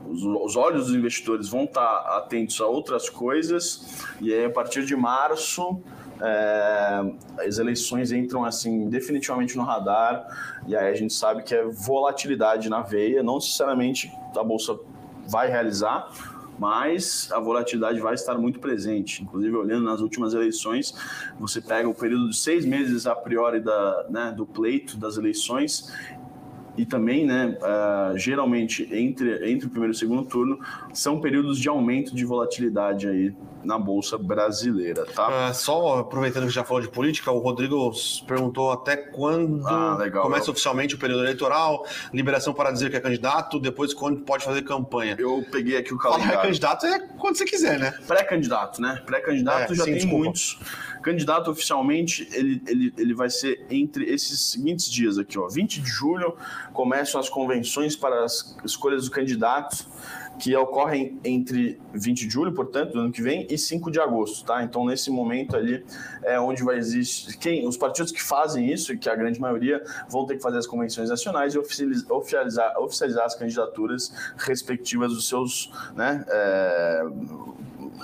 os, 0.09 0.22
os, 0.22 0.57
olhos 0.57 0.86
dos 0.86 0.94
investidores 0.94 1.48
vão 1.48 1.64
estar 1.64 2.16
atentos 2.16 2.61
a 2.61 2.66
outras 2.66 3.09
coisas, 3.09 4.05
e 4.20 4.32
aí 4.32 4.44
a 4.44 4.51
partir 4.51 4.84
de 4.84 4.96
março 4.96 5.80
é, 6.20 7.46
as 7.46 7.59
eleições 7.59 8.12
entram 8.12 8.44
assim 8.44 8.88
definitivamente 8.88 9.57
no 9.57 9.62
radar, 9.62 10.26
e 10.66 10.76
aí 10.76 10.92
a 10.92 10.94
gente 10.94 11.12
sabe 11.12 11.42
que 11.42 11.55
é 11.55 11.64
volatilidade 11.64 12.68
na 12.68 12.82
veia, 12.82 13.22
não 13.22 13.36
necessariamente 13.36 14.12
a 14.36 14.42
bolsa 14.42 14.78
vai 15.26 15.48
realizar, 15.48 16.11
mas 16.59 17.30
a 17.32 17.40
volatilidade 17.40 17.98
vai 18.01 18.12
estar 18.12 18.36
muito 18.36 18.59
presente. 18.59 19.22
Inclusive, 19.22 19.57
olhando 19.57 19.84
nas 19.86 20.03
últimas 20.03 20.34
eleições, 20.34 20.94
você 21.38 21.59
pega 21.59 21.88
o 21.88 21.94
período 21.94 22.28
de 22.28 22.36
seis 22.36 22.66
meses 22.66 23.07
a 23.07 23.14
priori 23.14 23.61
da, 23.61 24.07
né, 24.11 24.34
do 24.36 24.44
pleito 24.44 24.98
das 24.98 25.16
eleições 25.16 25.90
e 26.81 26.87
também, 26.87 27.26
né, 27.26 27.59
uh, 27.61 28.16
geralmente 28.16 28.89
entre, 28.91 29.53
entre 29.53 29.66
o 29.66 29.70
primeiro 29.70 29.93
e 29.93 29.97
o 29.97 29.99
segundo 29.99 30.24
turno, 30.24 30.59
são 30.95 31.20
períodos 31.20 31.59
de 31.59 31.68
aumento 31.68 32.16
de 32.16 32.24
volatilidade 32.24 33.07
aí 33.07 33.35
na 33.64 33.78
Bolsa 33.78 34.18
Brasileira, 34.18 35.04
tá? 35.06 35.50
Uh, 35.50 35.54
só 35.54 36.00
aproveitando 36.00 36.46
que 36.46 36.50
já 36.50 36.64
falou 36.64 36.82
de 36.82 36.88
política, 36.88 37.30
o 37.30 37.38
Rodrigo 37.38 37.92
perguntou 38.26 38.72
até 38.72 38.96
quando 38.96 39.66
ah, 39.66 39.96
legal, 39.98 40.22
começa 40.22 40.48
eu... 40.48 40.52
oficialmente 40.52 40.94
o 40.94 40.98
período 40.98 41.22
eleitoral, 41.22 41.86
liberação 42.12 42.52
para 42.52 42.70
dizer 42.70 42.90
que 42.90 42.96
é 42.96 43.00
candidato, 43.00 43.58
depois 43.58 43.94
quando 43.94 44.20
pode 44.20 44.44
fazer 44.44 44.62
campanha. 44.62 45.16
Eu 45.18 45.44
peguei 45.50 45.76
aqui 45.76 45.92
o 45.92 45.98
calendário. 45.98 46.32
Falar 46.32 46.42
candidato 46.42 46.86
é 46.86 46.98
quando 47.18 47.36
você 47.36 47.44
quiser, 47.44 47.78
né? 47.78 47.92
Pré-candidato, 48.06 48.80
né? 48.80 49.02
Pré-candidato 49.06 49.72
é, 49.72 49.76
já 49.76 49.84
sim, 49.84 49.90
tem 49.90 49.94
desculpa. 49.94 50.24
muitos. 50.24 50.58
Candidato 51.02 51.50
oficialmente, 51.50 52.28
ele, 52.32 52.62
ele, 52.66 52.94
ele 52.98 53.14
vai 53.14 53.30
ser 53.30 53.64
entre 53.70 54.04
esses 54.04 54.40
seguintes 54.50 54.90
dias 54.90 55.16
aqui, 55.16 55.38
ó. 55.38 55.48
20 55.48 55.80
de 55.80 55.88
julho 55.88 56.36
começam 56.72 57.20
as 57.20 57.28
convenções 57.28 57.96
para 57.96 58.24
as 58.24 58.56
escolhas 58.64 59.02
dos 59.02 59.08
candidatos, 59.08 59.86
que 60.41 60.57
ocorrem 60.57 61.18
entre 61.22 61.78
20 61.93 62.26
de 62.26 62.30
julho, 62.30 62.53
portanto, 62.53 62.93
do 62.93 63.01
ano 63.01 63.12
que 63.12 63.20
vem, 63.20 63.47
e 63.51 63.59
5 63.59 63.91
de 63.91 64.01
agosto, 64.01 64.45
tá? 64.47 64.64
Então, 64.64 64.86
nesse 64.86 65.11
momento 65.11 65.55
ali 65.55 65.84
é 66.22 66.41
onde 66.41 66.64
vai 66.64 66.78
existir 66.78 67.36
quem 67.36 67.68
os 67.68 67.76
partidos 67.76 68.11
que 68.11 68.22
fazem 68.22 68.72
isso, 68.72 68.97
que 68.97 69.09
a 69.09 69.14
grande 69.14 69.38
maioria 69.38 69.82
vão 70.09 70.24
ter 70.24 70.36
que 70.36 70.43
fazer 70.43 70.57
as 70.57 70.66
convenções 70.66 71.11
nacionais 71.11 71.55
e 71.55 71.59
oficializar, 71.59 72.74
oficializar 72.78 73.24
as 73.26 73.34
candidaturas 73.34 74.12
respectivas 74.38 75.12
dos 75.12 75.28
seus, 75.28 75.70
né, 75.95 76.24
é, 76.26 77.05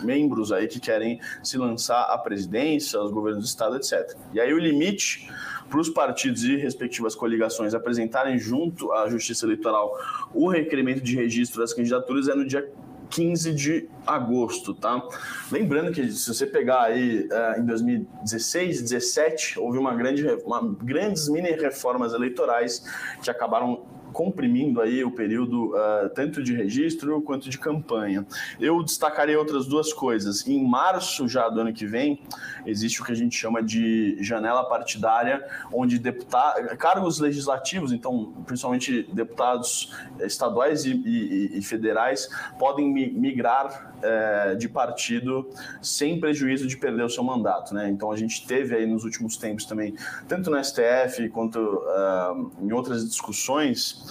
membros 0.02 0.52
aí 0.52 0.66
que 0.66 0.80
querem 0.80 1.20
se 1.42 1.56
lançar 1.58 2.02
à 2.02 2.18
presidência, 2.18 2.98
aos 2.98 3.10
governos 3.10 3.44
do 3.44 3.46
estado, 3.46 3.76
etc. 3.76 4.16
E 4.32 4.40
aí 4.40 4.52
o 4.52 4.58
limite 4.58 5.30
para 5.68 5.80
os 5.80 5.88
partidos 5.88 6.44
e 6.44 6.56
respectivas 6.56 7.14
coligações 7.14 7.74
apresentarem 7.74 8.38
junto 8.38 8.92
à 8.92 9.08
Justiça 9.08 9.44
Eleitoral 9.46 9.92
o 10.32 10.48
requerimento 10.48 11.02
de 11.02 11.16
registro 11.16 11.60
das 11.60 11.72
candidaturas 11.72 12.28
é 12.28 12.34
no 12.34 12.46
dia 12.46 12.70
15 13.10 13.54
de 13.54 13.88
agosto, 14.06 14.74
tá? 14.74 15.02
Lembrando 15.50 15.92
que 15.92 16.10
se 16.10 16.32
você 16.32 16.46
pegar 16.46 16.82
aí 16.82 17.28
é, 17.30 17.60
em 17.60 17.64
2016, 17.64 18.82
17, 18.82 19.58
houve 19.58 19.78
uma 19.78 19.94
grande, 19.94 20.26
uma, 20.44 20.76
grandes 20.82 21.28
mini 21.28 21.50
reformas 21.50 22.12
eleitorais 22.12 22.84
que 23.22 23.30
acabaram 23.30 23.84
comprimindo 24.16 24.80
aí 24.80 25.04
o 25.04 25.10
período 25.10 25.74
uh, 25.74 26.08
tanto 26.14 26.42
de 26.42 26.54
registro 26.54 27.20
quanto 27.20 27.50
de 27.50 27.58
campanha. 27.58 28.26
Eu 28.58 28.82
destacaria 28.82 29.38
outras 29.38 29.66
duas 29.66 29.92
coisas. 29.92 30.48
Em 30.48 30.66
março 30.66 31.28
já 31.28 31.50
do 31.50 31.60
ano 31.60 31.70
que 31.70 31.84
vem, 31.84 32.22
existe 32.64 33.02
o 33.02 33.04
que 33.04 33.12
a 33.12 33.14
gente 33.14 33.36
chama 33.36 33.62
de 33.62 34.16
janela 34.24 34.64
partidária, 34.64 35.46
onde 35.70 35.98
deputados, 35.98 36.66
cargos 36.78 37.18
legislativos, 37.18 37.92
então 37.92 38.32
principalmente 38.46 39.02
deputados 39.12 39.92
estaduais 40.20 40.86
e, 40.86 40.92
e, 40.92 41.58
e 41.58 41.62
federais, 41.62 42.26
podem 42.58 42.90
migrar 42.90 43.94
é, 44.02 44.54
de 44.54 44.68
partido 44.68 45.48
sem 45.82 46.20
prejuízo 46.20 46.66
de 46.66 46.76
perder 46.76 47.02
o 47.02 47.10
seu 47.10 47.22
mandato. 47.22 47.74
Né? 47.74 47.88
Então 47.90 48.10
a 48.10 48.16
gente 48.16 48.46
teve 48.46 48.74
aí 48.74 48.86
nos 48.86 49.04
últimos 49.04 49.36
tempos 49.36 49.64
também, 49.64 49.94
tanto 50.26 50.50
no 50.50 50.62
STF 50.62 51.28
quanto 51.30 51.58
uh, 51.58 52.52
em 52.60 52.72
outras 52.72 53.06
discussões, 53.06 54.05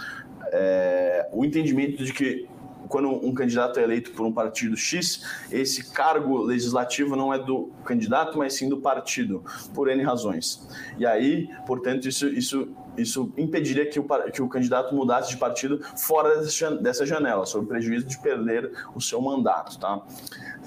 é, 0.52 1.30
o 1.32 1.44
entendimento 1.44 2.04
de 2.04 2.14
que 2.14 2.48
quando 2.88 3.10
um 3.10 3.34
candidato 3.34 3.80
é 3.80 3.84
eleito 3.84 4.12
por 4.12 4.26
um 4.26 4.32
partido 4.32 4.78
X, 4.78 5.24
esse 5.52 5.92
cargo 5.92 6.44
legislativo 6.44 7.16
não 7.16 7.34
é 7.34 7.40
do 7.40 7.72
candidato, 7.84 8.38
mas 8.38 8.54
sim 8.54 8.70
do 8.70 8.78
partido, 8.78 9.44
por 9.74 9.90
N 9.90 10.04
razões. 10.04 10.68
E 10.98 11.06
aí, 11.06 11.50
portanto, 11.66 12.08
isso, 12.08 12.28
isso 12.28 12.70
isso 12.98 13.32
impediria 13.38 13.86
que 13.86 14.00
o, 14.00 14.06
que 14.32 14.42
o 14.42 14.48
candidato 14.48 14.94
mudasse 14.96 15.30
de 15.30 15.38
partido 15.38 15.82
fora 15.98 16.42
dessa 16.82 17.06
janela, 17.06 17.46
sob 17.46 17.68
prejuízo 17.68 18.06
de 18.06 18.18
perder 18.20 18.72
o 18.94 19.02
seu 19.02 19.22
mandato, 19.22 19.80
tá? 19.80 20.02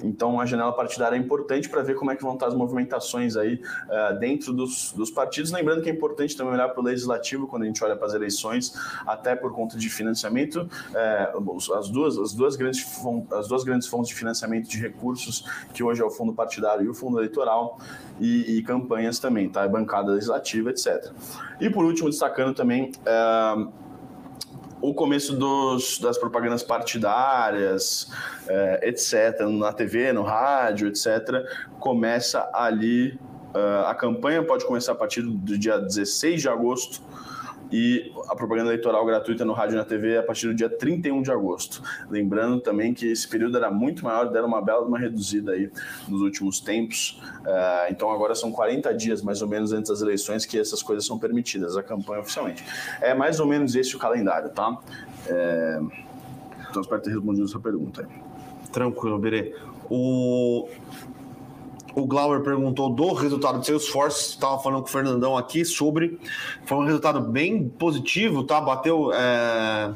Então, 0.03 0.39
a 0.39 0.45
janela 0.45 0.71
partidária 0.73 1.15
é 1.15 1.19
importante 1.19 1.69
para 1.69 1.81
ver 1.81 1.95
como 1.95 2.11
é 2.11 2.15
que 2.15 2.23
vão 2.23 2.33
estar 2.33 2.47
as 2.47 2.55
movimentações 2.55 3.35
aí 3.35 3.55
uh, 3.55 4.19
dentro 4.19 4.53
dos, 4.53 4.93
dos 4.93 5.11
partidos. 5.11 5.51
Lembrando 5.51 5.81
que 5.81 5.89
é 5.89 5.93
importante 5.93 6.35
também 6.35 6.53
olhar 6.53 6.69
para 6.69 6.79
o 6.79 6.83
legislativo 6.83 7.47
quando 7.47 7.63
a 7.63 7.65
gente 7.65 7.83
olha 7.83 7.95
para 7.95 8.07
as 8.07 8.13
eleições, 8.13 8.73
até 9.05 9.35
por 9.35 9.53
conta 9.53 9.77
de 9.77 9.89
financiamento. 9.89 10.69
Uh, 10.91 11.73
as, 11.73 11.89
duas, 11.89 12.17
as, 12.17 12.33
duas 12.33 12.55
grandes, 12.55 12.85
as 13.33 13.47
duas 13.47 13.63
grandes 13.63 13.87
fontes 13.87 14.09
de 14.09 14.15
financiamento 14.15 14.69
de 14.69 14.77
recursos, 14.79 15.45
que 15.73 15.83
hoje 15.83 16.01
é 16.01 16.05
o 16.05 16.09
fundo 16.09 16.33
partidário 16.33 16.85
e 16.85 16.89
o 16.89 16.93
fundo 16.93 17.17
eleitoral, 17.17 17.77
e, 18.19 18.57
e 18.57 18.63
campanhas 18.63 19.19
também, 19.19 19.49
tá? 19.49 19.67
Bancada 19.67 20.11
legislativa, 20.11 20.69
etc. 20.69 21.11
E 21.59 21.69
por 21.69 21.85
último, 21.85 22.09
destacando 22.19 22.53
também 22.53 22.91
é, 23.05 23.67
o 24.81 24.93
começo 24.93 25.35
dos, 25.35 25.99
das 25.99 26.17
propagandas 26.17 26.63
partidárias, 26.63 28.11
é, 28.47 28.89
etc., 28.89 29.47
na 29.47 29.71
TV, 29.71 30.11
no 30.11 30.23
rádio, 30.23 30.89
etc., 30.89 31.45
começa 31.79 32.49
ali. 32.53 33.17
Uh, 33.49 33.87
a 33.87 33.95
campanha 33.95 34.43
pode 34.43 34.63
começar 34.63 34.91
a 34.91 34.95
partir 34.95 35.23
do 35.23 35.57
dia 35.57 35.79
16 35.79 36.39
de 36.39 36.47
agosto 36.47 37.01
e 37.71 38.11
a 38.27 38.35
propaganda 38.35 38.69
eleitoral 38.69 39.05
gratuita 39.05 39.45
no 39.45 39.53
rádio 39.53 39.75
e 39.75 39.77
na 39.77 39.85
TV 39.85 40.17
a 40.17 40.23
partir 40.23 40.47
do 40.47 40.53
dia 40.53 40.69
31 40.69 41.21
de 41.21 41.31
agosto. 41.31 41.81
Lembrando 42.09 42.59
também 42.59 42.93
que 42.93 43.07
esse 43.07 43.27
período 43.27 43.57
era 43.57 43.69
muito 43.69 44.03
maior, 44.03 44.29
deram 44.29 44.47
uma 44.47 44.61
bela 44.61 44.85
uma 44.85 44.97
reduzida 44.97 45.51
aí 45.51 45.71
nos 46.07 46.21
últimos 46.21 46.59
tempos. 46.59 47.21
Uh, 47.41 47.91
então 47.91 48.11
agora 48.11 48.33
são 48.33 48.51
40 48.51 48.93
dias 48.93 49.21
mais 49.21 49.41
ou 49.41 49.47
menos 49.47 49.71
antes 49.71 49.89
das 49.89 50.01
eleições 50.01 50.45
que 50.45 50.57
essas 50.57 50.81
coisas 50.81 51.05
são 51.05 51.19
permitidas, 51.19 51.77
a 51.77 51.83
campanha 51.83 52.21
oficialmente. 52.21 52.63
É 53.01 53.13
mais 53.13 53.39
ou 53.39 53.45
menos 53.45 53.75
esse 53.75 53.95
o 53.95 53.99
calendário, 53.99 54.49
tá? 54.49 54.77
É... 55.27 55.79
Então 56.69 56.81
espero 56.81 57.01
ter 57.01 57.11
respondido 57.11 57.45
a 57.45 57.47
sua 57.47 57.61
pergunta. 57.61 58.07
Tranquilo, 58.71 59.17
Berê. 59.17 59.55
O 59.89 60.69
o 61.95 62.05
Glauber 62.05 62.41
perguntou 62.41 62.89
do 62.89 63.13
resultado 63.13 63.59
do 63.59 63.65
Salesforce, 63.65 64.31
estava 64.31 64.59
falando 64.59 64.81
com 64.81 64.87
o 64.87 64.91
Fernandão 64.91 65.37
aqui 65.37 65.65
sobre. 65.65 66.19
Foi 66.65 66.77
um 66.77 66.85
resultado 66.85 67.21
bem 67.21 67.67
positivo, 67.67 68.43
tá? 68.43 68.61
Bateu. 68.61 69.11
É, 69.13 69.93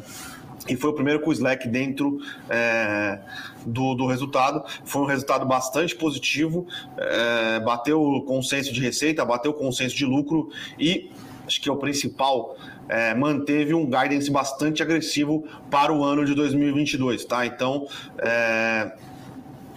e 0.67 0.77
foi 0.77 0.91
o 0.91 0.93
primeiro 0.93 1.19
com 1.19 1.29
o 1.29 1.33
Slack 1.33 1.67
dentro 1.67 2.19
é, 2.49 3.19
do, 3.65 3.95
do 3.95 4.07
resultado. 4.07 4.63
Foi 4.85 5.01
um 5.01 5.05
resultado 5.05 5.45
bastante 5.45 5.95
positivo, 5.95 6.65
é, 6.97 7.59
bateu 7.59 8.01
o 8.01 8.21
consenso 8.21 8.71
de 8.71 8.79
receita, 8.79 9.25
bateu 9.25 9.51
o 9.51 9.53
consenso 9.53 9.95
de 9.95 10.05
lucro 10.05 10.49
e 10.79 11.11
acho 11.45 11.61
que 11.61 11.69
é 11.69 11.71
o 11.71 11.77
principal. 11.77 12.55
É, 12.87 13.13
manteve 13.13 13.73
um 13.73 13.85
guidance 13.85 14.29
bastante 14.29 14.83
agressivo 14.83 15.45
para 15.69 15.93
o 15.93 16.03
ano 16.03 16.25
de 16.25 16.33
2022, 16.33 17.25
tá? 17.25 17.45
Então, 17.45 17.87
é, 18.19 18.91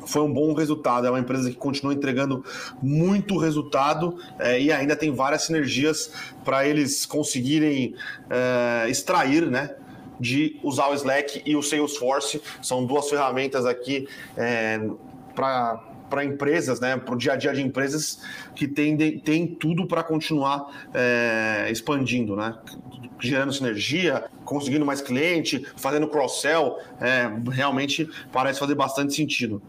foi 0.06 0.22
um 0.22 0.32
bom 0.32 0.54
resultado. 0.54 1.06
É 1.06 1.10
uma 1.10 1.18
empresa 1.18 1.50
que 1.50 1.56
continua 1.56 1.92
entregando 1.92 2.44
muito 2.82 3.36
resultado 3.36 4.16
é, 4.38 4.60
e 4.60 4.72
ainda 4.72 4.96
tem 4.96 5.12
várias 5.12 5.44
sinergias 5.44 6.12
para 6.44 6.66
eles 6.66 7.04
conseguirem 7.04 7.94
é, 8.30 8.88
extrair, 8.88 9.50
né? 9.50 9.74
De 10.18 10.58
usar 10.62 10.88
o 10.88 10.94
Slack 10.94 11.42
e 11.44 11.54
o 11.54 11.62
Salesforce. 11.62 12.40
São 12.62 12.86
duas 12.86 13.10
ferramentas 13.10 13.66
aqui 13.66 14.08
é, 14.36 14.80
para 15.34 15.82
para 16.08 16.24
empresas, 16.24 16.78
né, 16.78 16.96
para 16.96 17.14
o 17.14 17.18
dia 17.18 17.32
a 17.32 17.36
dia 17.36 17.52
de 17.52 17.60
empresas 17.60 18.22
que 18.54 18.68
tem, 18.68 18.96
tem 19.18 19.44
tudo 19.44 19.86
para 19.86 20.04
continuar 20.04 20.88
é, 20.94 21.66
expandindo, 21.68 22.36
né, 22.36 22.56
gerando 23.18 23.52
sinergia, 23.52 24.24
conseguindo 24.44 24.84
mais 24.84 25.00
cliente, 25.00 25.66
fazendo 25.76 26.08
cross-sell, 26.08 26.78
é, 27.00 27.30
realmente 27.50 28.08
parece 28.32 28.58
fazer 28.58 28.74
bastante 28.74 29.14
sentido. 29.14 29.60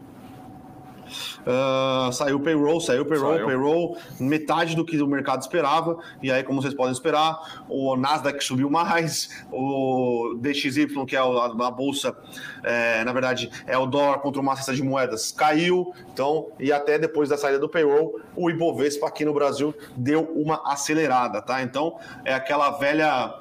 Uh, 1.40 2.12
saiu 2.12 2.40
payroll, 2.40 2.80
saiu 2.80 3.04
payroll, 3.04 3.34
saiu. 3.34 3.46
payroll, 3.46 3.96
metade 4.20 4.76
do 4.76 4.84
que 4.84 5.00
o 5.00 5.06
mercado 5.06 5.40
esperava. 5.40 5.98
E 6.22 6.30
aí, 6.30 6.42
como 6.42 6.60
vocês 6.60 6.74
podem 6.74 6.92
esperar, 6.92 7.64
o 7.68 7.96
Nasdaq 7.96 8.42
subiu 8.42 8.70
mais, 8.70 9.30
o 9.52 10.38
DXY, 10.40 11.06
que 11.06 11.16
é 11.16 11.18
a, 11.18 11.70
bolsa, 11.70 12.16
é, 12.62 13.04
na 13.04 13.12
verdade, 13.12 13.50
é 13.66 13.76
o 13.76 13.86
dólar 13.86 14.18
contra 14.18 14.40
uma 14.40 14.56
cesta 14.56 14.74
de 14.74 14.82
moedas, 14.82 15.32
caiu. 15.32 15.92
Então, 16.12 16.48
e 16.58 16.72
até 16.72 16.98
depois 16.98 17.28
da 17.28 17.36
saída 17.36 17.58
do 17.58 17.68
payroll, 17.68 18.20
o 18.36 18.50
Ibovespa 18.50 19.06
aqui 19.06 19.24
no 19.24 19.32
Brasil 19.32 19.74
deu 19.96 20.22
uma 20.34 20.62
acelerada, 20.70 21.40
tá? 21.42 21.62
Então, 21.62 21.98
é 22.24 22.34
aquela 22.34 22.70
velha 22.70 23.34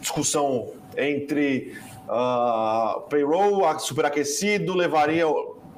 discussão 0.00 0.72
entre 0.96 1.76
uh, 2.08 3.00
payroll 3.08 3.78
superaquecido 3.78 4.74
levaria 4.74 5.26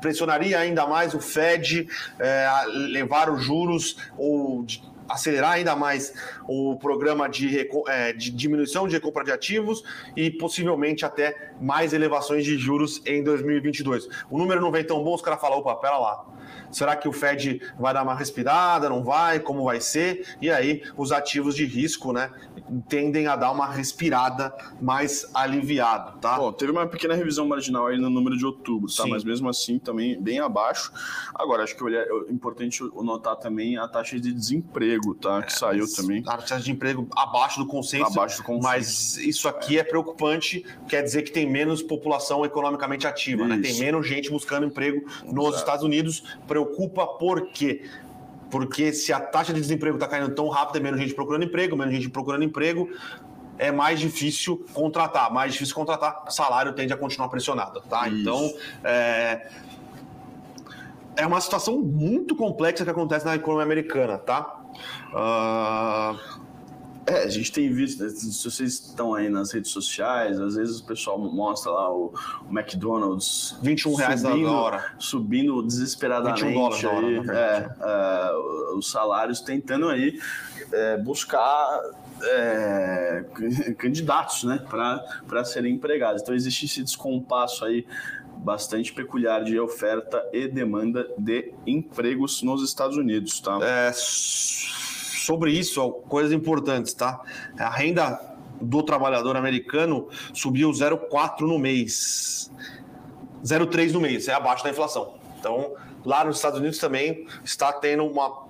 pressionaria 0.05 0.59
ainda 0.59 0.87
mais 0.87 1.15
o 1.15 1.19
Fed 1.19 1.89
é, 2.19 2.45
a 2.45 2.65
levar 2.67 3.31
os 3.31 3.43
juros 3.43 3.97
ou 4.19 4.67
acelerar 5.09 5.53
ainda 5.53 5.75
mais 5.75 6.13
o 6.47 6.77
programa 6.77 7.27
de, 7.27 7.67
é, 7.89 8.13
de, 8.13 8.31
diminuição 8.31 8.87
de 8.87 8.95
recompra 8.95 9.25
de 9.25 9.33
ativos 9.33 9.83
e 10.15 10.31
possivelmente 10.31 11.07
até 11.07 11.53
mais 11.59 11.95
elevações 11.95 12.45
de 12.45 12.59
juros 12.59 13.01
em 13.07 13.25
2022. 13.25 14.09
O 14.31 14.37
número 14.37 14.61
não 14.61 14.71
vem 14.71 14.85
tão 14.85 15.03
bom, 15.03 15.15
os 15.15 15.23
caras 15.23 15.41
falam, 15.41 15.59
opa, 15.59 15.75
pera 15.77 15.97
lá, 15.97 16.27
Será 16.71 16.97
que 16.97 17.09
o 17.09 17.13
Fed 17.13 17.61
vai 17.79 17.95
dar 17.95 18.03
uma 18.03 18.15
respirada? 18.15 18.89
Não 18.89 19.05
vai? 19.05 19.41
Como 19.41 19.65
vai 19.65 19.81
ser? 19.81 20.27
E 20.41 20.51
aí 20.51 20.83
os 20.97 21.13
ativos 21.13 21.55
de 21.55 21.65
risco, 21.65 22.13
né, 22.13 22.31
tendem 22.89 23.27
a 23.27 23.37
dar 23.37 23.51
uma 23.51 23.67
respirada 23.67 24.55
mais 24.81 25.31
aliviado, 25.35 26.19
tá? 26.19 26.37
Bom, 26.37 26.53
teve 26.53 26.73
uma 26.73 26.87
pequena 26.87 27.15
revisão 27.15 27.47
marginal 27.47 27.87
aí 27.87 27.99
no 27.99 28.11
número 28.11 28.37
de 28.37 28.45
outubro, 28.45 28.89
tá? 28.89 29.05
Sim. 29.05 29.11
Mas 29.11 29.25
mesmo 29.25 29.49
assim 29.49 29.79
também 29.79 30.21
bem 30.21 30.41
abaixo. 30.41 30.93
Agora 31.35 31.63
acho 31.63 31.77
que 31.77 31.85
é 31.95 32.33
importante 32.33 32.83
notar 33.03 33.37
também 33.37 33.77
a 33.77 33.87
taxa 33.87 34.19
de 34.19 34.33
desemprego, 34.33 35.15
tá? 35.15 35.43
Que 35.43 35.53
é, 35.53 35.57
saiu 35.57 35.93
também. 35.93 36.23
A 36.27 36.37
taxa 36.37 36.61
de 36.61 36.71
emprego 36.71 37.07
abaixo 37.15 37.59
do 37.59 37.67
consenso. 37.67 38.07
Abaixo 38.07 38.39
do 38.39 38.45
consenso. 38.45 38.65
Mas 38.65 39.17
isso 39.19 39.49
aqui 39.49 39.77
é, 39.77 39.81
é 39.81 39.85
preocupante, 39.85 40.65
quer 40.89 41.03
dizer 41.03 41.23
que 41.23 41.31
tem 41.31 41.49
menos 41.51 41.83
população 41.83 42.45
economicamente 42.45 43.07
ativa, 43.07 43.43
isso. 43.43 43.49
né? 43.49 43.61
Tem 43.63 43.79
menos 43.79 44.07
gente 44.07 44.31
buscando 44.31 44.67
emprego 44.67 45.05
nos 45.25 45.45
Exato. 45.47 45.57
Estados 45.59 45.85
Unidos. 45.85 46.25
Preocupa 46.47 47.07
por 47.07 47.49
quê? 47.49 47.83
Porque 48.51 48.93
se 48.93 49.13
a 49.13 49.21
taxa 49.21 49.53
de 49.53 49.61
desemprego 49.61 49.97
está 49.97 50.07
caindo 50.07 50.35
tão 50.35 50.49
rápido, 50.49 50.77
é 50.77 50.81
menos 50.81 51.01
gente 51.01 51.15
procurando 51.15 51.45
emprego, 51.45 51.77
menos 51.77 51.93
gente 51.93 52.09
procurando 52.09 52.45
emprego, 52.45 52.89
é 53.59 53.73
mais 53.73 53.99
difícil 53.99 54.65
contratar. 54.73 55.33
Mais 55.33 55.53
difícil 55.53 55.75
contratar, 55.75 56.25
salário 56.29 56.73
tende 56.73 56.93
a 56.93 56.97
continuar 56.97 57.29
pressionado, 57.29 57.81
tá? 57.83 58.09
Isso. 58.09 58.21
Então, 58.21 58.55
é... 58.85 59.49
é 61.17 61.27
uma 61.27 61.41
situação 61.41 61.79
muito 61.79 62.37
complexa 62.37 62.85
que 62.85 62.91
acontece 62.91 63.25
na 63.25 63.35
economia 63.35 63.65
americana, 63.65 64.19
tá? 64.19 64.61
Uh... 65.13 66.45
É, 67.07 67.25
a 67.25 67.29
gente 67.29 67.53
tem 67.53 67.71
visto, 67.71 68.03
né, 68.03 68.09
se 68.09 68.45
vocês 68.45 68.75
estão 68.75 69.15
aí 69.15 69.29
nas 69.29 69.53
redes 69.53 69.71
sociais, 69.71 70.41
às 70.41 70.55
vezes 70.55 70.81
o 70.81 70.85
pessoal 70.85 71.19
mostra 71.19 71.71
lá 71.71 71.93
o, 71.93 72.15
o 72.49 72.59
McDonald's 72.59 73.57
21 73.63 73.95
reais 73.95 74.21
subindo, 74.21 74.47
na 74.47 74.61
hora. 74.61 74.95
subindo 74.99 75.63
desesperadamente 75.63 76.45
21 76.45 76.55
dólares 76.55 76.85
aí, 76.85 77.19
hora, 77.19 77.39
é, 77.39 77.71
é, 77.81 78.77
os 78.77 78.91
salários 78.91 79.41
tentando 79.41 79.89
aí 79.89 80.19
é, 80.73 80.97
buscar 80.97 81.81
é, 82.23 83.25
candidatos 83.77 84.45
né, 84.45 84.65
para 84.69 85.45
serem 85.45 85.75
empregados. 85.75 86.23
Então 86.23 86.35
existe 86.35 86.65
esse 86.65 86.83
descompasso 86.83 87.65
aí 87.65 87.87
bastante 88.39 88.93
peculiar 88.93 89.45
de 89.45 89.59
oferta 89.59 90.23
e 90.33 90.49
demanda 90.49 91.09
de 91.19 91.53
empregos 91.67 92.43
nos 92.43 92.63
Estados 92.63 92.97
Unidos, 92.97 93.41
tá? 93.41 93.59
É, 93.63 93.93
sobre 95.25 95.53
isso, 95.53 95.91
coisas 96.09 96.33
importantes, 96.33 96.93
tá? 96.93 97.21
A 97.59 97.71
renda 97.71 98.21
do 98.61 98.83
trabalhador 98.83 99.37
americano 99.37 100.09
subiu 100.35 100.71
0,4 100.71 101.41
no 101.41 101.59
mês. 101.59 102.51
0,3 103.43 103.93
no 103.93 104.01
mês, 104.01 104.29
é 104.29 104.35
abaixo 104.35 104.63
da 104.63 104.71
inflação. 104.71 105.15
Então, 105.39 105.73
lá 106.05 106.25
nos 106.25 106.37
Estados 106.37 106.59
Unidos 106.59 106.79
também 106.79 107.27
está 107.43 107.73
tendo 107.73 108.05
uma 108.05 108.45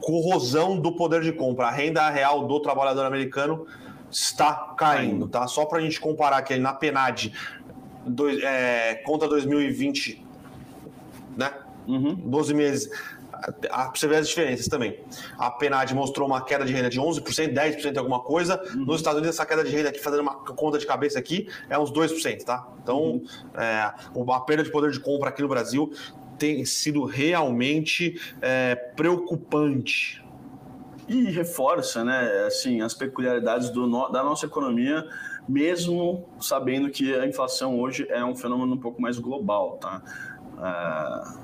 corrosão 0.00 0.78
do 0.78 0.92
poder 0.92 1.22
de 1.22 1.32
compra. 1.32 1.68
A 1.68 1.70
renda 1.70 2.08
real 2.10 2.46
do 2.46 2.60
trabalhador 2.60 3.06
americano 3.06 3.66
está 4.10 4.74
caindo, 4.76 5.26
tá? 5.26 5.46
Só 5.46 5.64
para 5.64 5.78
a 5.78 5.80
gente 5.80 5.98
comparar 5.98 6.36
aqui 6.36 6.56
na 6.56 6.74
PNAD, 6.74 7.32
dois, 8.06 8.42
é, 8.42 9.02
conta 9.06 9.26
2020, 9.26 10.22
né? 11.34 11.50
Uhum. 11.86 12.14
12 12.14 12.54
meses 12.54 12.90
para 13.52 13.90
você 13.94 14.06
ver 14.06 14.16
as 14.16 14.28
diferenças 14.28 14.68
também. 14.68 15.00
A 15.38 15.50
PNAD 15.50 15.94
mostrou 15.94 16.26
uma 16.26 16.42
queda 16.42 16.64
de 16.64 16.72
renda 16.72 16.88
de 16.88 17.00
11%, 17.00 17.52
10% 17.52 17.96
alguma 17.98 18.20
coisa. 18.20 18.62
Uhum. 18.74 18.84
Nos 18.86 18.96
Estados 18.96 19.18
Unidos, 19.18 19.36
essa 19.36 19.46
queda 19.46 19.64
de 19.64 19.70
renda 19.70 19.90
aqui, 19.90 20.00
fazendo 20.00 20.20
uma 20.20 20.34
conta 20.34 20.78
de 20.78 20.86
cabeça 20.86 21.18
aqui, 21.18 21.48
é 21.68 21.78
uns 21.78 21.92
2%, 21.92 22.44
tá? 22.44 22.66
Então, 22.82 22.98
uhum. 22.98 23.24
é, 23.54 23.92
a 24.32 24.40
perda 24.40 24.62
de 24.62 24.70
poder 24.70 24.90
de 24.90 25.00
compra 25.00 25.28
aqui 25.28 25.42
no 25.42 25.48
Brasil 25.48 25.92
tem 26.38 26.64
sido 26.64 27.04
realmente 27.04 28.20
é, 28.40 28.74
preocupante. 28.74 30.22
E 31.06 31.24
reforça, 31.30 32.02
né, 32.02 32.44
assim, 32.46 32.80
as 32.80 32.94
peculiaridades 32.94 33.68
do, 33.68 34.08
da 34.08 34.24
nossa 34.24 34.46
economia, 34.46 35.06
mesmo 35.46 36.26
sabendo 36.40 36.88
que 36.88 37.14
a 37.14 37.26
inflação 37.26 37.78
hoje 37.78 38.06
é 38.08 38.24
um 38.24 38.34
fenômeno 38.34 38.74
um 38.74 38.78
pouco 38.78 39.02
mais 39.02 39.18
global, 39.18 39.76
tá? 39.76 40.02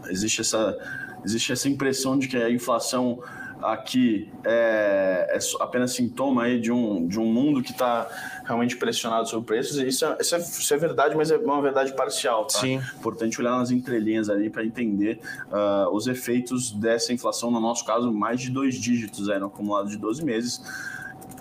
É, 0.07 0.11
existe 0.11 0.41
essa 0.41 0.79
existe 1.25 1.53
essa 1.53 1.69
impressão 1.69 2.19
de 2.19 2.29
que 2.29 2.37
a 2.37 2.51
inflação 2.51 3.21
aqui 3.63 4.31
é, 4.45 5.29
é 5.31 5.39
apenas 5.61 5.93
sintoma 5.93 6.45
aí 6.45 6.61
de 6.61 6.73
um, 6.73 7.07
de 7.07 7.19
um 7.19 7.27
mundo 7.27 7.63
que 7.63 7.73
está 7.73 8.09
realmente 8.45 8.77
pressionado 8.77 9.29
sobre 9.29 9.47
preços. 9.47 9.77
Isso 9.77 10.05
é, 10.05 10.17
isso, 10.21 10.35
é, 10.35 10.39
isso 10.39 10.75
é 10.75 10.77
verdade, 10.77 11.15
mas 11.17 11.31
é 11.31 11.37
uma 11.37 11.61
verdade 11.61 11.95
parcial. 11.95 12.47
Tá? 12.47 12.59
Sim. 12.59 12.81
Importante 12.97 13.41
olhar 13.41 13.57
nas 13.59 13.71
entrelinhas 13.71 14.29
ali 14.29 14.51
para 14.51 14.65
entender 14.65 15.21
uh, 15.47 15.95
os 15.95 16.07
efeitos 16.07 16.71
dessa 16.73 17.13
inflação, 17.13 17.51
no 17.51 17.61
nosso 17.61 17.85
caso, 17.85 18.13
mais 18.13 18.41
de 18.41 18.51
dois 18.51 18.75
dígitos 18.75 19.29
aí, 19.29 19.39
no 19.39 19.47
acumulado 19.47 19.89
de 19.89 19.97
12 19.97 20.25
meses 20.25 20.61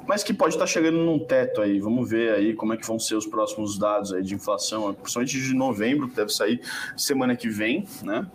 mas 0.07 0.23
que 0.23 0.33
pode 0.33 0.55
estar 0.55 0.65
tá 0.65 0.67
chegando 0.67 0.97
num 0.97 1.19
teto 1.19 1.61
aí. 1.61 1.79
Vamos 1.79 2.09
ver 2.09 2.33
aí 2.33 2.55
como 2.55 2.73
é 2.73 2.77
que 2.77 2.87
vão 2.87 2.97
ser 2.97 3.13
os 3.13 3.27
próximos 3.27 3.77
dados 3.77 4.11
aí 4.11 4.23
de 4.23 4.33
inflação, 4.33 4.91
principalmente 4.91 5.39
de 5.39 5.53
novembro, 5.53 6.09
que 6.09 6.15
deve 6.15 6.33
sair 6.33 6.59
semana 6.97 7.35
que 7.35 7.47
vem, 7.47 7.85
né? 8.01 8.25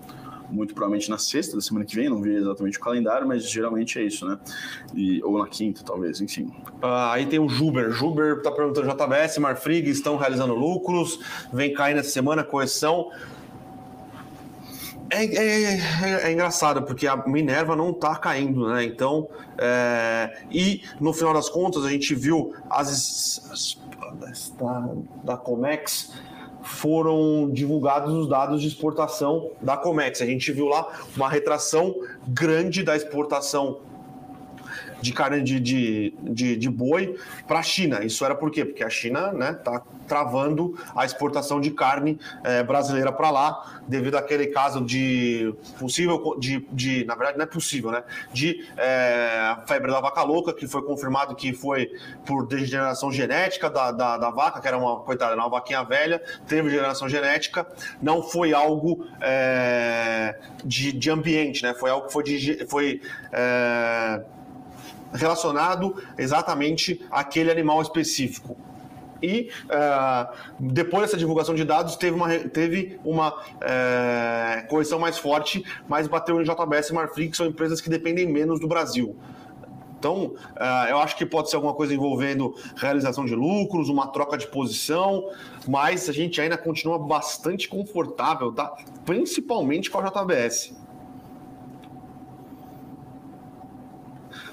Muito 0.50 0.74
provavelmente 0.74 1.10
na 1.10 1.18
sexta 1.18 1.56
da 1.56 1.62
semana 1.62 1.84
que 1.84 1.94
vem, 1.94 2.08
não 2.08 2.20
vi 2.20 2.34
exatamente 2.34 2.78
o 2.78 2.80
calendário, 2.80 3.26
mas 3.26 3.48
geralmente 3.48 3.98
é 3.98 4.02
isso, 4.02 4.26
né? 4.26 4.38
E, 4.94 5.22
ou 5.22 5.38
na 5.38 5.48
quinta, 5.48 5.82
talvez, 5.84 6.20
enfim. 6.20 6.52
Uh, 6.82 7.10
aí 7.10 7.26
tem 7.26 7.38
o 7.38 7.48
Juber. 7.48 7.90
Juber 7.90 8.38
está 8.38 8.50
perguntando: 8.50 8.88
JBS, 8.88 9.38
Marfrig 9.38 9.88
estão 9.88 10.16
realizando 10.16 10.54
lucros, 10.54 11.18
vem 11.52 11.72
cair 11.72 11.94
nessa 11.94 12.10
semana, 12.10 12.44
correção. 12.44 13.10
É, 15.10 15.24
é, 15.24 15.74
é, 15.74 16.28
é, 16.28 16.32
engraçado, 16.32 16.82
porque 16.82 17.06
a 17.06 17.16
Minerva 17.16 17.76
não 17.76 17.90
está 17.90 18.16
caindo, 18.16 18.68
né? 18.68 18.84
Então, 18.84 19.28
é, 19.58 20.44
e 20.50 20.82
no 21.00 21.12
final 21.12 21.32
das 21.32 21.48
contas, 21.48 21.84
a 21.84 21.90
gente 21.90 22.14
viu 22.14 22.54
as, 22.68 23.48
as 23.50 23.84
da, 24.58 24.88
da 25.22 25.36
Comex 25.36 26.12
foram 26.64 27.50
divulgados 27.50 28.12
os 28.12 28.28
dados 28.28 28.60
de 28.60 28.68
exportação 28.68 29.50
da 29.60 29.76
Comex. 29.76 30.20
A 30.20 30.26
gente 30.26 30.50
viu 30.50 30.66
lá 30.66 30.86
uma 31.16 31.28
retração 31.28 31.94
grande 32.26 32.82
da 32.82 32.96
exportação 32.96 33.80
de 35.04 35.12
carne 35.12 35.42
de, 35.42 35.60
de, 35.60 36.14
de, 36.22 36.56
de 36.56 36.70
boi 36.70 37.14
para 37.46 37.58
a 37.58 37.62
China. 37.62 38.02
Isso 38.02 38.24
era 38.24 38.34
por 38.34 38.50
quê? 38.50 38.64
Porque 38.64 38.82
a 38.82 38.88
China 38.88 39.26
está 39.26 39.38
né, 39.38 39.52
tá 39.52 39.82
travando 40.08 40.78
a 40.94 41.04
exportação 41.04 41.60
de 41.60 41.70
carne 41.70 42.18
é, 42.42 42.62
brasileira 42.62 43.12
para 43.12 43.30
lá, 43.30 43.82
devido 43.86 44.16
àquele 44.16 44.46
caso 44.46 44.80
de 44.82 45.54
possível, 45.78 46.36
de, 46.38 46.66
de, 46.72 47.04
na 47.04 47.14
verdade 47.14 47.36
não 47.36 47.44
é 47.44 47.46
possível, 47.46 47.90
né? 47.90 48.02
De 48.32 48.66
é, 48.78 49.56
febre 49.66 49.90
da 49.90 50.00
vaca 50.00 50.22
louca, 50.22 50.54
que 50.54 50.66
foi 50.66 50.82
confirmado 50.82 51.34
que 51.34 51.52
foi 51.52 51.90
por 52.24 52.46
degeneração 52.46 53.12
genética 53.12 53.68
da, 53.68 53.90
da, 53.92 54.16
da 54.16 54.30
vaca, 54.30 54.60
que 54.60 54.68
era 54.68 54.78
uma, 54.78 55.00
coitada, 55.00 55.34
uma 55.34 55.50
vaquinha 55.50 55.82
velha, 55.84 56.22
teve 56.46 56.70
degeneração 56.70 57.08
genética, 57.08 57.66
não 58.00 58.22
foi 58.22 58.54
algo 58.54 59.06
é, 59.20 60.38
de, 60.64 60.92
de 60.92 61.10
ambiente, 61.10 61.62
né? 61.62 61.74
Foi 61.74 61.90
algo 61.90 62.06
que 62.06 62.12
foi, 62.12 62.22
de, 62.22 62.66
foi 62.66 63.02
é, 63.32 64.22
relacionado 65.14 65.94
exatamente 66.18 67.04
àquele 67.10 67.50
animal 67.50 67.80
específico 67.80 68.56
e 69.24 69.50
uh, 69.64 70.34
depois 70.60 71.04
dessa 71.04 71.16
divulgação 71.16 71.54
de 71.54 71.64
dados 71.64 71.96
teve 71.96 72.14
uma, 72.14 72.28
teve 72.38 73.00
uma 73.02 73.30
uh, 73.30 74.68
correção 74.68 74.98
mais 74.98 75.16
forte, 75.16 75.64
mas 75.88 76.06
bateu 76.06 76.40
em 76.40 76.44
JBS 76.44 76.90
e 76.90 76.92
Marfrig, 76.92 77.30
que 77.30 77.36
são 77.36 77.46
empresas 77.46 77.80
que 77.80 77.88
dependem 77.88 78.26
menos 78.26 78.60
do 78.60 78.68
Brasil. 78.68 79.16
Então, 79.98 80.34
uh, 80.34 80.88
eu 80.90 80.98
acho 80.98 81.16
que 81.16 81.24
pode 81.24 81.48
ser 81.48 81.56
alguma 81.56 81.72
coisa 81.72 81.94
envolvendo 81.94 82.54
realização 82.76 83.24
de 83.24 83.34
lucros, 83.34 83.88
uma 83.88 84.08
troca 84.08 84.36
de 84.36 84.46
posição, 84.46 85.30
mas 85.66 86.10
a 86.10 86.12
gente 86.12 86.38
ainda 86.38 86.58
continua 86.58 86.98
bastante 86.98 87.66
confortável, 87.66 88.52
tá? 88.52 88.76
principalmente 89.06 89.90
com 89.90 89.98
a 89.98 90.02
JBS. 90.02 90.83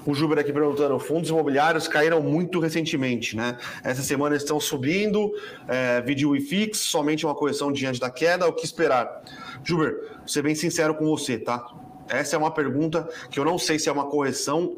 O 0.04 0.14
Júber 0.14 0.38
aqui 0.38 0.52
perguntando: 0.52 0.98
fundos 0.98 1.30
imobiliários 1.30 1.86
caíram 1.86 2.20
muito 2.20 2.58
recentemente, 2.58 3.36
né? 3.36 3.56
Essa 3.84 4.02
semana 4.02 4.34
estão 4.34 4.58
subindo, 4.58 5.32
é, 5.68 6.00
vídeo 6.00 6.34
IFIX, 6.34 6.76
somente 6.78 7.24
uma 7.24 7.34
correção 7.34 7.72
diante 7.72 8.00
da 8.00 8.10
queda. 8.10 8.46
O 8.48 8.52
que 8.52 8.64
esperar? 8.64 9.22
Júber, 9.62 10.18
ser 10.26 10.42
bem 10.42 10.54
sincero 10.54 10.94
com 10.94 11.04
você, 11.06 11.38
tá? 11.38 11.64
Essa 12.08 12.34
é 12.34 12.38
uma 12.38 12.50
pergunta 12.50 13.08
que 13.30 13.38
eu 13.38 13.44
não 13.44 13.58
sei 13.58 13.78
se 13.78 13.88
é 13.88 13.92
uma 13.92 14.06
correção, 14.06 14.76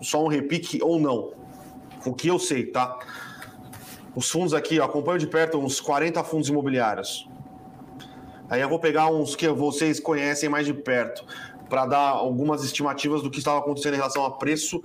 só 0.00 0.24
um 0.24 0.28
repique 0.28 0.78
ou 0.80 1.00
não. 1.00 1.32
O 2.06 2.14
que 2.14 2.28
eu 2.28 2.38
sei, 2.38 2.66
tá? 2.66 2.98
Os 4.14 4.30
fundos 4.30 4.54
aqui, 4.54 4.78
ó, 4.78 4.84
acompanho 4.84 5.18
de 5.18 5.26
perto 5.26 5.58
uns 5.58 5.80
40 5.80 6.22
fundos 6.22 6.48
imobiliários. 6.48 7.28
Aí 8.48 8.60
eu 8.60 8.68
vou 8.68 8.78
pegar 8.78 9.10
uns 9.10 9.34
que 9.34 9.48
vocês 9.48 9.98
conhecem 9.98 10.48
mais 10.48 10.66
de 10.66 10.74
perto 10.74 11.24
para 11.72 11.86
dar 11.86 12.10
algumas 12.10 12.62
estimativas 12.62 13.22
do 13.22 13.30
que 13.30 13.38
estava 13.38 13.58
acontecendo 13.60 13.94
em 13.94 13.96
relação 13.96 14.26
a 14.26 14.30
preço, 14.32 14.84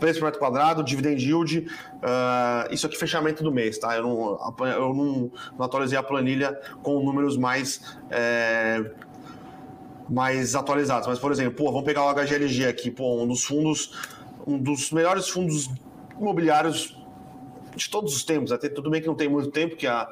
preço 0.00 0.20
por 0.20 0.24
metro 0.24 0.40
quadrado, 0.40 0.82
dividend 0.82 1.22
yield, 1.22 1.58
uh, 1.58 2.72
isso 2.72 2.86
aqui 2.86 2.96
fechamento 2.96 3.44
do 3.44 3.52
mês, 3.52 3.76
tá? 3.76 3.94
Eu 3.94 4.04
não, 4.04 4.54
eu 4.66 4.94
não, 4.94 5.30
não 5.58 5.66
atualizei 5.66 5.98
a 5.98 6.02
planilha 6.02 6.58
com 6.82 6.98
números 7.04 7.36
mais, 7.36 7.98
é, 8.10 8.90
mais 10.08 10.54
atualizados. 10.54 11.06
Mas, 11.06 11.18
por 11.18 11.30
exemplo, 11.30 11.62
pô, 11.62 11.70
vamos 11.70 11.84
pegar 11.84 12.06
o 12.06 12.14
HGLG 12.14 12.68
aqui, 12.68 12.90
pô, 12.90 13.22
um 13.22 13.28
dos 13.28 13.44
fundos, 13.44 13.92
um 14.46 14.56
dos 14.56 14.92
melhores 14.92 15.28
fundos 15.28 15.68
imobiliários 16.18 16.98
de 17.76 17.90
todos 17.90 18.16
os 18.16 18.24
tempos, 18.24 18.50
até 18.50 18.70
tudo 18.70 18.88
bem 18.88 19.02
que 19.02 19.06
não 19.06 19.14
tem 19.14 19.28
muito 19.28 19.50
tempo, 19.50 19.76
que 19.76 19.86
a, 19.86 20.08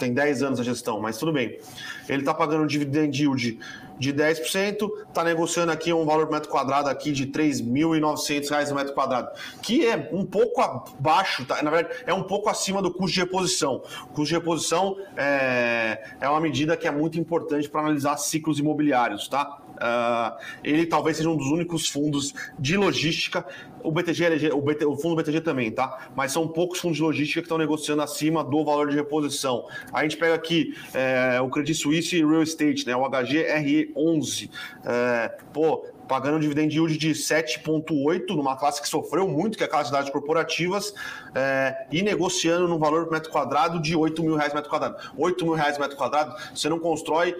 tem 0.00 0.12
10 0.12 0.42
anos 0.42 0.58
a 0.58 0.64
gestão, 0.64 1.00
mas 1.00 1.16
tudo 1.16 1.32
bem. 1.32 1.60
Ele 2.08 2.22
está 2.22 2.34
pagando 2.34 2.64
um 2.64 2.66
dividend 2.66 3.16
yield 3.16 3.60
de 3.98 4.12
10%, 4.12 4.90
está 5.08 5.24
negociando 5.24 5.72
aqui 5.72 5.92
um 5.92 6.04
valor 6.04 6.26
por 6.26 6.34
metro 6.34 6.50
quadrado 6.50 6.88
aqui 6.88 7.12
de 7.12 7.24
R$ 7.24 7.30
3.900 7.30 8.68
no 8.68 8.74
metro 8.74 8.94
quadrado, 8.94 9.30
que 9.62 9.86
é 9.86 10.08
um 10.12 10.24
pouco 10.24 10.60
abaixo, 10.60 11.44
tá? 11.44 11.62
na 11.62 11.70
verdade, 11.70 12.02
é 12.06 12.12
um 12.12 12.22
pouco 12.22 12.48
acima 12.48 12.82
do 12.82 12.92
custo 12.92 13.14
de 13.14 13.20
reposição. 13.20 13.82
O 14.04 14.08
custo 14.08 14.26
de 14.26 14.34
reposição 14.34 14.96
é, 15.16 16.16
é 16.20 16.28
uma 16.28 16.40
medida 16.40 16.76
que 16.76 16.86
é 16.86 16.90
muito 16.90 17.18
importante 17.18 17.68
para 17.68 17.80
analisar 17.80 18.16
ciclos 18.16 18.58
imobiliários, 18.58 19.28
tá? 19.28 19.58
Uh, 19.74 20.36
ele 20.62 20.86
talvez 20.86 21.16
seja 21.16 21.28
um 21.28 21.36
dos 21.36 21.48
únicos 21.48 21.88
fundos 21.88 22.34
de 22.58 22.76
logística. 22.76 23.44
O 23.82 23.90
BTG, 23.92 24.50
o, 24.52 24.62
BT, 24.62 24.86
o 24.86 24.96
fundo 24.96 25.16
BTG 25.16 25.40
também, 25.40 25.70
tá? 25.70 26.08
Mas 26.16 26.32
são 26.32 26.48
poucos 26.48 26.78
fundos 26.78 26.96
de 26.96 27.02
logística 27.02 27.40
que 27.40 27.46
estão 27.46 27.58
negociando 27.58 28.02
acima 28.02 28.42
do 28.42 28.64
valor 28.64 28.88
de 28.88 28.96
reposição. 28.96 29.66
A 29.92 30.02
gente 30.02 30.16
pega 30.16 30.34
aqui 30.34 30.74
é, 30.94 31.40
o 31.40 31.48
Credit 31.48 31.74
Suisse 31.74 32.16
Real 32.24 32.42
Estate, 32.42 32.86
né? 32.86 32.96
O 32.96 33.02
HGRE11. 33.02 34.50
É, 34.84 35.36
pô, 35.52 35.84
pagando 36.08 36.36
um 36.36 36.40
dividend 36.40 36.74
yield 36.74 36.96
de 36.96 37.10
7,8 37.10 38.34
numa 38.34 38.56
classe 38.56 38.80
que 38.80 38.88
sofreu 38.88 39.28
muito, 39.28 39.56
que 39.56 39.64
é 39.64 39.66
a 39.66 39.70
classe 39.70 39.86
de 39.86 39.92
dados 39.92 40.10
corporativas, 40.10 40.94
é, 41.34 41.86
e 41.90 42.02
negociando 42.02 42.68
num 42.68 42.78
valor 42.78 43.04
por 43.04 43.12
metro 43.12 43.30
quadrado 43.30 43.80
de 43.80 43.96
8 43.96 44.22
mil 44.22 44.36
reais 44.36 44.54
metro 44.54 44.70
quadrado. 44.70 44.96
8 45.16 45.44
mil 45.44 45.54
reais 45.54 45.78
metro 45.78 45.96
quadrado, 45.96 46.34
você 46.54 46.68
não 46.68 46.78
constrói 46.78 47.36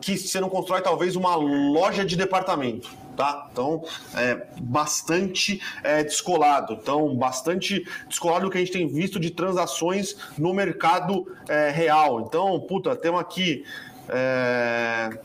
que 0.00 0.16
você 0.16 0.40
não 0.40 0.48
constrói 0.48 0.80
talvez 0.80 1.16
uma 1.16 1.34
loja 1.34 2.04
de 2.04 2.16
departamento. 2.16 2.88
Tá? 3.16 3.48
Então, 3.50 3.82
é 4.14 4.46
bastante 4.60 5.60
é, 5.82 6.04
descolado. 6.04 6.74
Então, 6.74 7.16
bastante 7.16 7.86
descolado 8.06 8.44
do 8.44 8.50
que 8.50 8.58
a 8.58 8.60
gente 8.60 8.72
tem 8.72 8.86
visto 8.86 9.18
de 9.18 9.30
transações 9.30 10.16
no 10.36 10.52
mercado 10.52 11.26
é, 11.48 11.70
real. 11.70 12.20
Então, 12.20 12.60
puta, 12.60 12.94
temos 12.94 13.18
aqui 13.18 13.64
é, 14.10 15.18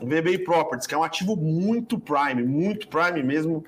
VBI 0.00 0.38
Properties, 0.38 0.86
que 0.86 0.94
é 0.94 0.98
um 0.98 1.02
ativo 1.02 1.36
muito 1.36 1.98
prime, 1.98 2.42
muito 2.42 2.88
prime 2.88 3.22
mesmo, 3.22 3.62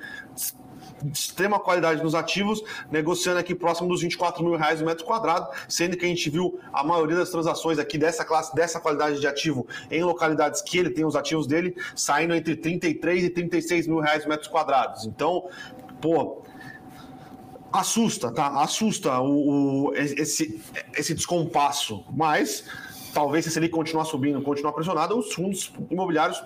de 1.07 1.19
extrema 1.19 1.59
qualidade 1.59 2.03
nos 2.03 2.15
ativos, 2.15 2.63
negociando 2.91 3.39
aqui 3.39 3.55
próximo 3.55 3.89
dos 3.89 4.03
24 4.03 4.45
mil 4.45 4.57
reais 4.57 4.81
o 4.81 4.85
metro 4.85 5.05
quadrado, 5.05 5.49
sendo 5.69 5.97
que 5.97 6.05
a 6.05 6.09
gente 6.09 6.29
viu 6.29 6.59
a 6.73 6.85
maioria 6.85 7.17
das 7.17 7.31
transações 7.31 7.79
aqui 7.79 7.97
dessa 7.97 8.25
classe, 8.25 8.55
dessa 8.55 8.81
qualidade 8.81 9.21
de 9.21 9.27
ativo, 9.27 9.67
em 9.91 10.03
localidades 10.03 10.61
que 10.63 10.79
ele 10.79 10.91
tem 10.91 11.05
os 11.05 11.17
ativos 11.17 11.47
dele, 11.47 11.77
saindo 11.95 12.35
entre 12.35 12.57
33 12.57 13.25
e 13.25 13.31
36 13.31 13.87
mil 13.87 14.01
reais 14.01 14.27
metros 14.27 14.49
quadrados. 14.49 15.07
Então, 15.07 15.49
pô, 16.01 16.43
assusta, 17.73 18.31
tá? 18.31 18.49
Assusta 18.61 19.21
o, 19.21 19.89
o, 19.89 19.95
esse, 19.95 20.61
esse 20.95 21.15
descompasso, 21.15 22.05
mas 22.11 22.65
talvez 23.13 23.45
se 23.45 23.59
ele 23.59 23.69
continuar 23.69 24.05
subindo, 24.05 24.41
continuar 24.43 24.73
pressionado, 24.73 25.19
os 25.19 25.33
fundos 25.33 25.73
imobiliários 25.91 26.43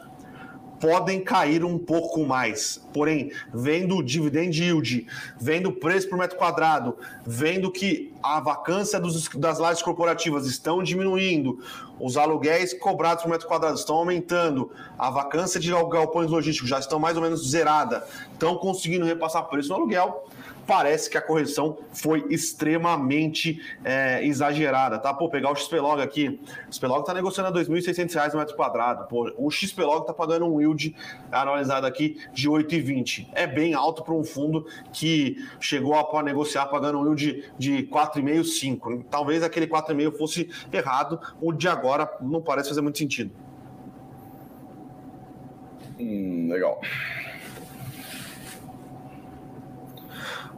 podem 0.81 1.21
cair 1.21 1.65
um 1.65 1.79
pouco 1.79 2.25
mais. 2.25 2.81
Porém, 2.93 3.31
vendo 3.53 3.97
o 3.97 4.03
dividend 4.03 4.59
yield, 4.59 5.07
vendo 5.39 5.69
o 5.69 5.73
preço 5.73 6.09
por 6.09 6.19
metro 6.19 6.39
quadrado, 6.39 6.97
vendo 7.25 7.71
que 7.71 8.13
a 8.23 8.41
vacância 8.41 9.01
dos, 9.01 9.29
das 9.29 9.59
lajes 9.59 9.83
corporativas 9.83 10.47
estão 10.47 10.83
diminuindo, 10.83 11.59
os 11.99 12.17
aluguéis 12.17 12.73
cobrados 12.75 13.23
por 13.23 13.31
metro 13.31 13.47
quadrado 13.47 13.77
estão 13.77 13.97
aumentando, 13.97 14.71
a 14.99 15.11
vacância 15.11 15.61
de 15.61 15.71
galpões 15.71 16.31
logísticos 16.31 16.69
já 16.69 16.79
estão 16.79 16.99
mais 16.99 17.17
ou 17.17 17.23
menos 17.23 17.49
zerada, 17.49 18.07
estão 18.33 18.57
conseguindo 18.57 19.05
repassar 19.05 19.45
preço 19.45 19.69
no 19.69 19.77
aluguel, 19.77 20.25
parece 20.71 21.11
que 21.11 21.19
a 21.19 21.21
correção 21.21 21.79
foi 21.93 22.25
extremamente 22.31 23.61
é, 23.85 24.25
exagerada, 24.25 25.01
tá? 25.01 25.13
Pô, 25.13 25.29
pegar 25.29 25.51
o 25.51 25.57
XPlog 25.57 26.01
aqui, 26.01 26.41
o 26.69 26.73
XPlog 26.73 27.05
tá 27.05 27.13
negociando 27.13 27.49
a 27.49 27.61
R$ 27.61 27.67
2.600 27.67 28.33
no 28.33 28.39
metro 28.39 28.55
quadrado, 28.55 29.09
pô, 29.09 29.33
o 29.37 29.51
XPlog 29.51 30.07
tá 30.07 30.15
pagando 30.15 30.47
um 30.47 30.61
yield 30.61 30.95
analisado 31.33 31.89
aqui 31.89 32.21
de 32.33 32.49
8,20. 32.49 33.29
É 33.33 33.49
bem 33.49 33.75
alto 33.75 34.05
para 34.05 34.15
um 34.15 34.23
fundo 34.23 34.65
que 34.93 35.45
chegou 35.59 35.95
a 35.95 36.23
negociar 36.23 36.67
pagando 36.67 37.01
um 37.01 37.05
yield 37.05 37.51
de 37.59 37.83
4,5, 38.13 38.45
5. 38.45 39.05
Talvez 39.11 39.43
aquele 39.43 39.67
4,5 39.67 40.17
fosse 40.17 40.49
errado, 40.73 41.21
o 41.41 41.53
de 41.53 41.69
agora 41.69 42.11
não 42.21 42.41
parece 42.41 42.69
fazer 42.69 42.81
muito 42.81 42.99
sentido. 42.99 43.31
Hum, 45.99 46.49
legal. 46.51 46.81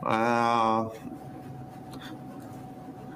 Ah, 0.04 0.88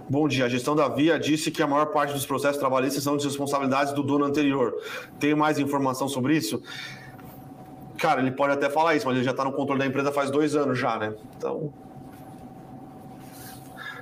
bom 0.08 0.28
dia. 0.28 0.44
A 0.44 0.48
gestão 0.48 0.74
da 0.76 0.88
Via 0.88 1.18
disse 1.18 1.50
que 1.50 1.62
a 1.62 1.66
maior 1.66 1.86
parte 1.86 2.12
dos 2.12 2.26
processos 2.26 2.58
trabalhistas 2.58 3.02
são 3.02 3.16
de 3.16 3.24
responsabilidades 3.24 3.92
do 3.92 4.02
dono 4.02 4.24
anterior. 4.24 4.74
Tem 5.18 5.34
mais 5.34 5.58
informação 5.58 6.08
sobre 6.08 6.36
isso? 6.36 6.62
Cara, 7.98 8.20
ele 8.20 8.30
pode 8.30 8.52
até 8.52 8.68
falar 8.68 8.94
isso, 8.94 9.06
mas 9.06 9.16
ele 9.16 9.24
já 9.24 9.30
está 9.30 9.44
no 9.44 9.52
controle 9.52 9.80
da 9.80 9.86
empresa 9.86 10.12
faz 10.12 10.30
dois 10.30 10.54
anos 10.54 10.78
já, 10.78 10.98
né? 10.98 11.14
Então. 11.36 11.72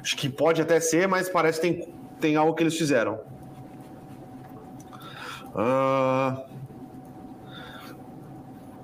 Acho 0.04 0.18
que 0.18 0.28
pode 0.28 0.60
até 0.60 0.78
ser, 0.80 1.08
mas 1.08 1.30
parece 1.30 1.58
que 1.62 1.66
tem, 1.66 1.94
tem 2.20 2.36
algo 2.36 2.54
que 2.54 2.62
eles 2.62 2.76
fizeram. 2.76 3.20
Uh... 5.54 6.44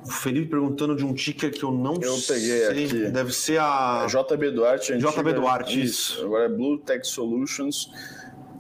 O 0.03 0.11
Felipe 0.11 0.49
perguntando 0.49 0.97
de 0.97 1.05
um 1.05 1.13
ticker 1.13 1.53
que 1.53 1.63
eu 1.63 1.71
não 1.71 1.97
eu 2.01 2.17
sei. 2.17 2.37
peguei 2.37 2.67
aqui. 2.67 3.11
Deve 3.11 3.33
ser 3.33 3.61
a. 3.61 4.07
É 4.07 4.07
JB 4.07 4.51
Duarte. 4.51 4.97
JB 4.97 5.35
Duarte, 5.35 5.83
isso. 5.83 6.25
Agora 6.25 6.47
é 6.47 6.49
Blue 6.49 6.79
Tech 6.79 7.07
Solutions. 7.07 7.93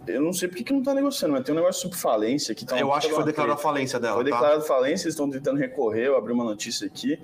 Eu 0.06 0.20
não 0.20 0.32
sei 0.32 0.48
porque 0.48 0.64
que 0.64 0.72
não 0.72 0.80
está 0.80 0.94
negociando, 0.94 1.34
mas 1.34 1.44
tem 1.44 1.54
um 1.54 1.58
negócio 1.58 1.82
sobre 1.82 1.96
falência 1.96 2.54
que 2.54 2.64
tá 2.64 2.78
Eu 2.78 2.92
acho 2.92 3.08
que 3.08 3.14
foi 3.14 3.24
declarada 3.24 3.54
a 3.54 3.56
falência 3.56 4.00
dela. 4.00 4.16
Foi 4.16 4.24
tá? 4.24 4.30
declarada 4.30 4.62
falência, 4.62 5.06
eles 5.06 5.14
estão 5.14 5.30
tentando 5.30 5.58
recorrer. 5.58 6.06
Eu 6.06 6.16
abri 6.16 6.32
uma 6.32 6.44
notícia 6.44 6.86
aqui. 6.86 7.18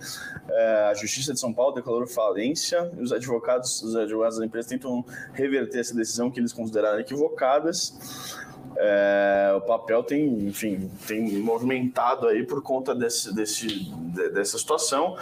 É, 0.49 0.89
a 0.91 0.95
Justiça 0.95 1.33
de 1.33 1.41
São 1.41 1.53
Paulo 1.53 1.75
declarou 1.75 2.07
falência. 2.07 2.91
Os 2.99 3.13
advogados, 3.13 3.83
os 3.83 3.97
advogados 3.97 4.39
da 4.39 4.47
empresa 4.47 4.69
tentam 4.69 5.05
reverter 5.33 5.81
essa 5.81 5.95
decisão 5.95 6.31
que 6.31 6.39
eles 6.39 6.53
consideraram 6.53 7.01
equivocadas. 7.01 8.37
É, 8.79 9.55
o 9.57 9.61
papel 9.61 10.03
tem, 10.03 10.47
enfim, 10.47 10.91
tem 11.07 11.39
movimentado 11.39 12.27
aí 12.29 12.45
por 12.45 12.63
conta 12.63 12.95
desse, 12.95 13.35
desse, 13.35 13.91
dessa 14.33 14.59
situação. 14.59 15.17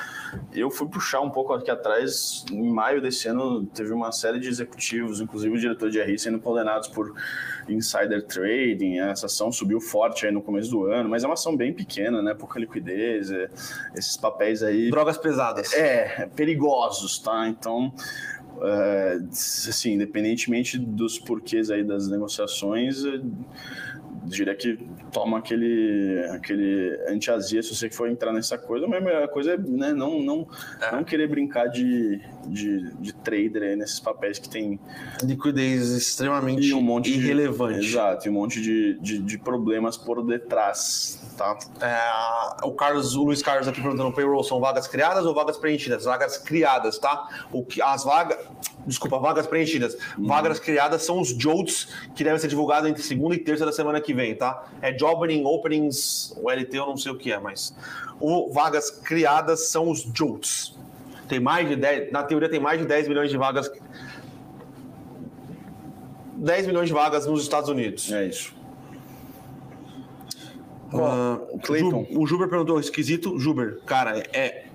Eu 0.52 0.70
fui 0.70 0.88
puxar 0.88 1.20
um 1.20 1.30
pouco 1.30 1.52
aqui 1.52 1.70
atrás, 1.70 2.44
em 2.50 2.70
maio 2.70 3.00
desse 3.00 3.28
ano, 3.28 3.64
teve 3.66 3.92
uma 3.92 4.11
série 4.12 4.40
de 4.40 4.48
executivos, 4.48 5.20
inclusive 5.20 5.55
o 5.55 5.61
diretor 5.61 5.90
de 5.90 6.02
RI, 6.02 6.18
sendo 6.18 6.40
condenados 6.40 6.88
por 6.88 7.14
insider 7.68 8.22
trading. 8.26 8.98
Essa 8.98 9.26
ação 9.26 9.52
subiu 9.52 9.80
forte 9.80 10.26
aí 10.26 10.32
no 10.32 10.42
começo 10.42 10.70
do 10.70 10.84
ano, 10.86 11.09
mas 11.09 11.22
é 11.22 11.26
uma 11.26 11.34
ação 11.34 11.57
bem 11.57 11.72
pequena, 11.72 12.20
né? 12.22 12.34
Pouca 12.34 12.59
liquidez, 12.59 13.30
é, 13.30 13.48
esses 13.94 14.16
papéis 14.16 14.62
aí. 14.62 14.90
Drogas 14.90 15.18
pesadas. 15.18 15.72
É, 15.72 16.26
perigosos, 16.34 17.18
tá? 17.18 17.48
Então. 17.48 17.92
É, 18.62 19.18
assim, 19.32 19.94
independentemente 19.94 20.78
dos 20.78 21.18
porquês 21.18 21.70
aí 21.70 21.84
das 21.84 22.09
negociações, 22.09 23.05
diria 24.24 24.54
que 24.54 24.78
toma 25.12 25.38
aquele, 25.38 26.24
aquele 26.32 26.98
antiazia 27.08 27.62
se 27.62 27.74
você 27.74 27.90
for 27.90 28.08
entrar 28.08 28.32
nessa 28.32 28.56
coisa, 28.56 28.86
mas 28.86 29.00
a 29.00 29.04
melhor 29.04 29.28
coisa 29.28 29.52
é 29.52 29.58
né, 29.58 29.92
não, 29.92 30.20
não, 30.20 30.46
é. 30.80 30.92
não 30.92 31.04
querer 31.04 31.28
brincar 31.28 31.66
de, 31.66 32.20
de, 32.46 32.92
de 32.94 33.12
trader 33.12 33.76
nesses 33.76 34.00
papéis 34.00 34.38
que 34.38 34.48
tem 34.48 34.78
liquidez 35.22 35.90
extremamente 35.90 36.72
um 36.72 36.80
monte 36.80 37.12
irrelevante. 37.12 37.80
De, 37.80 37.86
exato, 37.86 38.26
e 38.26 38.30
um 38.30 38.34
monte 38.34 38.60
de, 38.60 38.98
de, 39.00 39.18
de, 39.18 39.38
problemas 39.38 39.96
por 39.96 40.24
detrás. 40.24 41.20
Tá? 41.36 41.58
É, 41.80 42.66
o 42.66 42.72
Carlos, 42.72 43.14
o 43.16 43.24
Luiz 43.24 43.42
Carlos 43.42 43.68
aqui 43.68 43.80
perguntando: 43.80 44.12
payroll 44.12 44.42
são 44.42 44.60
vagas 44.60 44.86
criadas 44.86 45.26
ou 45.26 45.34
vagas 45.34 45.56
preenchidas? 45.56 46.04
Vagas 46.04 46.38
criadas, 46.38 46.98
tá? 46.98 47.46
O 47.52 47.64
que, 47.64 47.80
as 47.82 48.04
vagas. 48.04 48.38
Desculpa, 48.87 49.18
vagas 49.18 49.47
preenchidas. 49.47 49.97
Uhum. 50.18 50.26
Vagas 50.26 50.59
criadas 50.59 51.03
são 51.03 51.20
os 51.20 51.28
JOLTS 51.28 51.89
que 52.14 52.22
devem 52.22 52.39
ser 52.39 52.49
divulgados 52.49 52.89
entre 52.89 53.03
segunda 53.03 53.35
e 53.35 53.39
terça 53.39 53.64
da 53.64 53.72
semana 53.72 54.01
que 54.01 54.12
vem, 54.12 54.35
tá? 54.35 54.66
É 54.82 54.93
Jobbing, 54.93 55.45
Openings, 55.45 56.35
o 56.37 56.51
LT 56.51 56.76
eu 56.76 56.87
não 56.87 56.97
sei 56.97 57.12
o 57.12 57.16
que 57.16 57.32
é, 57.32 57.39
mas 57.39 57.74
o, 58.20 58.53
vagas 58.53 58.91
criadas 58.91 59.68
são 59.68 59.89
os 59.89 60.01
JOLTS. 60.01 60.76
Tem 61.28 61.41
mais 61.41 61.68
de 61.68 61.76
10, 61.76 62.12
na 62.12 62.22
teoria 62.22 62.49
tem 62.49 62.61
mais 62.61 62.78
de 62.78 62.87
10 62.87 63.09
milhões 63.09 63.30
de 63.30 63.37
vagas 63.39 63.70
10 66.37 66.66
milhões 66.66 66.89
de 66.89 66.93
vagas 66.93 67.26
nos 67.26 67.43
Estados 67.43 67.70
Unidos. 67.70 68.12
É 68.12 68.26
isso. 68.26 68.55
Uh, 70.93 71.59
Clayton. 71.61 72.07
O 72.11 72.26
Juber 72.26 72.49
perguntou, 72.49 72.78
esquisito? 72.78 73.39
Juber, 73.39 73.80
cara, 73.85 74.22
é, 74.32 74.66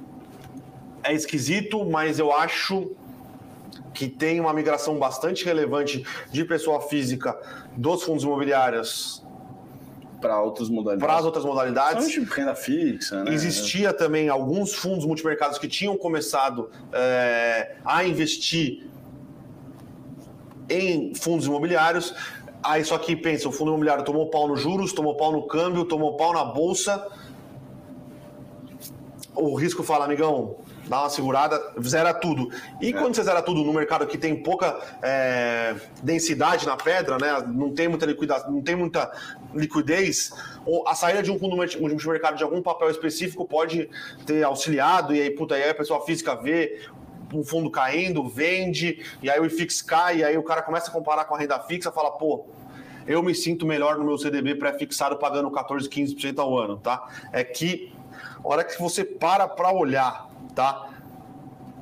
é 1.04 1.14
esquisito, 1.14 1.86
mas 1.86 2.20
eu 2.20 2.34
acho 2.34 2.92
que 3.94 4.08
tem 4.08 4.40
uma 4.40 4.54
migração 4.54 4.98
bastante 4.98 5.46
relevante 5.46 6.06
de 6.32 6.46
pessoa 6.46 6.82
física 6.82 7.38
dos 7.76 8.04
fundos 8.04 8.24
imobiliários 8.24 9.24
para 10.20 10.42
outras 10.42 10.70
modalidades. 10.70 11.06
Para 11.06 11.20
as 11.20 11.26
outras 11.26 11.46
modalidades. 11.46 12.08
Tipo 12.08 12.34
renda 12.34 12.56
fixa, 12.56 13.24
né? 13.24 13.34
Existia 13.34 13.94
também 13.94 14.30
alguns 14.30 14.74
fundos 14.74 15.06
multimercados 15.06 15.58
que 15.58 15.68
tinham 15.68 15.98
começado 15.98 16.70
é, 16.92 17.78
a 17.84 18.04
investir 18.04 18.88
em 20.70 21.14
fundos 21.16 21.46
imobiliários. 21.46 22.14
Aí 22.62 22.84
só 22.84 22.98
que 22.98 23.16
pensa, 23.16 23.48
o 23.48 23.52
fundo 23.52 23.70
imobiliário 23.70 24.04
tomou 24.04 24.30
pau 24.30 24.48
nos 24.48 24.60
juros, 24.60 24.92
tomou 24.92 25.16
pau 25.16 25.32
no 25.32 25.48
câmbio, 25.48 25.86
tomou 25.86 26.18
pau 26.18 26.34
na 26.34 26.44
bolsa. 26.44 27.08
O 29.34 29.56
risco 29.56 29.84
fala, 29.84 30.04
amigão, 30.04 30.58
dá 30.90 31.02
uma 31.02 31.10
segurada, 31.10 31.62
zera 31.82 32.14
tudo. 32.14 32.50
E 32.82 32.90
é. 32.90 32.94
quando 32.94 33.16
você 33.16 33.24
zera 33.24 33.42
tudo 33.42 33.64
no 33.64 33.72
mercado 33.72 34.08
que 34.08 34.18
tem 34.18 34.36
pouca 34.36 34.78
é, 35.02 35.76
densidade 36.02 36.66
na 36.66 36.76
pedra, 36.76 37.18
né? 37.18 37.46
Não 37.48 37.72
tem 37.72 37.88
muita 37.88 38.08
liquidez, 38.08 38.44
não 38.48 38.62
tem 38.62 38.76
muita 38.76 39.12
liquidez, 39.54 40.34
a 40.86 40.96
saída 40.96 41.22
de 41.22 41.32
um 41.32 41.40
fundo 41.40 41.66
de 41.66 42.08
mercado 42.08 42.36
de 42.36 42.44
algum 42.44 42.62
papel 42.62 42.90
específico 42.90 43.46
pode 43.46 43.90
ter 44.26 44.44
auxiliado, 44.44 45.14
e 45.14 45.22
aí, 45.22 45.30
puta, 45.30 45.56
aí 45.56 45.70
a 45.70 45.76
pessoa 45.76 46.04
física 46.06 46.36
vê 46.36 46.82
um 47.34 47.44
fundo 47.44 47.70
caindo, 47.70 48.28
vende, 48.28 49.06
e 49.22 49.30
aí 49.30 49.40
o 49.40 49.46
IFIX 49.46 49.82
cai, 49.84 50.18
e 50.18 50.24
aí 50.24 50.38
o 50.38 50.44
cara 50.44 50.62
começa 50.64 50.90
a 50.90 50.94
comparar 50.94 51.26
com 51.26 51.36
a 51.36 51.38
renda 51.38 51.60
fixa, 51.60 51.92
fala, 51.92 52.12
pô, 52.12 52.46
eu 53.06 53.22
me 53.24 53.34
sinto 53.34 53.66
melhor 53.66 53.98
no 53.98 54.04
meu 54.04 54.18
CDB 54.18 54.56
pré-fixado 54.56 55.18
pagando 55.18 55.50
14, 55.50 55.88
15% 55.88 56.40
ao 56.40 56.58
ano, 56.58 56.78
tá? 56.78 57.08
É 57.32 57.44
que 57.44 57.94
a 58.44 58.48
hora 58.48 58.64
que 58.64 58.80
você 58.80 59.04
para 59.04 59.48
para 59.48 59.72
olhar 59.72 60.29
tá? 60.54 60.90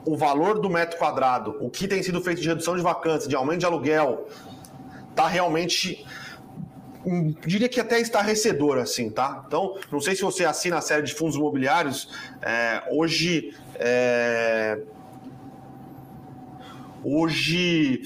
O 0.06 0.16
valor 0.16 0.60
do 0.60 0.70
metro 0.70 0.98
quadrado, 0.98 1.58
o 1.60 1.70
que 1.70 1.88
tem 1.88 2.02
sido 2.02 2.22
feito 2.22 2.42
de 2.42 2.48
redução 2.48 2.76
de 2.76 2.82
vacância, 2.82 3.28
de 3.28 3.36
aumento 3.36 3.60
de 3.60 3.66
aluguel, 3.66 4.28
tá 5.16 5.28
realmente 5.28 6.06
hum, 7.06 7.34
diria 7.46 7.68
que 7.68 7.80
até 7.80 8.00
estarrecedor, 8.00 8.78
assim, 8.78 9.10
tá? 9.10 9.44
Então, 9.48 9.78
não 9.92 10.00
sei 10.00 10.16
se 10.16 10.22
você 10.22 10.46
assina 10.46 10.78
a 10.78 10.82
série 10.82 11.04
de 11.04 11.14
fundos 11.14 11.36
imobiliários. 11.36 12.10
É, 12.42 12.84
hoje. 12.92 13.54
É, 13.76 14.80
hoje 17.04 18.02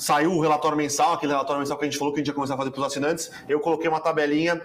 saiu 0.00 0.32
o 0.32 0.40
relatório 0.40 0.76
mensal, 0.76 1.12
aquele 1.12 1.32
relatório 1.32 1.60
mensal 1.60 1.76
que 1.76 1.84
a 1.84 1.88
gente 1.88 1.98
falou 1.98 2.12
que 2.12 2.18
a 2.18 2.20
gente 2.20 2.28
ia 2.28 2.34
começar 2.34 2.54
a 2.54 2.56
fazer 2.56 2.70
para 2.70 2.80
os 2.80 2.86
assinantes. 2.86 3.30
Eu 3.48 3.60
coloquei 3.60 3.88
uma 3.88 4.00
tabelinha 4.00 4.60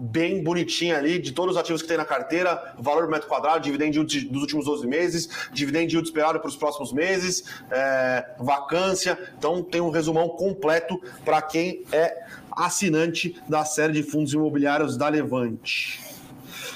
bem 0.00 0.42
bonitinha 0.42 0.96
ali 0.96 1.18
de 1.18 1.32
todos 1.32 1.54
os 1.54 1.60
ativos 1.60 1.82
que 1.82 1.88
tem 1.88 1.96
na 1.96 2.04
carteira, 2.04 2.74
valor 2.78 3.02
por 3.02 3.10
metro 3.10 3.28
quadrado, 3.28 3.62
dividend 3.62 3.96
yield 3.96 4.28
dos 4.28 4.42
últimos 4.42 4.64
12 4.64 4.86
meses, 4.86 5.28
dividend 5.52 5.92
yield 5.92 6.08
esperado 6.08 6.40
para 6.40 6.48
os 6.48 6.56
próximos 6.56 6.92
meses, 6.92 7.44
é, 7.70 8.34
vacância. 8.38 9.18
Então 9.36 9.62
tem 9.62 9.80
um 9.80 9.90
resumão 9.90 10.28
completo 10.30 11.00
para 11.24 11.42
quem 11.42 11.84
é 11.92 12.24
assinante 12.50 13.36
da 13.48 13.64
série 13.64 13.92
de 13.92 14.02
fundos 14.02 14.32
imobiliários 14.32 14.96
da 14.96 15.08
Levante. 15.08 16.00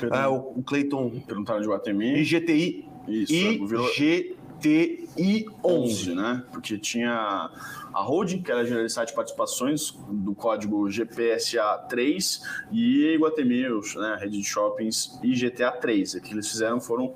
É, 0.03 0.27
o, 0.27 0.63
Cleiton. 0.67 1.23
Perguntaram 1.27 1.61
de 1.61 1.69
Guatemi. 1.69 2.19
IGTI. 2.19 2.89
Isso, 3.09 3.33
IGTI. 3.33 4.37
TI 4.65 5.45
11, 5.63 6.15
né? 6.15 6.43
Porque 6.51 6.79
tinha 6.79 7.51
a 7.95 8.03
holding, 8.03 8.43
que 8.43 8.51
era 8.51 8.65
generalidade 8.65 9.11
de 9.11 9.15
participações 9.15 9.97
do 10.09 10.35
código 10.35 10.91
GPSA 10.91 11.87
3 11.89 12.43
e 12.73 13.15
Iguatemi, 13.15 13.63
né, 13.63 14.19
rede 14.21 14.39
de 14.39 14.45
shoppings 14.45 15.19
IGTA 15.23 15.71
3. 15.71 16.15
O 16.15 16.21
que 16.21 16.35
eles 16.35 16.51
fizeram 16.51 16.81
foram 16.81 17.15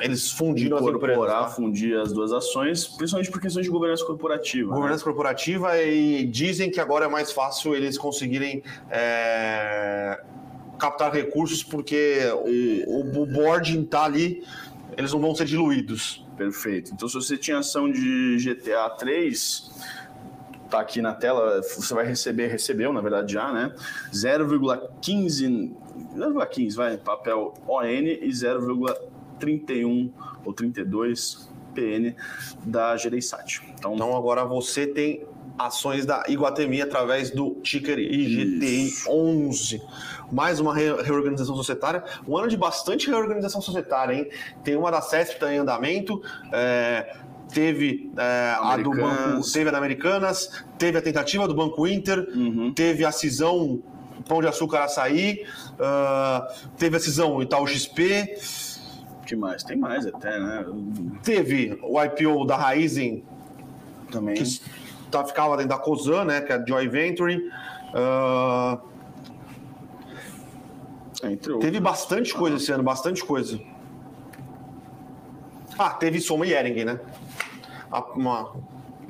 eles 0.00 0.30
fundiram 0.32 0.78
as 0.78 0.86
empresas, 0.86 1.26
tá? 1.26 1.48
fundir 1.48 1.96
as 1.98 2.12
duas 2.12 2.32
ações, 2.32 2.88
principalmente 2.88 3.30
por 3.30 3.40
questões 3.40 3.66
de 3.66 3.70
governança 3.70 4.04
corporativa. 4.04 4.70
Né? 4.70 4.74
Governança 4.74 5.04
né? 5.04 5.04
corporativa 5.04 5.78
e 5.78 6.24
dizem 6.26 6.70
que 6.70 6.80
agora 6.80 7.04
é 7.04 7.08
mais 7.08 7.30
fácil 7.30 7.74
eles 7.74 7.98
conseguirem 7.98 8.62
é, 8.90 10.20
captar 10.78 11.12
recursos 11.12 11.62
porque 11.62 12.20
o, 12.86 13.20
o 13.20 13.26
board 13.26 13.78
está 13.78 14.04
ali, 14.04 14.42
eles 14.96 15.12
não 15.12 15.20
vão 15.20 15.34
ser 15.34 15.44
diluídos. 15.44 16.24
Perfeito. 16.36 16.92
Então, 16.94 17.06
se 17.06 17.14
você 17.14 17.36
tinha 17.36 17.58
ação 17.58 17.92
de 17.92 18.38
GTA 18.38 18.88
3, 18.98 19.70
tá 20.70 20.80
aqui 20.80 21.02
na 21.02 21.12
tela, 21.12 21.60
você 21.62 21.92
vai 21.92 22.06
receber, 22.06 22.46
recebeu, 22.46 22.92
na 22.92 23.00
verdade 23.00 23.32
já, 23.32 23.52
né? 23.52 23.74
0,15, 24.12 25.72
0,15, 26.16 26.74
vai, 26.74 26.96
papel 26.96 27.54
ON 27.66 27.82
e 27.84 28.28
0,31 28.28 30.10
ou 30.44 30.52
32 30.52 31.50
PN 31.74 32.14
da 32.64 32.96
Gereissat. 32.96 33.62
Então, 33.78 33.94
então 33.94 34.16
agora 34.16 34.44
você 34.44 34.86
tem 34.86 35.26
ações 35.58 36.06
da 36.06 36.24
Iguatemi 36.28 36.80
através 36.80 37.30
do 37.30 37.56
ticker 37.62 37.98
IGTI 37.98 38.86
Isso. 38.86 39.10
11. 39.10 39.82
Mais 40.32 40.60
uma 40.60 40.74
reorganização 40.74 41.54
societária. 41.56 42.02
Um 42.26 42.36
ano 42.36 42.48
de 42.48 42.56
bastante 42.56 43.08
reorganização 43.08 43.60
societária, 43.60 44.14
hein? 44.14 44.28
Tem 44.64 44.76
uma 44.76 44.90
da 44.90 45.00
CESP 45.00 45.40
tá 45.40 45.52
em 45.52 45.58
andamento. 45.58 46.22
É, 46.52 47.16
teve 47.52 48.10
é, 48.16 48.56
a 48.58 48.76
do 48.76 48.90
banco, 48.90 49.52
teve 49.52 49.68
a 49.68 49.72
da 49.72 49.78
Americanas, 49.78 50.64
teve 50.78 50.98
a 50.98 51.02
tentativa 51.02 51.46
do 51.46 51.54
Banco 51.54 51.86
Inter, 51.86 52.26
uhum. 52.34 52.72
teve 52.72 53.04
a 53.04 53.12
cisão 53.12 53.82
Pão 54.28 54.40
de 54.40 54.46
Açúcar 54.46 54.84
Açaí, 54.84 55.44
uh, 55.74 56.70
teve 56.76 56.96
a 56.96 57.00
cisão 57.00 57.42
Itaú 57.42 57.66
XP. 57.66 58.36
que 59.26 59.34
mais? 59.34 59.64
Tem 59.64 59.76
mais 59.76 60.06
até, 60.06 60.38
né? 60.38 60.64
Teve 61.22 61.78
o 61.82 62.02
IPO 62.02 62.44
da 62.44 62.56
Raizen 62.56 63.24
também. 64.10 64.36
Que 64.36 64.60
tá, 65.10 65.24
ficava 65.24 65.56
dentro 65.56 65.70
da 65.70 65.78
COSAN, 65.78 66.24
né? 66.24 66.40
Que 66.42 66.52
é 66.52 66.56
a 66.56 66.64
Joy 66.64 66.88
Venture. 66.88 67.50
Uh, 67.92 68.78
teve 71.60 71.80
bastante 71.80 72.32
coisa 72.34 72.56
esse 72.56 72.70
ano, 72.70 72.82
bastante 72.82 73.24
coisa. 73.24 73.60
Ah, 75.78 75.90
teve 75.90 76.20
Soma 76.20 76.46
e 76.46 76.52
Ering, 76.52 76.84
né? 76.84 77.00
Uma, 78.14 78.52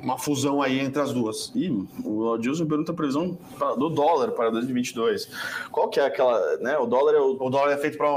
uma 0.01 0.17
fusão 0.17 0.61
aí 0.61 0.79
entre 0.79 1.01
as 1.01 1.13
duas. 1.13 1.51
E 1.55 1.69
o 2.03 2.33
Adilson 2.33 2.65
pergunta 2.65 2.91
a 2.91 2.95
previsão 2.95 3.37
do 3.77 3.89
dólar 3.89 4.31
para 4.31 4.49
2022. 4.49 5.29
Qual 5.71 5.89
que 5.89 5.99
é 5.99 6.05
aquela, 6.05 6.57
né? 6.57 6.77
O 6.77 6.85
dólar 6.85 7.13
é 7.13 7.19
o, 7.19 7.37
o 7.39 7.49
dólar 7.49 7.71
é 7.73 7.77
feito 7.77 7.97
para 7.97 8.09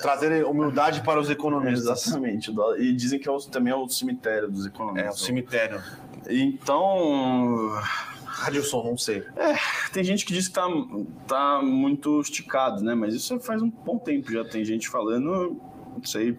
trazer 0.00 0.44
humildade 0.44 1.02
para 1.02 1.20
os 1.20 1.28
economistas. 1.28 2.06
Exatamente. 2.06 2.52
E 2.78 2.92
dizem 2.92 3.18
que 3.18 3.28
é 3.28 3.32
o, 3.32 3.38
também 3.38 3.72
é 3.72 3.76
o 3.76 3.88
cemitério 3.88 4.50
dos 4.50 4.66
economistas. 4.66 5.10
É 5.10 5.14
o 5.14 5.18
cemitério. 5.18 5.82
Então, 6.28 7.72
Adilson, 8.42 8.82
não 8.82 8.96
sei. 8.96 9.24
É, 9.36 9.54
tem 9.92 10.04
gente 10.04 10.24
que 10.24 10.32
diz 10.32 10.48
que 10.48 10.54
tá, 10.54 10.66
tá 11.26 11.60
muito 11.62 12.20
esticado, 12.20 12.82
né? 12.82 12.94
Mas 12.94 13.14
isso 13.14 13.38
faz 13.40 13.60
um 13.60 13.70
bom 13.70 13.98
tempo 13.98 14.30
já. 14.30 14.44
Tem 14.44 14.64
gente 14.64 14.88
falando, 14.88 15.60
não 15.96 16.04
sei. 16.04 16.38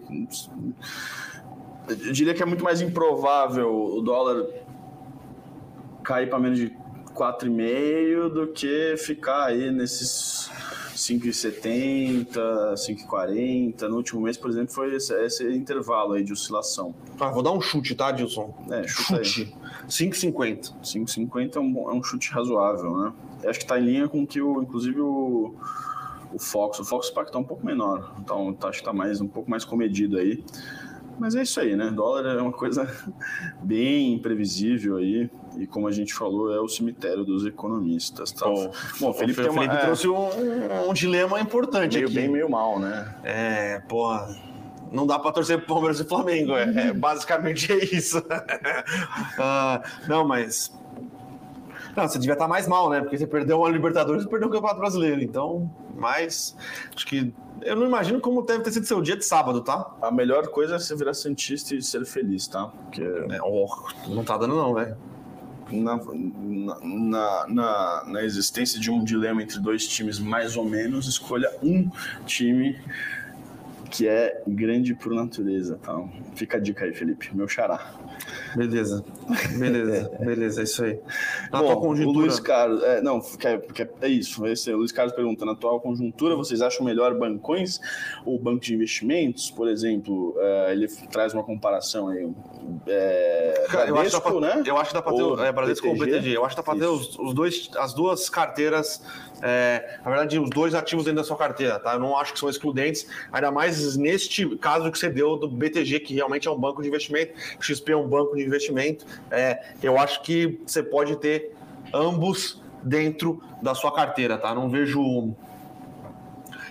Eu 1.88 2.12
diria 2.12 2.34
que 2.34 2.42
é 2.42 2.46
muito 2.46 2.64
mais 2.64 2.80
improvável 2.80 3.72
o 3.72 4.00
dólar 4.00 4.46
cair 6.02 6.28
para 6.28 6.38
menos 6.38 6.58
de 6.58 6.70
4,5 7.14 8.28
do 8.28 8.48
que 8.48 8.96
ficar 8.98 9.46
aí 9.46 9.70
nesses 9.70 10.50
5,70, 10.96 12.26
5,40. 12.74 13.82
No 13.82 13.96
último 13.96 14.22
mês, 14.22 14.36
por 14.36 14.50
exemplo, 14.50 14.72
foi 14.72 14.94
esse, 14.94 15.14
esse, 15.24 15.44
intervalo 15.44 16.12
aí 16.12 16.24
de 16.24 16.32
oscilação. 16.32 16.94
Ah, 17.20 17.30
vou 17.30 17.42
dar 17.42 17.52
um 17.52 17.60
chute, 17.60 17.94
tá, 17.94 18.10
Dilson? 18.10 18.54
É, 18.70 18.86
chute. 18.86 19.54
5,50. 19.88 20.72
5,50 20.82 21.56
é 21.56 21.60
um, 21.60 21.90
é 21.90 21.94
um 21.94 22.02
chute 22.02 22.30
razoável, 22.30 22.96
né? 22.96 23.12
Eu 23.42 23.50
acho 23.50 23.58
que 23.58 23.64
está 23.64 23.78
em 23.78 23.84
linha 23.84 24.08
com 24.08 24.26
que, 24.26 24.40
o, 24.40 24.62
inclusive, 24.62 25.00
o, 25.00 25.54
o 26.32 26.38
Fox. 26.38 26.78
O 26.80 26.84
Fox 26.84 27.10
Park 27.10 27.28
está 27.28 27.38
um 27.38 27.44
pouco 27.44 27.64
menor, 27.64 28.14
então 28.18 28.52
tá, 28.54 28.68
acho 28.68 28.78
que 28.78 28.82
está 28.82 28.92
mais, 28.92 29.20
um 29.20 29.28
pouco 29.28 29.50
mais 29.50 29.64
comedido 29.64 30.18
aí. 30.18 30.42
Mas 31.18 31.34
é 31.34 31.42
isso 31.42 31.58
aí, 31.60 31.74
né? 31.74 31.90
Dólar 31.90 32.26
é 32.26 32.40
uma 32.40 32.52
coisa 32.52 32.86
bem 33.62 34.14
imprevisível 34.14 34.96
aí. 34.96 35.30
E 35.58 35.66
como 35.66 35.88
a 35.88 35.92
gente 35.92 36.12
falou, 36.12 36.52
é 36.52 36.60
o 36.60 36.68
cemitério 36.68 37.24
dos 37.24 37.46
economistas. 37.46 38.30
Tá? 38.32 38.46
Bom, 38.46 38.70
Bom 39.00 39.12
Felipe, 39.12 39.40
o 39.40 39.52
Felipe, 39.52 39.66
uma, 39.66 39.76
trouxe 39.76 40.08
um, 40.08 40.28
um, 40.88 40.92
dilema 40.92 41.40
importante 41.40 41.94
meio 41.94 42.06
aqui. 42.06 42.14
bem, 42.14 42.28
meio 42.28 42.50
mal, 42.50 42.78
né? 42.78 43.14
É, 43.24 43.80
porra. 43.88 44.28
Não 44.92 45.04
dá 45.06 45.18
para 45.18 45.32
torcer 45.32 45.58
pro 45.58 45.66
Palmeiras 45.66 45.98
e 45.98 46.04
Flamengo. 46.04 46.52
É, 46.52 46.88
é 46.88 46.92
basicamente 46.94 47.72
é 47.72 47.84
isso. 47.84 48.18
uh, 48.18 49.82
não, 50.06 50.26
mas 50.26 50.72
não, 51.96 52.06
você 52.06 52.18
devia 52.18 52.34
estar 52.34 52.46
mais 52.46 52.68
mal, 52.68 52.90
né? 52.90 53.00
Porque 53.00 53.16
você 53.16 53.26
perdeu 53.26 53.58
uma 53.58 53.70
Libertadores 53.70 54.24
e 54.24 54.28
perdeu 54.28 54.48
o 54.48 54.50
Campeonato 54.50 54.78
Brasileiro. 54.78 55.22
Então, 55.22 55.70
mas 55.96 56.54
acho 56.94 57.06
que 57.06 57.32
eu 57.62 57.76
não 57.76 57.86
imagino 57.86 58.20
como 58.20 58.42
deve 58.42 58.62
ter 58.62 58.72
sido 58.72 58.86
seu 58.86 59.00
dia 59.00 59.16
de 59.16 59.24
sábado, 59.24 59.60
tá? 59.60 59.94
A 60.02 60.10
melhor 60.10 60.48
coisa 60.48 60.76
é 60.76 60.78
você 60.78 60.94
virar 60.94 61.14
Santista 61.14 61.74
e 61.74 61.82
ser 61.82 62.04
feliz, 62.04 62.46
tá? 62.46 62.66
Porque. 62.66 63.02
É, 63.02 63.40
oh, 63.42 63.68
não 64.08 64.24
tá 64.24 64.36
dando, 64.36 64.54
não, 64.54 64.74
velho. 64.74 64.96
Na, 65.70 65.96
na, 66.82 67.46
na, 67.48 68.04
na, 68.06 68.22
existência 68.22 68.78
de 68.78 68.88
um 68.88 69.02
dilema 69.02 69.42
entre 69.42 69.58
dois 69.58 69.86
times, 69.88 70.20
mais 70.20 70.56
ou 70.56 70.64
menos, 70.64 71.08
escolha 71.08 71.50
um 71.60 71.90
time 72.24 72.78
que 73.90 74.08
é 74.08 74.42
grande 74.46 74.94
por 74.94 75.12
natureza. 75.12 75.78
Tá? 75.82 76.02
Fica 76.34 76.56
a 76.56 76.60
dica 76.60 76.84
aí, 76.84 76.92
Felipe, 76.92 77.30
meu 77.34 77.48
xará. 77.48 77.94
Beleza, 78.54 79.04
beleza, 79.58 80.10
beleza, 80.20 80.60
é 80.60 80.64
isso 80.64 80.84
aí. 80.84 80.98
Na 81.52 81.62
Bom, 81.62 81.76
conjuntura... 81.76 82.18
o 82.18 82.20
Luiz 82.22 82.40
Carlos, 82.40 82.82
é, 82.82 83.00
não, 83.00 83.20
é, 83.44 83.86
é 84.06 84.08
isso, 84.08 84.46
esse, 84.46 84.72
o 84.72 84.78
Luiz 84.78 84.92
Carlos 84.92 85.14
pergunta, 85.14 85.44
na 85.44 85.52
atual 85.52 85.80
conjuntura, 85.80 86.34
vocês 86.34 86.62
acham 86.62 86.84
melhor 86.84 87.14
bancões 87.14 87.80
ou 88.24 88.38
banco 88.38 88.60
de 88.60 88.74
investimentos? 88.74 89.50
Por 89.50 89.68
exemplo, 89.68 90.34
é, 90.38 90.72
ele 90.72 90.88
traz 91.10 91.34
uma 91.34 91.44
comparação 91.44 92.08
aí, 92.08 92.28
é, 92.86 93.66
Cara, 93.68 93.92
Bradesco, 93.92 94.16
eu 94.16 94.36
acho 94.36 94.40
pra, 94.40 94.56
né? 94.56 94.62
Eu 94.66 94.76
acho 94.76 94.88
que 94.90 94.94
dá 94.94 95.02
para 95.02 95.14
ter, 95.14 95.46
é, 95.46 95.52
Bradesco 95.52 95.86
BTG. 95.86 96.00
ou 96.00 96.06
BTG, 96.06 96.36
eu 96.36 96.44
acho 96.44 96.56
que 96.56 96.62
dá 96.62 96.64
para 96.64 96.78
ter 96.78 96.86
os, 96.86 97.18
os, 97.18 97.34
dois, 97.34 97.70
as 97.76 97.94
duas 97.94 98.28
carteiras, 98.28 99.02
é, 99.42 99.98
na 100.04 100.10
verdade, 100.10 100.38
os 100.38 100.50
dois 100.50 100.74
ativos 100.74 101.04
dentro 101.04 101.20
da 101.20 101.24
sua 101.24 101.36
carteira, 101.36 101.78
tá? 101.78 101.94
Eu 101.94 102.00
não 102.00 102.16
acho 102.16 102.32
que 102.32 102.38
são 102.38 102.48
excludentes, 102.48 103.06
ainda 103.32 103.50
mais 103.50 103.76
neste 103.94 104.56
caso 104.56 104.90
que 104.90 104.98
você 104.98 105.10
deu 105.10 105.36
do 105.36 105.48
BTG, 105.48 106.00
que 106.00 106.14
realmente 106.14 106.48
é 106.48 106.50
um 106.50 106.58
banco 106.58 106.80
de 106.80 106.88
investimento, 106.88 107.34
XP 107.60 107.92
é 107.92 107.96
um 107.96 108.08
banco 108.08 108.34
de 108.34 108.42
investimento, 108.42 109.04
é, 109.30 109.74
eu 109.82 109.98
acho 109.98 110.22
que 110.22 110.58
você 110.66 110.82
pode 110.82 111.16
ter 111.16 111.54
ambos 111.92 112.62
dentro 112.82 113.42
da 113.62 113.74
sua 113.74 113.92
carteira, 113.92 114.38
tá? 114.38 114.54
Não 114.54 114.68
vejo. 114.68 115.34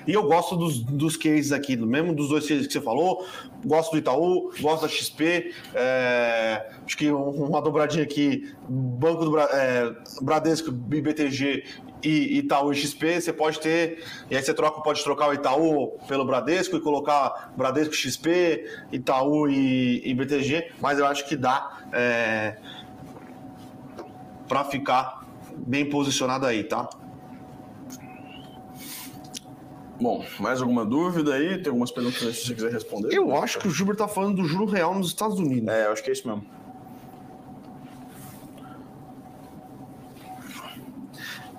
E 0.07 0.13
eu 0.13 0.23
gosto 0.23 0.55
dos, 0.55 0.79
dos 0.79 1.17
cases 1.17 1.51
aqui, 1.51 1.75
mesmo 1.75 2.13
dos 2.13 2.29
dois 2.29 2.47
cases 2.47 2.67
que 2.67 2.73
você 2.73 2.81
falou. 2.81 3.25
Gosto 3.65 3.91
do 3.91 3.97
Itaú, 3.97 4.51
gosto 4.59 4.83
da 4.83 4.87
XP. 4.87 5.53
É, 5.73 6.69
acho 6.85 6.97
que 6.97 7.09
uma 7.11 7.61
dobradinha 7.61 8.03
aqui: 8.03 8.53
Banco 8.69 9.25
do 9.25 9.39
é, 9.39 9.95
Bradesco, 10.21 10.71
BTG 10.71 11.63
e 12.03 12.37
Itaú 12.37 12.71
e 12.71 12.75
XP, 12.75 13.19
você 13.19 13.33
pode 13.33 13.59
ter, 13.59 14.03
e 14.29 14.35
aí 14.35 14.43
você 14.43 14.53
troca, 14.53 14.79
pode 14.81 15.03
trocar 15.03 15.29
o 15.29 15.33
Itaú 15.33 15.97
pelo 16.07 16.23
Bradesco 16.23 16.75
e 16.75 16.79
colocar 16.79 17.51
Bradesco 17.57 17.95
XP, 17.95 18.63
Itaú 18.91 19.49
e, 19.49 20.07
e 20.07 20.13
BTG, 20.13 20.71
mas 20.79 20.99
eu 20.99 21.07
acho 21.07 21.27
que 21.27 21.35
dá 21.35 21.79
é, 21.91 22.57
para 24.47 24.63
ficar 24.65 25.25
bem 25.57 25.89
posicionado 25.89 26.45
aí, 26.45 26.63
tá? 26.63 26.87
Bom, 29.99 30.25
mais 30.39 30.61
alguma 30.61 30.85
dúvida 30.85 31.33
aí? 31.33 31.57
Tem 31.57 31.67
algumas 31.67 31.91
perguntas 31.91 32.21
aí 32.21 32.33
se 32.33 32.47
você 32.47 32.53
quiser 32.53 32.71
responder? 32.71 33.15
Eu 33.15 33.35
acho 33.35 33.59
que 33.59 33.67
o 33.67 33.71
Gilbert 33.71 33.95
tá 33.95 34.07
falando 34.07 34.41
do 34.41 34.45
juro 34.45 34.65
real 34.65 34.93
nos 34.93 35.07
Estados 35.07 35.39
Unidos. 35.39 35.73
É, 35.73 35.85
eu 35.85 35.91
acho 35.91 36.03
que 36.03 36.09
é 36.09 36.13
isso 36.13 36.27
mesmo. 36.27 36.45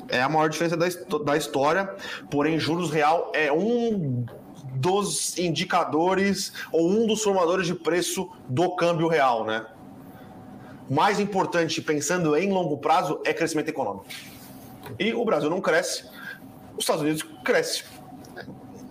é 0.08 0.22
a 0.22 0.28
maior 0.28 0.48
diferença 0.48 0.76
da, 0.76 0.86
da 1.24 1.36
história, 1.36 1.94
porém, 2.30 2.58
juros 2.58 2.90
real 2.90 3.30
é 3.34 3.52
um 3.52 4.24
dos 4.74 5.38
indicadores 5.38 6.52
ou 6.70 6.88
um 6.88 7.06
dos 7.06 7.22
formadores 7.22 7.66
de 7.66 7.74
preço 7.74 8.30
do 8.48 8.74
câmbio 8.76 9.08
real, 9.08 9.44
né? 9.44 9.66
Mais 10.88 11.18
importante, 11.18 11.82
pensando 11.82 12.36
em 12.36 12.52
longo 12.52 12.78
prazo, 12.78 13.20
é 13.24 13.32
crescimento 13.32 13.68
econômico. 13.68 14.06
E 14.98 15.12
o 15.12 15.24
Brasil 15.24 15.50
não 15.50 15.60
cresce, 15.60 16.04
os 16.76 16.84
Estados 16.84 17.02
Unidos 17.02 17.22
cresce. 17.44 17.84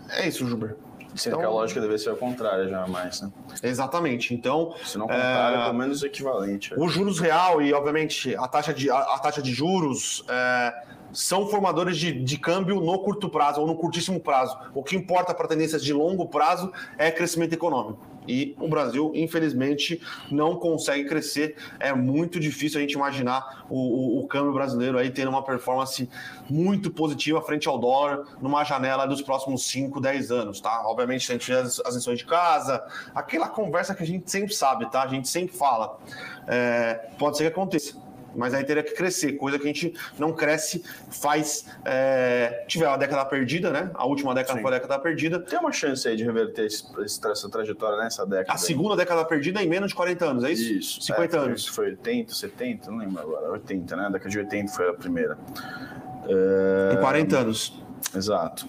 É 0.09 0.27
isso, 0.27 0.45
Juber. 0.47 0.75
Sendo 1.15 1.35
então, 1.35 1.39
que 1.39 1.45
a 1.45 1.49
lógica 1.49 1.79
deve 1.79 1.97
ser 1.97 2.09
a 2.09 2.15
contrária 2.15 2.67
já 2.67 2.85
mais, 2.87 3.21
né? 3.21 3.31
Exatamente. 3.63 4.33
Então. 4.33 4.75
Se 4.83 4.97
não 4.97 5.07
contrário, 5.07 5.59
é, 5.59 5.63
pelo 5.63 5.77
menos 5.77 6.03
equivalente. 6.03 6.73
O 6.77 6.89
juros 6.89 7.19
real 7.19 7.61
e, 7.61 7.73
obviamente, 7.73 8.35
a 8.35 8.47
taxa 8.47 8.73
de, 8.73 8.89
a, 8.89 8.97
a 8.97 9.19
taxa 9.19 9.41
de 9.41 9.53
juros. 9.53 10.25
É, 10.27 10.73
são 11.15 11.47
formadores 11.47 11.97
de, 11.97 12.11
de 12.11 12.37
câmbio 12.37 12.79
no 12.81 12.99
curto 12.99 13.29
prazo 13.29 13.61
ou 13.61 13.67
no 13.67 13.75
curtíssimo 13.75 14.19
prazo. 14.19 14.57
O 14.73 14.83
que 14.83 14.95
importa 14.95 15.33
para 15.33 15.47
tendências 15.47 15.83
de 15.83 15.93
longo 15.93 16.27
prazo 16.27 16.71
é 16.97 17.09
crescimento 17.09 17.53
econômico. 17.53 18.15
E 18.27 18.55
o 18.59 18.67
Brasil, 18.67 19.11
infelizmente, 19.13 20.01
não 20.31 20.55
consegue 20.55 21.07
crescer. 21.07 21.55
É 21.79 21.93
muito 21.93 22.39
difícil 22.39 22.79
a 22.79 22.81
gente 22.81 22.93
imaginar 22.93 23.65
o, 23.69 23.77
o, 23.77 24.19
o, 24.19 24.27
câmbio 24.27 24.53
brasileiro 24.53 24.97
aí 24.97 25.09
tendo 25.09 25.29
uma 25.29 25.43
performance 25.43 26.09
muito 26.49 26.89
positiva 26.91 27.41
frente 27.41 27.67
ao 27.67 27.77
dólar 27.77 28.23
numa 28.41 28.63
janela 28.63 29.05
dos 29.05 29.21
próximos 29.21 29.65
5, 29.67 30.01
10 30.01 30.31
anos, 30.31 30.59
tá? 30.59 30.83
Obviamente, 30.87 31.31
a 31.31 31.33
gente 31.33 31.45
tiver 31.45 31.59
as, 31.59 31.79
as 31.81 31.95
lições 31.95 32.17
de 32.17 32.25
casa, 32.25 32.83
aquela 33.13 33.47
conversa 33.47 33.93
que 33.93 34.03
a 34.03 34.07
gente 34.07 34.29
sempre 34.29 34.53
sabe, 34.53 34.89
tá? 34.89 35.03
A 35.03 35.07
gente 35.07 35.27
sempre 35.27 35.55
fala. 35.55 35.99
É, 36.47 37.09
pode 37.17 37.37
ser 37.37 37.43
que 37.43 37.49
aconteça 37.49 38.04
mas 38.35 38.53
aí 38.53 38.63
teria 38.63 38.83
que 38.83 38.93
crescer, 38.93 39.33
coisa 39.33 39.57
que 39.57 39.63
a 39.63 39.67
gente 39.67 39.93
não 40.17 40.33
cresce 40.33 40.83
faz. 41.09 41.65
É, 41.83 42.65
tiver 42.67 42.87
uma 42.87 42.97
década 42.97 43.25
perdida, 43.25 43.71
né? 43.71 43.91
A 43.93 44.05
última 44.05 44.33
década 44.33 44.57
Sim. 44.57 44.61
foi 44.61 44.71
a 44.71 44.79
década 44.79 44.99
perdida. 44.99 45.39
Tem 45.39 45.57
uma 45.59 45.71
chance 45.71 46.07
aí 46.07 46.15
de 46.15 46.23
reverter 46.23 46.65
esse, 46.65 46.85
essa 47.01 47.49
trajetória 47.49 47.97
nessa 47.97 48.25
década. 48.25 48.53
A 48.53 48.57
segunda 48.57 48.95
década 48.95 49.23
perdida 49.25 49.61
em 49.63 49.67
menos 49.67 49.89
de 49.89 49.95
40 49.95 50.25
anos, 50.25 50.43
é 50.43 50.51
isso? 50.51 50.73
Isso. 50.73 51.01
50 51.01 51.35
é, 51.35 51.39
anos. 51.39 51.61
Isso 51.61 51.73
foi 51.73 51.87
80, 51.87 52.33
70, 52.33 52.91
não 52.91 52.97
lembro 52.97 53.21
agora. 53.21 53.51
80, 53.51 53.95
né? 53.95 54.05
A 54.05 54.09
década 54.09 54.29
de 54.29 54.39
80 54.39 54.71
foi 54.71 54.89
a 54.89 54.93
primeira. 54.93 55.37
É... 56.27 56.95
Em 56.95 57.01
40 57.01 57.37
anos. 57.37 57.81
Exato. 58.15 58.67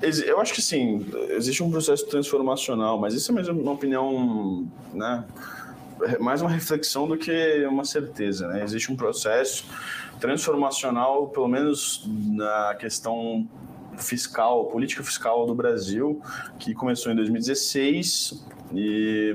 Eu 0.00 0.40
acho 0.40 0.54
que 0.54 0.62
sim, 0.62 1.04
existe 1.30 1.60
um 1.60 1.70
processo 1.70 2.06
transformacional, 2.06 2.98
mas 2.98 3.14
isso 3.14 3.32
é 3.32 3.34
mesmo 3.34 3.60
uma 3.60 3.72
opinião, 3.72 4.64
né? 4.94 5.24
Mais 6.20 6.40
uma 6.40 6.50
reflexão 6.50 7.06
do 7.06 7.16
que 7.16 7.64
uma 7.66 7.84
certeza. 7.84 8.48
Né? 8.48 8.62
Existe 8.62 8.92
um 8.92 8.96
processo 8.96 9.64
transformacional, 10.20 11.28
pelo 11.28 11.48
menos 11.48 12.04
na 12.06 12.74
questão 12.78 13.48
fiscal, 13.96 14.66
política 14.66 15.02
fiscal 15.02 15.46
do 15.46 15.54
Brasil, 15.54 16.20
que 16.58 16.74
começou 16.74 17.10
em 17.12 17.16
2016 17.16 18.44
e 18.74 19.34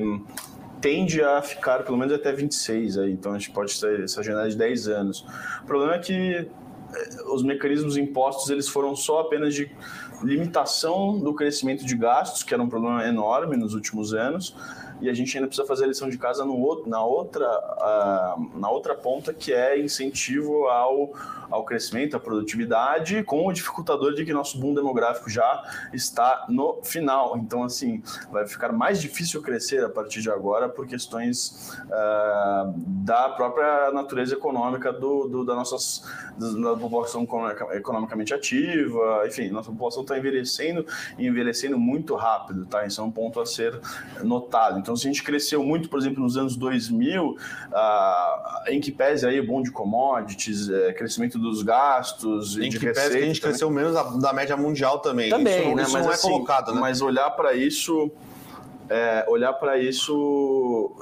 tende 0.79 1.21
a 1.21 1.41
ficar 1.41 1.83
pelo 1.83 1.97
menos 1.97 2.13
até 2.13 2.31
26 2.31 2.97
aí, 2.97 3.11
então 3.11 3.31
a 3.31 3.37
gente 3.37 3.51
pode 3.51 3.79
ter 3.79 4.01
essa 4.01 4.21
janela 4.21 4.49
de 4.49 4.57
10 4.57 4.87
anos. 4.89 5.25
O 5.61 5.65
problema 5.65 5.95
é 5.95 5.99
que 5.99 6.47
os 7.33 7.43
mecanismos 7.43 7.97
impostos 7.97 8.49
eles 8.49 8.67
foram 8.67 8.95
só 8.95 9.21
apenas 9.21 9.53
de 9.53 9.71
limitação 10.21 11.19
do 11.19 11.33
crescimento 11.33 11.85
de 11.85 11.95
gastos, 11.95 12.43
que 12.43 12.53
era 12.53 12.61
um 12.61 12.69
problema 12.69 13.05
enorme 13.05 13.57
nos 13.57 13.73
últimos 13.73 14.13
anos, 14.13 14.55
e 15.03 15.09
a 15.09 15.13
gente 15.13 15.37
ainda 15.37 15.47
precisa 15.47 15.67
fazer 15.67 15.83
a 15.83 15.87
lição 15.87 16.09
de 16.09 16.17
casa 16.17 16.45
no 16.45 16.57
outro, 16.57 16.89
na, 16.89 17.03
outra, 17.03 17.45
uh, 17.45 18.57
na 18.57 18.69
outra 18.69 18.95
ponta, 18.95 19.33
que 19.33 19.51
é 19.51 19.77
incentivo 19.77 20.69
ao, 20.69 21.11
ao 21.51 21.65
crescimento, 21.65 22.15
à 22.15 22.19
produtividade, 22.21 23.21
com 23.23 23.45
o 23.45 23.51
dificultador 23.51 24.13
de 24.13 24.23
que 24.23 24.31
nosso 24.31 24.57
boom 24.57 24.73
demográfico 24.73 25.29
já 25.29 25.61
está 25.91 26.45
no 26.47 26.79
final. 26.83 27.37
Então, 27.37 27.65
assim, 27.65 28.01
vai 28.31 28.47
ficar 28.47 28.71
mais 28.71 29.01
difícil 29.01 29.41
crescer 29.41 29.83
a 29.83 29.89
partir 29.89 30.21
de 30.21 30.31
agora 30.31 30.69
por 30.69 30.87
questões 30.87 31.77
uh, 31.83 32.73
da 32.77 33.27
própria 33.27 33.91
natureza 33.91 34.35
econômica 34.35 34.93
do, 34.93 35.27
do, 35.27 35.43
da, 35.43 35.53
nossas, 35.53 36.09
da 36.37 36.77
população 36.77 37.27
economicamente 37.73 38.33
ativa, 38.33 39.23
enfim, 39.27 39.49
nossa 39.49 39.69
população 39.69 40.03
está 40.03 40.17
envelhecendo 40.17 40.85
e 41.17 41.27
envelhecendo 41.27 41.77
muito 41.77 42.15
rápido, 42.15 42.65
tá? 42.65 42.85
Isso 42.85 43.01
é 43.01 43.03
um 43.03 43.11
ponto 43.11 43.41
a 43.41 43.45
ser 43.45 43.77
notado. 44.23 44.79
Então, 44.79 44.92
então, 44.93 44.95
se 44.95 45.07
a 45.07 45.11
gente 45.11 45.23
cresceu 45.23 45.63
muito, 45.63 45.89
por 45.89 45.99
exemplo, 45.99 46.21
nos 46.21 46.37
anos 46.37 46.55
2000, 46.55 47.35
ah, 47.73 48.63
em 48.67 48.79
que 48.79 48.91
pese 48.91 49.25
aí 49.25 49.41
bom 49.41 49.61
de 49.61 49.71
commodities, 49.71 50.69
é, 50.69 50.93
crescimento 50.93 51.39
dos 51.39 51.63
gastos, 51.63 52.57
em 52.57 52.69
que 52.69 52.77
receita, 52.77 52.93
pese 52.93 53.17
que 53.17 53.23
a 53.23 53.27
gente 53.27 53.41
também. 53.41 53.51
cresceu 53.51 53.69
menos 53.71 53.93
da, 53.93 54.03
da, 54.03 54.33
média 54.33 54.55
mundial 54.55 54.99
também. 54.99 55.29
Também, 55.29 55.67
isso, 55.67 55.75
né? 55.75 55.83
Isso 55.83 55.93
mas, 55.93 56.05
não 56.05 56.11
é 56.11 56.15
assim, 56.15 56.29
colocado, 56.29 56.73
né? 56.73 56.81
Mas 56.81 57.01
olhar 57.01 57.29
para 57.31 57.53
isso 57.53 58.11
é, 58.93 59.25
olhar 59.27 59.53
para 59.53 59.75
isso, 59.75 60.95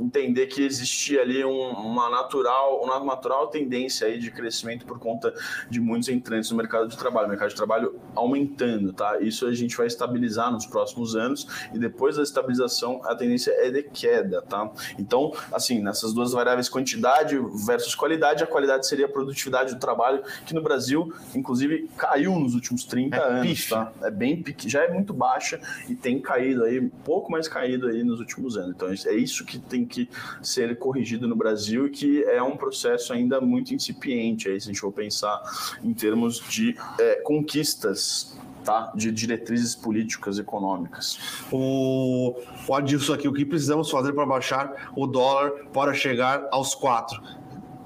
entender 0.00 0.46
que 0.46 0.62
existia 0.62 1.20
ali 1.20 1.44
um, 1.44 1.72
uma 1.72 2.08
natural, 2.08 2.82
uma 2.82 3.04
natural 3.04 3.48
tendência 3.48 4.06
aí 4.06 4.18
de 4.18 4.30
crescimento 4.30 4.86
por 4.86 4.98
conta 4.98 5.34
de 5.68 5.78
muitos 5.78 6.08
entrantes 6.08 6.50
no 6.50 6.56
mercado 6.56 6.88
de 6.88 6.96
trabalho, 6.96 7.26
o 7.26 7.28
mercado 7.28 7.50
de 7.50 7.54
trabalho 7.54 8.00
aumentando, 8.14 8.94
tá? 8.94 9.20
Isso 9.20 9.46
a 9.46 9.52
gente 9.52 9.76
vai 9.76 9.86
estabilizar 9.86 10.50
nos 10.50 10.64
próximos 10.64 11.14
anos 11.14 11.46
e 11.74 11.78
depois 11.78 12.16
da 12.16 12.22
estabilização 12.22 13.02
a 13.04 13.14
tendência 13.14 13.50
é 13.50 13.70
de 13.70 13.82
queda, 13.82 14.40
tá? 14.40 14.70
Então, 14.98 15.30
assim, 15.52 15.82
nessas 15.82 16.14
duas 16.14 16.32
variáveis 16.32 16.70
quantidade 16.70 17.38
versus 17.66 17.94
qualidade, 17.94 18.42
a 18.42 18.46
qualidade 18.46 18.86
seria 18.86 19.04
a 19.04 19.08
produtividade 19.08 19.74
do 19.74 19.78
trabalho, 19.78 20.22
que 20.46 20.54
no 20.54 20.62
Brasil, 20.62 21.12
inclusive, 21.34 21.90
caiu 21.94 22.34
nos 22.36 22.54
últimos 22.54 22.86
30 22.86 23.16
é 23.16 23.22
anos, 23.22 23.48
pife. 23.48 23.70
tá? 23.70 23.92
É 24.00 24.10
bem 24.10 24.42
já 24.66 24.82
é 24.82 24.90
muito 24.90 25.12
baixa 25.12 25.60
e 25.90 25.94
tem 25.94 26.18
caído 26.18 26.64
aí 26.64 26.80
pouco 27.04 27.33
mais 27.34 27.48
caído 27.48 27.88
aí 27.88 28.04
nos 28.04 28.20
últimos 28.20 28.56
anos. 28.56 28.74
Então, 28.74 28.88
é 28.88 29.16
isso 29.16 29.44
que 29.44 29.58
tem 29.58 29.84
que 29.84 30.08
ser 30.40 30.78
corrigido 30.78 31.26
no 31.26 31.34
Brasil 31.34 31.86
e 31.86 31.90
que 31.90 32.22
é 32.24 32.42
um 32.42 32.56
processo 32.56 33.12
ainda 33.12 33.40
muito 33.40 33.74
incipiente, 33.74 34.48
aí, 34.48 34.60
se 34.60 34.68
a 34.68 34.72
gente 34.72 34.80
for 34.80 34.92
pensar 34.92 35.42
em 35.82 35.92
termos 35.92 36.40
de 36.48 36.76
é, 36.98 37.16
conquistas 37.22 38.38
Tá? 38.64 38.90
de 38.94 39.12
diretrizes 39.12 39.74
políticas 39.74 40.38
econômicas. 40.38 41.18
O, 41.52 42.34
o 42.66 42.74
Adilson 42.74 43.12
aqui, 43.12 43.28
o 43.28 43.32
que 43.34 43.44
precisamos 43.44 43.90
fazer 43.90 44.14
para 44.14 44.24
baixar 44.24 44.90
o 44.96 45.06
dólar 45.06 45.50
para 45.70 45.92
chegar 45.92 46.48
aos 46.50 46.74
quatro? 46.74 47.22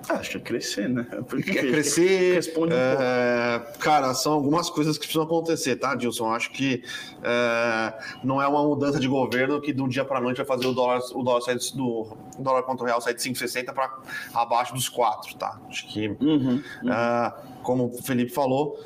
Ah, 0.09 0.15
acho 0.15 0.31
que 0.31 0.37
é 0.39 0.41
crescer, 0.41 0.89
né? 0.89 1.07
Porque 1.29 1.51
é 1.51 1.61
crescer. 1.61 2.35
Responde 2.35 2.73
um 2.73 2.77
é, 2.77 3.73
Cara, 3.79 4.15
são 4.15 4.33
algumas 4.33 4.71
coisas 4.71 4.97
que 4.97 5.05
precisam 5.05 5.25
acontecer, 5.25 5.77
tá, 5.77 5.95
Dilson? 5.95 6.33
Acho 6.33 6.51
que 6.51 6.83
é, 7.23 7.95
não 8.25 8.41
é 8.41 8.49
uma 8.49 8.63
mudança 8.65 8.99
de 8.99 9.07
governo 9.07 9.61
que 9.61 9.73
do 9.73 9.87
dia 9.87 10.05
para 10.05 10.21
noite 10.21 10.39
vai 10.39 10.47
fazer 10.47 10.67
o 10.67 10.73
dólar, 10.73 11.01
o 11.15 11.23
dólar, 11.23 11.43
sair 11.43 11.59
do, 11.75 12.17
o 12.39 12.43
dólar 12.43 12.63
contra 12.63 12.85
o 12.85 12.87
real 12.87 13.01
sair 13.01 13.15
de 13.15 13.21
5,60 13.23 13.73
para 13.73 13.99
abaixo 14.35 14.75
dos 14.75 14.89
4, 14.89 15.37
tá? 15.37 15.61
Acho 15.69 15.87
que, 15.89 16.09
uhum, 16.09 16.63
uhum. 16.83 16.93
É, 16.93 17.35
como 17.63 17.87
o 17.87 18.03
Felipe 18.03 18.33
falou, 18.33 18.79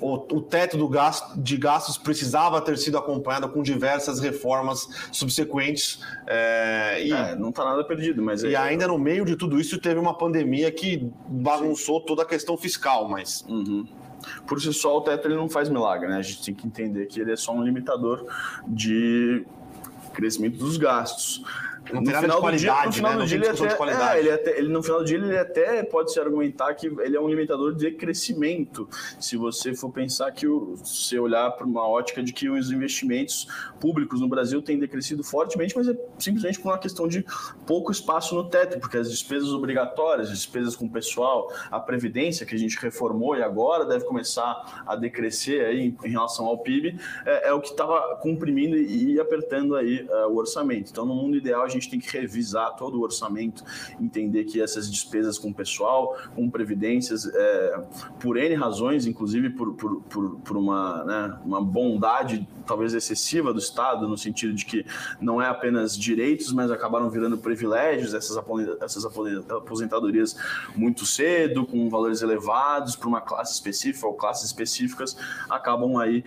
o 0.00 0.40
teto 0.40 0.76
do 0.76 0.88
gasto, 0.88 1.38
de 1.40 1.56
gastos 1.56 1.98
precisava 1.98 2.60
ter 2.60 2.78
sido 2.78 2.96
acompanhado 2.96 3.48
com 3.48 3.62
diversas 3.62 4.20
reformas 4.20 4.88
subsequentes. 5.10 6.00
É, 6.26 7.02
e 7.04 7.12
é, 7.12 7.34
não 7.34 7.50
está 7.50 7.64
nada 7.64 7.82
perdido, 7.84 8.22
mas 8.22 8.42
e 8.42 8.54
é... 8.54 8.56
ainda 8.56 8.86
no 8.86 8.98
meio 8.98 9.24
de 9.24 9.36
tudo 9.36 9.60
isso 9.60 9.78
teve 9.78 9.98
uma 9.98 10.16
pandemia 10.16 10.70
que 10.70 11.10
bagunçou 11.28 12.00
Sim. 12.00 12.06
toda 12.06 12.22
a 12.22 12.26
questão 12.26 12.56
fiscal, 12.56 13.08
mas 13.08 13.44
uhum. 13.48 13.86
por 14.46 14.60
si 14.60 14.72
só 14.72 14.96
o 14.96 15.00
teto 15.00 15.26
ele 15.26 15.34
não 15.34 15.48
faz 15.48 15.68
milagre, 15.68 16.08
né? 16.08 16.16
A 16.16 16.22
gente 16.22 16.44
tem 16.44 16.54
que 16.54 16.66
entender 16.66 17.06
que 17.06 17.20
ele 17.20 17.32
é 17.32 17.36
só 17.36 17.52
um 17.52 17.62
limitador 17.62 18.26
de 18.66 19.44
crescimento 20.12 20.58
dos 20.58 20.76
gastos. 20.76 21.44
Não 21.92 22.02
tem 22.02 22.12
nada 22.12 22.28
de 22.28 22.36
qualidade, 22.36 22.60
dia, 22.62 22.86
no 22.86 22.92
final 22.92 23.12
né? 23.12 23.18
Do 23.18 23.26
dia, 23.26 23.36
ele 23.36 23.48
até, 23.48 24.14
é, 24.14 24.18
ele 24.18 24.30
até, 24.30 24.58
ele, 24.58 24.68
no 24.68 24.82
final 24.82 24.98
do 25.00 25.04
dia, 25.04 25.16
ele 25.18 25.38
até 25.38 25.82
pode 25.82 26.12
se 26.12 26.20
argumentar 26.20 26.74
que 26.74 26.86
ele 26.86 27.16
é 27.16 27.20
um 27.20 27.28
limitador 27.28 27.74
de 27.74 27.90
crescimento. 27.92 28.88
Se 29.20 29.36
você 29.36 29.74
for 29.74 29.90
pensar 29.90 30.30
que, 30.32 30.46
o, 30.46 30.76
se 30.84 31.18
olhar 31.18 31.50
para 31.52 31.66
uma 31.66 31.86
ótica 31.86 32.22
de 32.22 32.32
que 32.32 32.48
os 32.48 32.70
investimentos 32.70 33.46
públicos 33.80 34.20
no 34.20 34.28
Brasil 34.28 34.62
têm 34.62 34.78
decrescido 34.78 35.22
fortemente, 35.22 35.76
mas 35.76 35.88
é 35.88 35.96
simplesmente 36.18 36.60
por 36.60 36.70
uma 36.70 36.78
questão 36.78 37.06
de 37.06 37.24
pouco 37.66 37.92
espaço 37.92 38.34
no 38.34 38.48
teto, 38.48 38.78
porque 38.78 38.96
as 38.96 39.10
despesas 39.10 39.52
obrigatórias, 39.52 40.28
as 40.28 40.38
despesas 40.38 40.74
com 40.74 40.86
o 40.86 40.90
pessoal, 40.90 41.52
a 41.70 41.78
previdência 41.78 42.46
que 42.46 42.54
a 42.54 42.58
gente 42.58 42.78
reformou 42.78 43.36
e 43.36 43.42
agora 43.42 43.84
deve 43.84 44.04
começar 44.04 44.84
a 44.86 44.96
decrescer 44.96 45.64
aí 45.64 45.94
em, 46.04 46.08
relação 46.10 46.46
ao 46.46 46.58
PIB, 46.58 46.98
é, 47.24 47.48
é 47.48 47.52
o 47.52 47.60
que 47.60 47.68
estava 47.68 48.16
comprimindo 48.16 48.76
e, 48.76 49.14
e 49.14 49.20
apertando 49.20 49.76
aí 49.76 50.02
uh, 50.02 50.28
o 50.28 50.36
orçamento. 50.36 50.90
Então, 50.90 51.04
no 51.04 51.14
mundo 51.14 51.36
ideal, 51.36 51.62
a 51.62 51.68
gente 51.68 51.75
gente 51.78 51.90
tem 51.90 52.00
que 52.00 52.10
revisar 52.16 52.76
todo 52.76 52.98
o 52.98 53.02
orçamento, 53.02 53.64
entender 54.00 54.44
que 54.44 54.60
essas 54.60 54.90
despesas 54.90 55.38
com 55.38 55.52
pessoal, 55.52 56.16
com 56.34 56.48
previdências, 56.50 57.26
é, 57.26 57.84
por 58.20 58.36
N 58.36 58.54
razões, 58.54 59.06
inclusive 59.06 59.50
por, 59.50 59.74
por, 59.74 60.02
por, 60.02 60.36
por 60.40 60.56
uma, 60.56 61.04
né, 61.04 61.38
uma 61.44 61.60
bondade 61.60 62.46
talvez 62.66 62.94
excessiva 62.94 63.52
do 63.52 63.58
Estado, 63.58 64.08
no 64.08 64.18
sentido 64.18 64.52
de 64.52 64.64
que 64.64 64.84
não 65.20 65.40
é 65.40 65.48
apenas 65.48 65.96
direitos, 65.96 66.52
mas 66.52 66.70
acabaram 66.70 67.08
virando 67.08 67.38
privilégios, 67.38 68.12
essas, 68.12 68.36
essas 68.80 69.04
aposentadorias 69.04 70.36
muito 70.74 71.06
cedo, 71.06 71.64
com 71.64 71.88
valores 71.88 72.22
elevados, 72.22 72.96
para 72.96 73.08
uma 73.08 73.20
classe 73.20 73.52
específica 73.54 74.06
ou 74.06 74.14
classes 74.14 74.46
específicas, 74.46 75.16
acabam 75.48 75.96
aí 75.96 76.24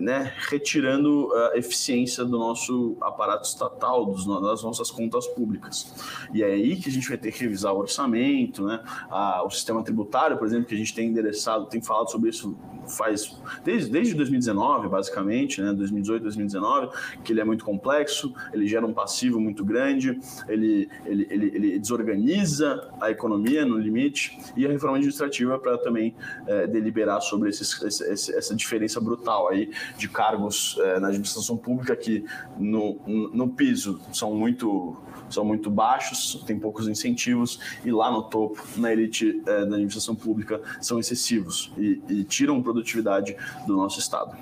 né, 0.00 0.32
retirando 0.50 1.32
a 1.52 1.56
eficiência 1.56 2.24
do 2.24 2.38
nosso 2.38 2.96
aparato 3.00 3.46
estatal, 3.48 4.06
dos, 4.06 4.26
das 4.26 4.62
nossas 4.62 4.90
contas 4.90 5.26
públicas. 5.26 5.92
E 6.32 6.42
é 6.42 6.46
aí 6.46 6.76
que 6.76 6.88
a 6.88 6.92
gente 6.92 7.08
vai 7.08 7.18
ter 7.18 7.32
que 7.32 7.40
revisar 7.40 7.72
o 7.72 7.78
orçamento, 7.78 8.64
né, 8.64 8.82
a, 9.10 9.42
o 9.44 9.50
sistema 9.50 9.82
tributário, 9.82 10.36
por 10.36 10.46
exemplo, 10.46 10.66
que 10.66 10.74
a 10.74 10.78
gente 10.78 10.94
tem 10.94 11.08
endereçado, 11.08 11.66
tem 11.66 11.82
falado 11.82 12.10
sobre 12.10 12.30
isso 12.30 12.56
faz 12.88 13.36
desde, 13.64 13.90
desde 13.90 14.14
2019, 14.14 14.88
basicamente, 14.88 15.60
né, 15.60 15.72
2018, 15.72 16.22
2019, 16.22 16.88
que 17.22 17.32
ele 17.32 17.40
é 17.40 17.44
muito 17.44 17.64
complexo, 17.64 18.34
ele 18.52 18.66
gera 18.66 18.86
um 18.86 18.92
passivo 18.92 19.40
muito 19.40 19.64
grande, 19.64 20.18
ele, 20.48 20.88
ele, 21.04 21.26
ele, 21.30 21.46
ele 21.54 21.78
desorganiza 21.78 22.88
a 23.00 23.10
economia 23.10 23.64
no 23.64 23.78
limite, 23.78 24.38
e 24.56 24.66
a 24.66 24.70
reforma 24.70 24.96
administrativa 24.96 25.58
para 25.58 25.78
também 25.78 26.14
é, 26.46 26.66
deliberar 26.66 27.20
sobre 27.20 27.48
esses, 27.48 27.80
esse, 27.82 28.34
essa 28.34 28.54
diferença 28.54 29.00
brutal 29.00 29.48
aí 29.54 29.70
de 29.96 30.08
cargos 30.08 30.76
é, 30.80 31.00
na 31.00 31.08
administração 31.08 31.56
pública 31.56 31.96
que 31.96 32.24
no, 32.58 33.00
no 33.32 33.48
piso 33.48 34.00
são 34.12 34.34
muito 34.34 34.96
são 35.30 35.44
muito 35.44 35.70
baixos, 35.70 36.42
tem 36.46 36.58
poucos 36.58 36.86
incentivos, 36.86 37.58
e 37.84 37.90
lá 37.90 38.10
no 38.10 38.22
topo, 38.24 38.62
na 38.76 38.92
elite 38.92 39.42
é, 39.46 39.64
da 39.64 39.74
administração 39.74 40.14
pública, 40.14 40.60
são 40.80 40.98
excessivos 40.98 41.72
e, 41.78 42.00
e 42.08 42.24
tiram 42.24 42.62
produtividade 42.62 43.36
do 43.66 43.74
nosso 43.74 43.98
Estado. 43.98 44.36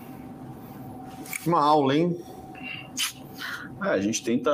Uma 1.47 1.61
aula, 1.61 1.97
hein? 1.97 2.17
É, 3.83 3.89
a 3.89 4.01
gente 4.01 4.23
tenta 4.23 4.53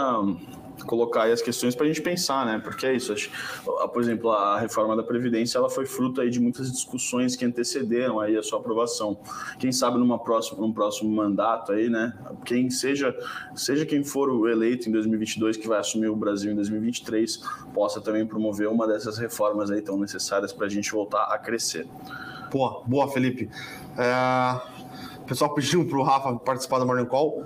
colocar 0.89 1.24
aí 1.24 1.32
as 1.32 1.43
questões 1.43 1.74
para 1.74 1.84
a 1.84 1.89
gente 1.89 2.01
pensar, 2.01 2.47
né? 2.47 2.59
Porque 2.59 2.86
é 2.86 2.95
isso. 2.95 3.12
Acho, 3.12 3.30
por 3.93 4.03
exemplo, 4.03 4.32
a 4.32 4.59
reforma 4.59 4.97
da 4.97 5.03
Previdência 5.03 5.59
ela 5.59 5.68
foi 5.68 5.86
fruto 5.86 6.20
aí 6.20 6.30
de 6.30 6.41
muitas 6.41 6.72
discussões 6.72 7.36
que 7.36 7.45
antecederam 7.45 8.18
aí 8.18 8.36
a 8.36 8.43
sua 8.43 8.59
aprovação. 8.59 9.18
Quem 9.59 9.70
sabe 9.70 9.99
numa 9.99 10.18
próxima, 10.18 10.61
num 10.61 10.72
próximo 10.72 11.14
mandato 11.14 11.72
aí, 11.72 11.89
né? 11.89 12.12
Quem 12.45 12.70
seja, 12.70 13.14
seja 13.55 13.84
quem 13.84 14.03
for 14.03 14.30
o 14.30 14.49
eleito 14.49 14.89
em 14.89 14.93
2022 14.93 15.59
que 15.59 15.68
vai 15.68 15.78
assumir 15.78 16.09
o 16.09 16.16
Brasil 16.16 16.51
em 16.51 16.55
2023, 16.55 17.43
possa 17.74 18.01
também 18.01 18.26
promover 18.26 18.68
uma 18.68 18.86
dessas 18.86 19.18
reformas 19.18 19.70
aí 19.70 19.82
tão 19.82 19.99
necessárias 19.99 20.53
para 20.53 20.66
a 20.66 20.70
gente 20.70 20.91
voltar 20.91 21.24
a 21.24 21.39
crescer. 21.39 21.86
Boa, 22.51 22.82
boa, 22.86 23.09
Felipe. 23.09 23.51
É... 23.97 24.78
O 25.20 25.24
pessoal 25.28 25.53
pediu 25.53 25.86
para 25.86 25.99
o 25.99 26.03
Rafa 26.03 26.34
participar 26.36 26.78
do 26.78 26.86
Morning 26.86 27.05
Call. 27.05 27.45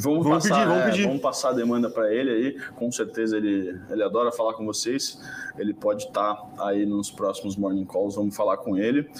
Vamos, 0.00 0.24
vamos 0.24 0.44
passar, 0.44 0.54
pedir, 0.54 0.68
vamos, 0.68 0.82
é, 0.82 0.90
pedir. 0.90 1.06
vamos 1.06 1.22
passar 1.22 1.48
a 1.48 1.52
demanda 1.52 1.90
para 1.90 2.14
ele 2.14 2.30
aí. 2.30 2.60
Com 2.76 2.90
certeza 2.92 3.36
ele, 3.36 3.76
ele 3.90 4.02
adora 4.02 4.30
falar 4.30 4.54
com 4.54 4.64
vocês. 4.64 5.20
Ele 5.58 5.74
pode 5.74 6.04
estar 6.04 6.34
tá 6.34 6.68
aí 6.68 6.86
nos 6.86 7.10
próximos 7.10 7.56
morning 7.56 7.84
calls. 7.84 8.14
Vamos 8.14 8.36
falar 8.36 8.58
com 8.58 8.76
ele. 8.76 9.10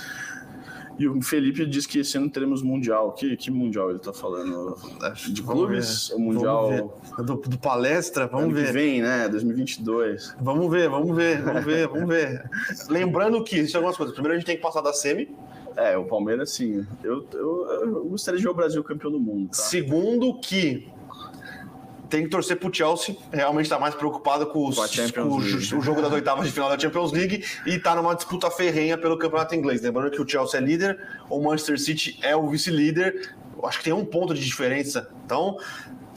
E 0.96 1.06
o 1.06 1.20
Felipe 1.22 1.64
diz 1.64 1.86
que 1.86 2.00
esse 2.00 2.16
ano 2.16 2.30
teremos 2.30 2.62
Mundial. 2.62 3.12
Que, 3.12 3.36
que 3.36 3.50
Mundial 3.50 3.90
ele 3.90 3.98
tá 3.98 4.12
falando? 4.12 4.76
De 5.28 5.42
clubes? 5.42 6.10
O 6.10 6.18
Mundial... 6.18 7.00
Do, 7.16 7.36
do, 7.36 7.58
palestra? 7.58 8.28
Vamos 8.28 8.46
ano 8.46 8.54
ver. 8.54 8.66
Que 8.66 8.72
vem, 8.72 9.02
né? 9.02 9.28
2022. 9.28 10.36
Vamos 10.40 10.70
ver, 10.70 10.88
vamos 10.88 11.16
ver, 11.16 11.42
vamos 11.42 11.64
ver, 11.64 11.88
vamos 11.88 12.08
ver. 12.08 12.50
Lembrando 12.88 13.42
que 13.42 13.56
existem 13.56 13.78
algumas 13.78 13.96
coisas. 13.96 14.12
Primeiro 14.12 14.34
a 14.34 14.38
gente 14.38 14.46
tem 14.46 14.56
que 14.56 14.62
passar 14.62 14.80
da 14.80 14.92
semi. 14.92 15.28
É, 15.78 15.96
o 15.96 16.04
Palmeiras 16.04 16.50
sim. 16.50 16.84
Eu, 17.04 17.24
eu, 17.32 17.66
eu 17.82 18.04
gostaria 18.06 18.36
de 18.36 18.42
ver 18.42 18.50
o 18.50 18.54
Brasil 18.54 18.82
campeão 18.82 19.12
do 19.12 19.20
mundo. 19.20 19.48
Tá? 19.50 19.62
Segundo 19.62 20.34
que 20.40 20.90
tem 22.10 22.24
que 22.24 22.28
torcer 22.28 22.58
pro 22.58 22.74
Chelsea. 22.74 23.16
Realmente 23.32 23.66
está 23.66 23.78
mais 23.78 23.94
preocupado 23.94 24.46
com, 24.46 24.66
os, 24.66 24.76
com, 25.12 25.20
o, 25.20 25.36
o, 25.36 25.40
jogo 25.80 26.02
das 26.02 26.10
oitavas 26.10 26.46
de 26.46 26.52
final 26.52 26.68
da 26.68 26.76
Champions 26.76 27.12
League 27.12 27.44
e 27.64 27.76
está 27.76 27.94
numa 27.94 28.14
disputa 28.14 28.50
ferrenha 28.50 28.98
pelo 28.98 29.16
campeonato 29.16 29.54
inglês. 29.54 29.80
Lembrando 29.80 30.10
que 30.10 30.20
o 30.20 30.28
Chelsea 30.28 30.58
é 30.58 30.62
líder, 30.62 30.98
o 31.30 31.40
Manchester 31.40 31.78
City 31.78 32.18
é 32.22 32.34
o 32.34 32.48
vice-líder. 32.48 33.36
Acho 33.62 33.78
que 33.78 33.84
tem 33.84 33.92
um 33.92 34.04
ponto 34.04 34.34
de 34.34 34.44
diferença. 34.44 35.08
Então, 35.24 35.58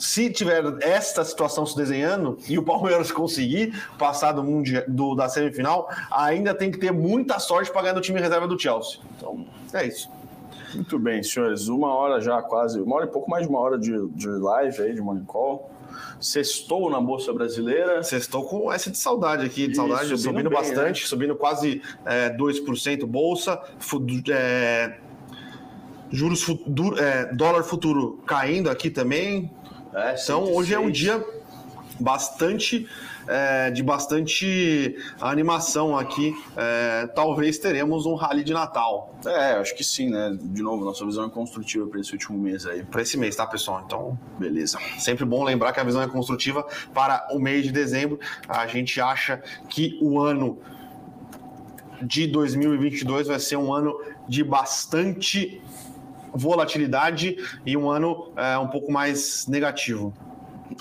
se 0.01 0.31
tiver 0.31 0.63
esta 0.81 1.23
situação 1.23 1.63
se 1.63 1.77
desenhando 1.77 2.35
e 2.49 2.57
o 2.57 2.63
Palmeiras 2.63 3.11
conseguir 3.13 3.79
passar 3.99 4.31
do, 4.31 4.43
mundial, 4.43 4.83
do 4.87 5.13
da 5.13 5.29
semifinal, 5.29 5.87
ainda 6.09 6.55
tem 6.55 6.71
que 6.71 6.79
ter 6.79 6.91
muita 6.91 7.37
sorte 7.37 7.71
para 7.71 7.83
ganhar 7.83 7.93
do 7.93 8.01
time 8.01 8.19
reserva 8.19 8.47
do 8.47 8.59
Chelsea. 8.59 8.99
Então, 9.15 9.45
é 9.71 9.85
isso. 9.85 10.09
Muito 10.73 10.97
bem, 10.97 11.21
senhores. 11.21 11.67
Uma 11.67 11.93
hora 11.93 12.19
já, 12.19 12.41
quase, 12.41 12.79
uma 12.81 12.95
hora 12.95 13.05
e 13.05 13.09
pouco 13.09 13.29
mais 13.29 13.43
de 13.43 13.49
uma 13.49 13.59
hora 13.59 13.77
de, 13.77 14.07
de 14.09 14.27
live 14.27 14.81
aí, 14.81 14.95
de 14.95 15.01
Morning 15.01 15.25
Call. 15.25 15.69
Sextou 16.19 16.89
na 16.89 16.99
Bolsa 16.99 17.31
Brasileira. 17.31 18.01
Sextou 18.01 18.43
com 18.45 18.73
essa 18.73 18.89
de 18.89 18.97
saudade 18.97 19.45
aqui, 19.45 19.67
de 19.67 19.75
saudade, 19.75 20.05
subindo, 20.05 20.21
subindo 20.21 20.49
bem, 20.49 20.59
bastante, 20.59 21.01
né? 21.03 21.07
subindo 21.07 21.35
quase 21.35 21.79
é, 22.05 22.35
2% 22.35 23.05
Bolsa. 23.05 23.61
É, 24.31 24.97
juros 26.09 26.41
futuro, 26.41 26.99
é, 26.99 27.31
dólar 27.33 27.63
futuro 27.63 28.19
caindo 28.25 28.67
aqui 28.67 28.89
também. 28.89 29.51
É, 29.93 30.15
então, 30.21 30.43
hoje 30.53 30.73
é 30.73 30.79
um 30.79 30.89
dia 30.89 31.23
bastante 31.99 32.87
é, 33.27 33.69
de 33.71 33.83
bastante 33.83 34.95
animação 35.19 35.97
aqui. 35.97 36.33
É, 36.55 37.07
talvez 37.07 37.57
teremos 37.57 38.05
um 38.05 38.15
rally 38.15 38.43
de 38.43 38.53
Natal. 38.53 39.15
É, 39.25 39.53
acho 39.53 39.75
que 39.75 39.83
sim, 39.83 40.09
né? 40.09 40.35
De 40.39 40.61
novo, 40.61 40.83
nossa 40.83 41.05
visão 41.05 41.25
é 41.25 41.29
construtiva 41.29 41.87
para 41.87 41.99
esse 41.99 42.11
último 42.13 42.37
mês 42.37 42.65
aí. 42.65 42.83
Para 42.83 43.01
esse 43.01 43.17
mês, 43.17 43.35
tá, 43.35 43.45
pessoal? 43.45 43.83
Então, 43.85 44.17
beleza. 44.39 44.79
Sempre 44.97 45.25
bom 45.25 45.43
lembrar 45.43 45.73
que 45.73 45.79
a 45.79 45.83
visão 45.83 46.01
é 46.01 46.07
construtiva 46.07 46.65
para 46.93 47.27
o 47.31 47.39
mês 47.39 47.63
de 47.63 47.71
dezembro. 47.71 48.19
A 48.47 48.65
gente 48.67 48.99
acha 48.99 49.41
que 49.69 49.99
o 50.01 50.19
ano 50.19 50.59
de 52.01 52.25
2022 52.25 53.27
vai 53.27 53.39
ser 53.39 53.57
um 53.57 53.71
ano 53.71 53.95
de 54.27 54.43
bastante 54.43 55.61
volatilidade 56.33 57.37
e 57.65 57.75
um 57.75 57.89
ano 57.89 58.31
é, 58.35 58.57
um 58.57 58.67
pouco 58.67 58.91
mais 58.91 59.47
negativo 59.47 60.13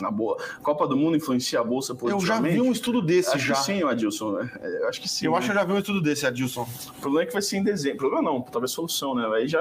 na 0.00 0.10
boa. 0.10 0.36
Copa 0.62 0.86
do 0.86 0.96
Mundo 0.96 1.16
influencia 1.16 1.60
a 1.60 1.64
bolsa 1.64 1.94
positivamente? 1.94 2.56
Eu 2.56 2.58
já 2.58 2.62
vi 2.62 2.68
um 2.68 2.72
estudo 2.72 3.02
desse 3.02 3.30
acho 3.30 3.46
já. 3.46 3.54
Que 3.54 3.64
sim, 3.64 3.82
Adilson. 3.82 4.40
Eu 4.62 4.88
acho 4.88 5.00
que 5.00 5.08
sim. 5.08 5.26
Eu 5.26 5.32
né? 5.32 5.38
acho 5.38 5.46
que 5.46 5.52
eu 5.52 5.56
já 5.56 5.64
vi 5.64 5.72
um 5.72 5.78
estudo 5.78 6.00
desse, 6.00 6.26
Adilson. 6.26 6.66
O 6.96 7.00
problema 7.00 7.24
é 7.24 7.26
que 7.26 7.32
vai 7.32 7.42
ser 7.42 7.56
em 7.56 7.62
dezembro. 7.62 7.98
Problema 7.98 8.22
não, 8.22 8.40
talvez 8.42 8.70
solução, 8.70 9.14
né? 9.14 9.26
Aí 9.34 9.48
já 9.48 9.60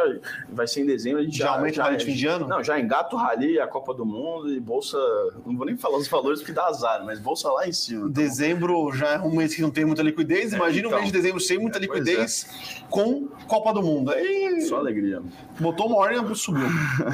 vai 0.49 0.67
ser 0.67 0.81
em 0.81 0.85
dezembro. 0.85 1.19
A 1.19 1.23
gente 1.23 1.37
já, 1.37 1.45
já 1.45 1.51
aumenta 1.53 1.75
já, 1.75 1.91
de 1.91 2.05
fim 2.05 2.13
de 2.13 2.27
ano? 2.27 2.47
Não, 2.47 2.63
já 2.63 2.79
engata 2.79 3.15
o 3.15 3.19
rally, 3.19 3.59
a 3.59 3.67
Copa 3.67 3.93
do 3.93 4.05
Mundo 4.05 4.51
e 4.51 4.59
bolsa. 4.59 4.97
Não 5.45 5.55
vou 5.55 5.65
nem 5.65 5.77
falar 5.77 5.97
os 5.97 6.07
valores 6.07 6.39
porque 6.39 6.53
dá 6.53 6.67
azar, 6.67 7.03
mas 7.05 7.19
bolsa 7.19 7.51
lá 7.51 7.67
em 7.67 7.73
cima. 7.73 8.01
Então. 8.01 8.11
Dezembro 8.11 8.91
já 8.93 9.13
é 9.13 9.19
um 9.19 9.35
mês 9.35 9.55
que 9.55 9.61
não 9.61 9.71
tem 9.71 9.85
muita 9.85 10.01
liquidez. 10.01 10.53
É, 10.53 10.55
Imagina 10.55 10.87
então, 10.87 10.97
um 10.97 11.01
mês 11.01 11.11
de 11.11 11.17
dezembro 11.17 11.39
sem 11.39 11.57
muita 11.57 11.77
é, 11.77 11.81
liquidez 11.81 12.47
é. 12.49 12.83
com 12.89 13.27
Copa 13.47 13.73
do 13.73 13.81
Mundo. 13.81 14.11
Aí... 14.11 14.61
Só 14.61 14.77
alegria. 14.77 15.21
Botou 15.59 15.87
uma 15.87 15.97
hora 15.97 16.15
e 16.15 16.35
subiu. 16.35 16.67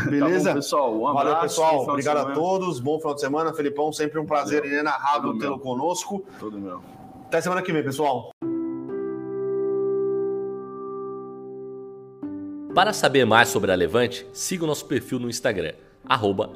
Beleza? 0.09 0.49
tá 0.49 0.49
bom, 0.49 0.55
pessoal. 0.55 0.99
Um 0.99 1.07
abraço. 1.07 1.25
Valeu, 1.25 1.41
pessoal. 1.41 1.89
Obrigado 1.89 2.17
a 2.17 2.33
todos. 2.33 2.79
Bom 2.79 2.99
final 3.05 3.13
de 3.13 3.21
semana. 3.21 3.53
Felipão, 3.53 3.93
sempre 3.93 4.19
um 4.19 4.25
prazer 4.25 4.61
Valeu. 4.61 4.73
inenarrável 4.73 5.37
tê-lo 5.37 5.59
conosco. 5.59 6.25
Tudo 6.39 6.59
meu. 6.59 6.81
Até 7.27 7.41
semana 7.41 7.61
que 7.61 7.71
vem, 7.71 7.83
pessoal. 7.83 8.31
Para 12.73 12.91
saber 12.91 13.25
mais 13.25 13.49
sobre 13.49 13.71
a 13.71 13.75
Levante, 13.75 14.27
siga 14.33 14.65
o 14.65 14.67
nosso 14.67 14.85
perfil 14.85 15.17
no 15.17 15.29
Instagram, 15.29 15.73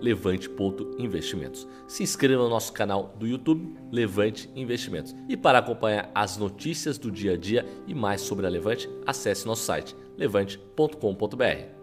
levante.investimentos. 0.02 1.66
Se 1.88 2.04
inscreva 2.04 2.44
no 2.44 2.50
nosso 2.50 2.74
canal 2.74 3.16
do 3.18 3.26
YouTube, 3.26 3.74
Levante 3.90 4.52
Investimentos. 4.54 5.16
E 5.30 5.38
para 5.38 5.60
acompanhar 5.60 6.12
as 6.14 6.36
notícias 6.36 6.98
do 6.98 7.10
dia 7.10 7.34
a 7.34 7.38
dia 7.38 7.66
e 7.88 7.96
mais 7.96 8.20
sobre 8.20 8.46
a 8.46 8.50
Levante, 8.50 8.90
acesse 9.08 9.48
nosso 9.48 9.64
site 9.64 9.96
levante.com.br. 10.18 11.79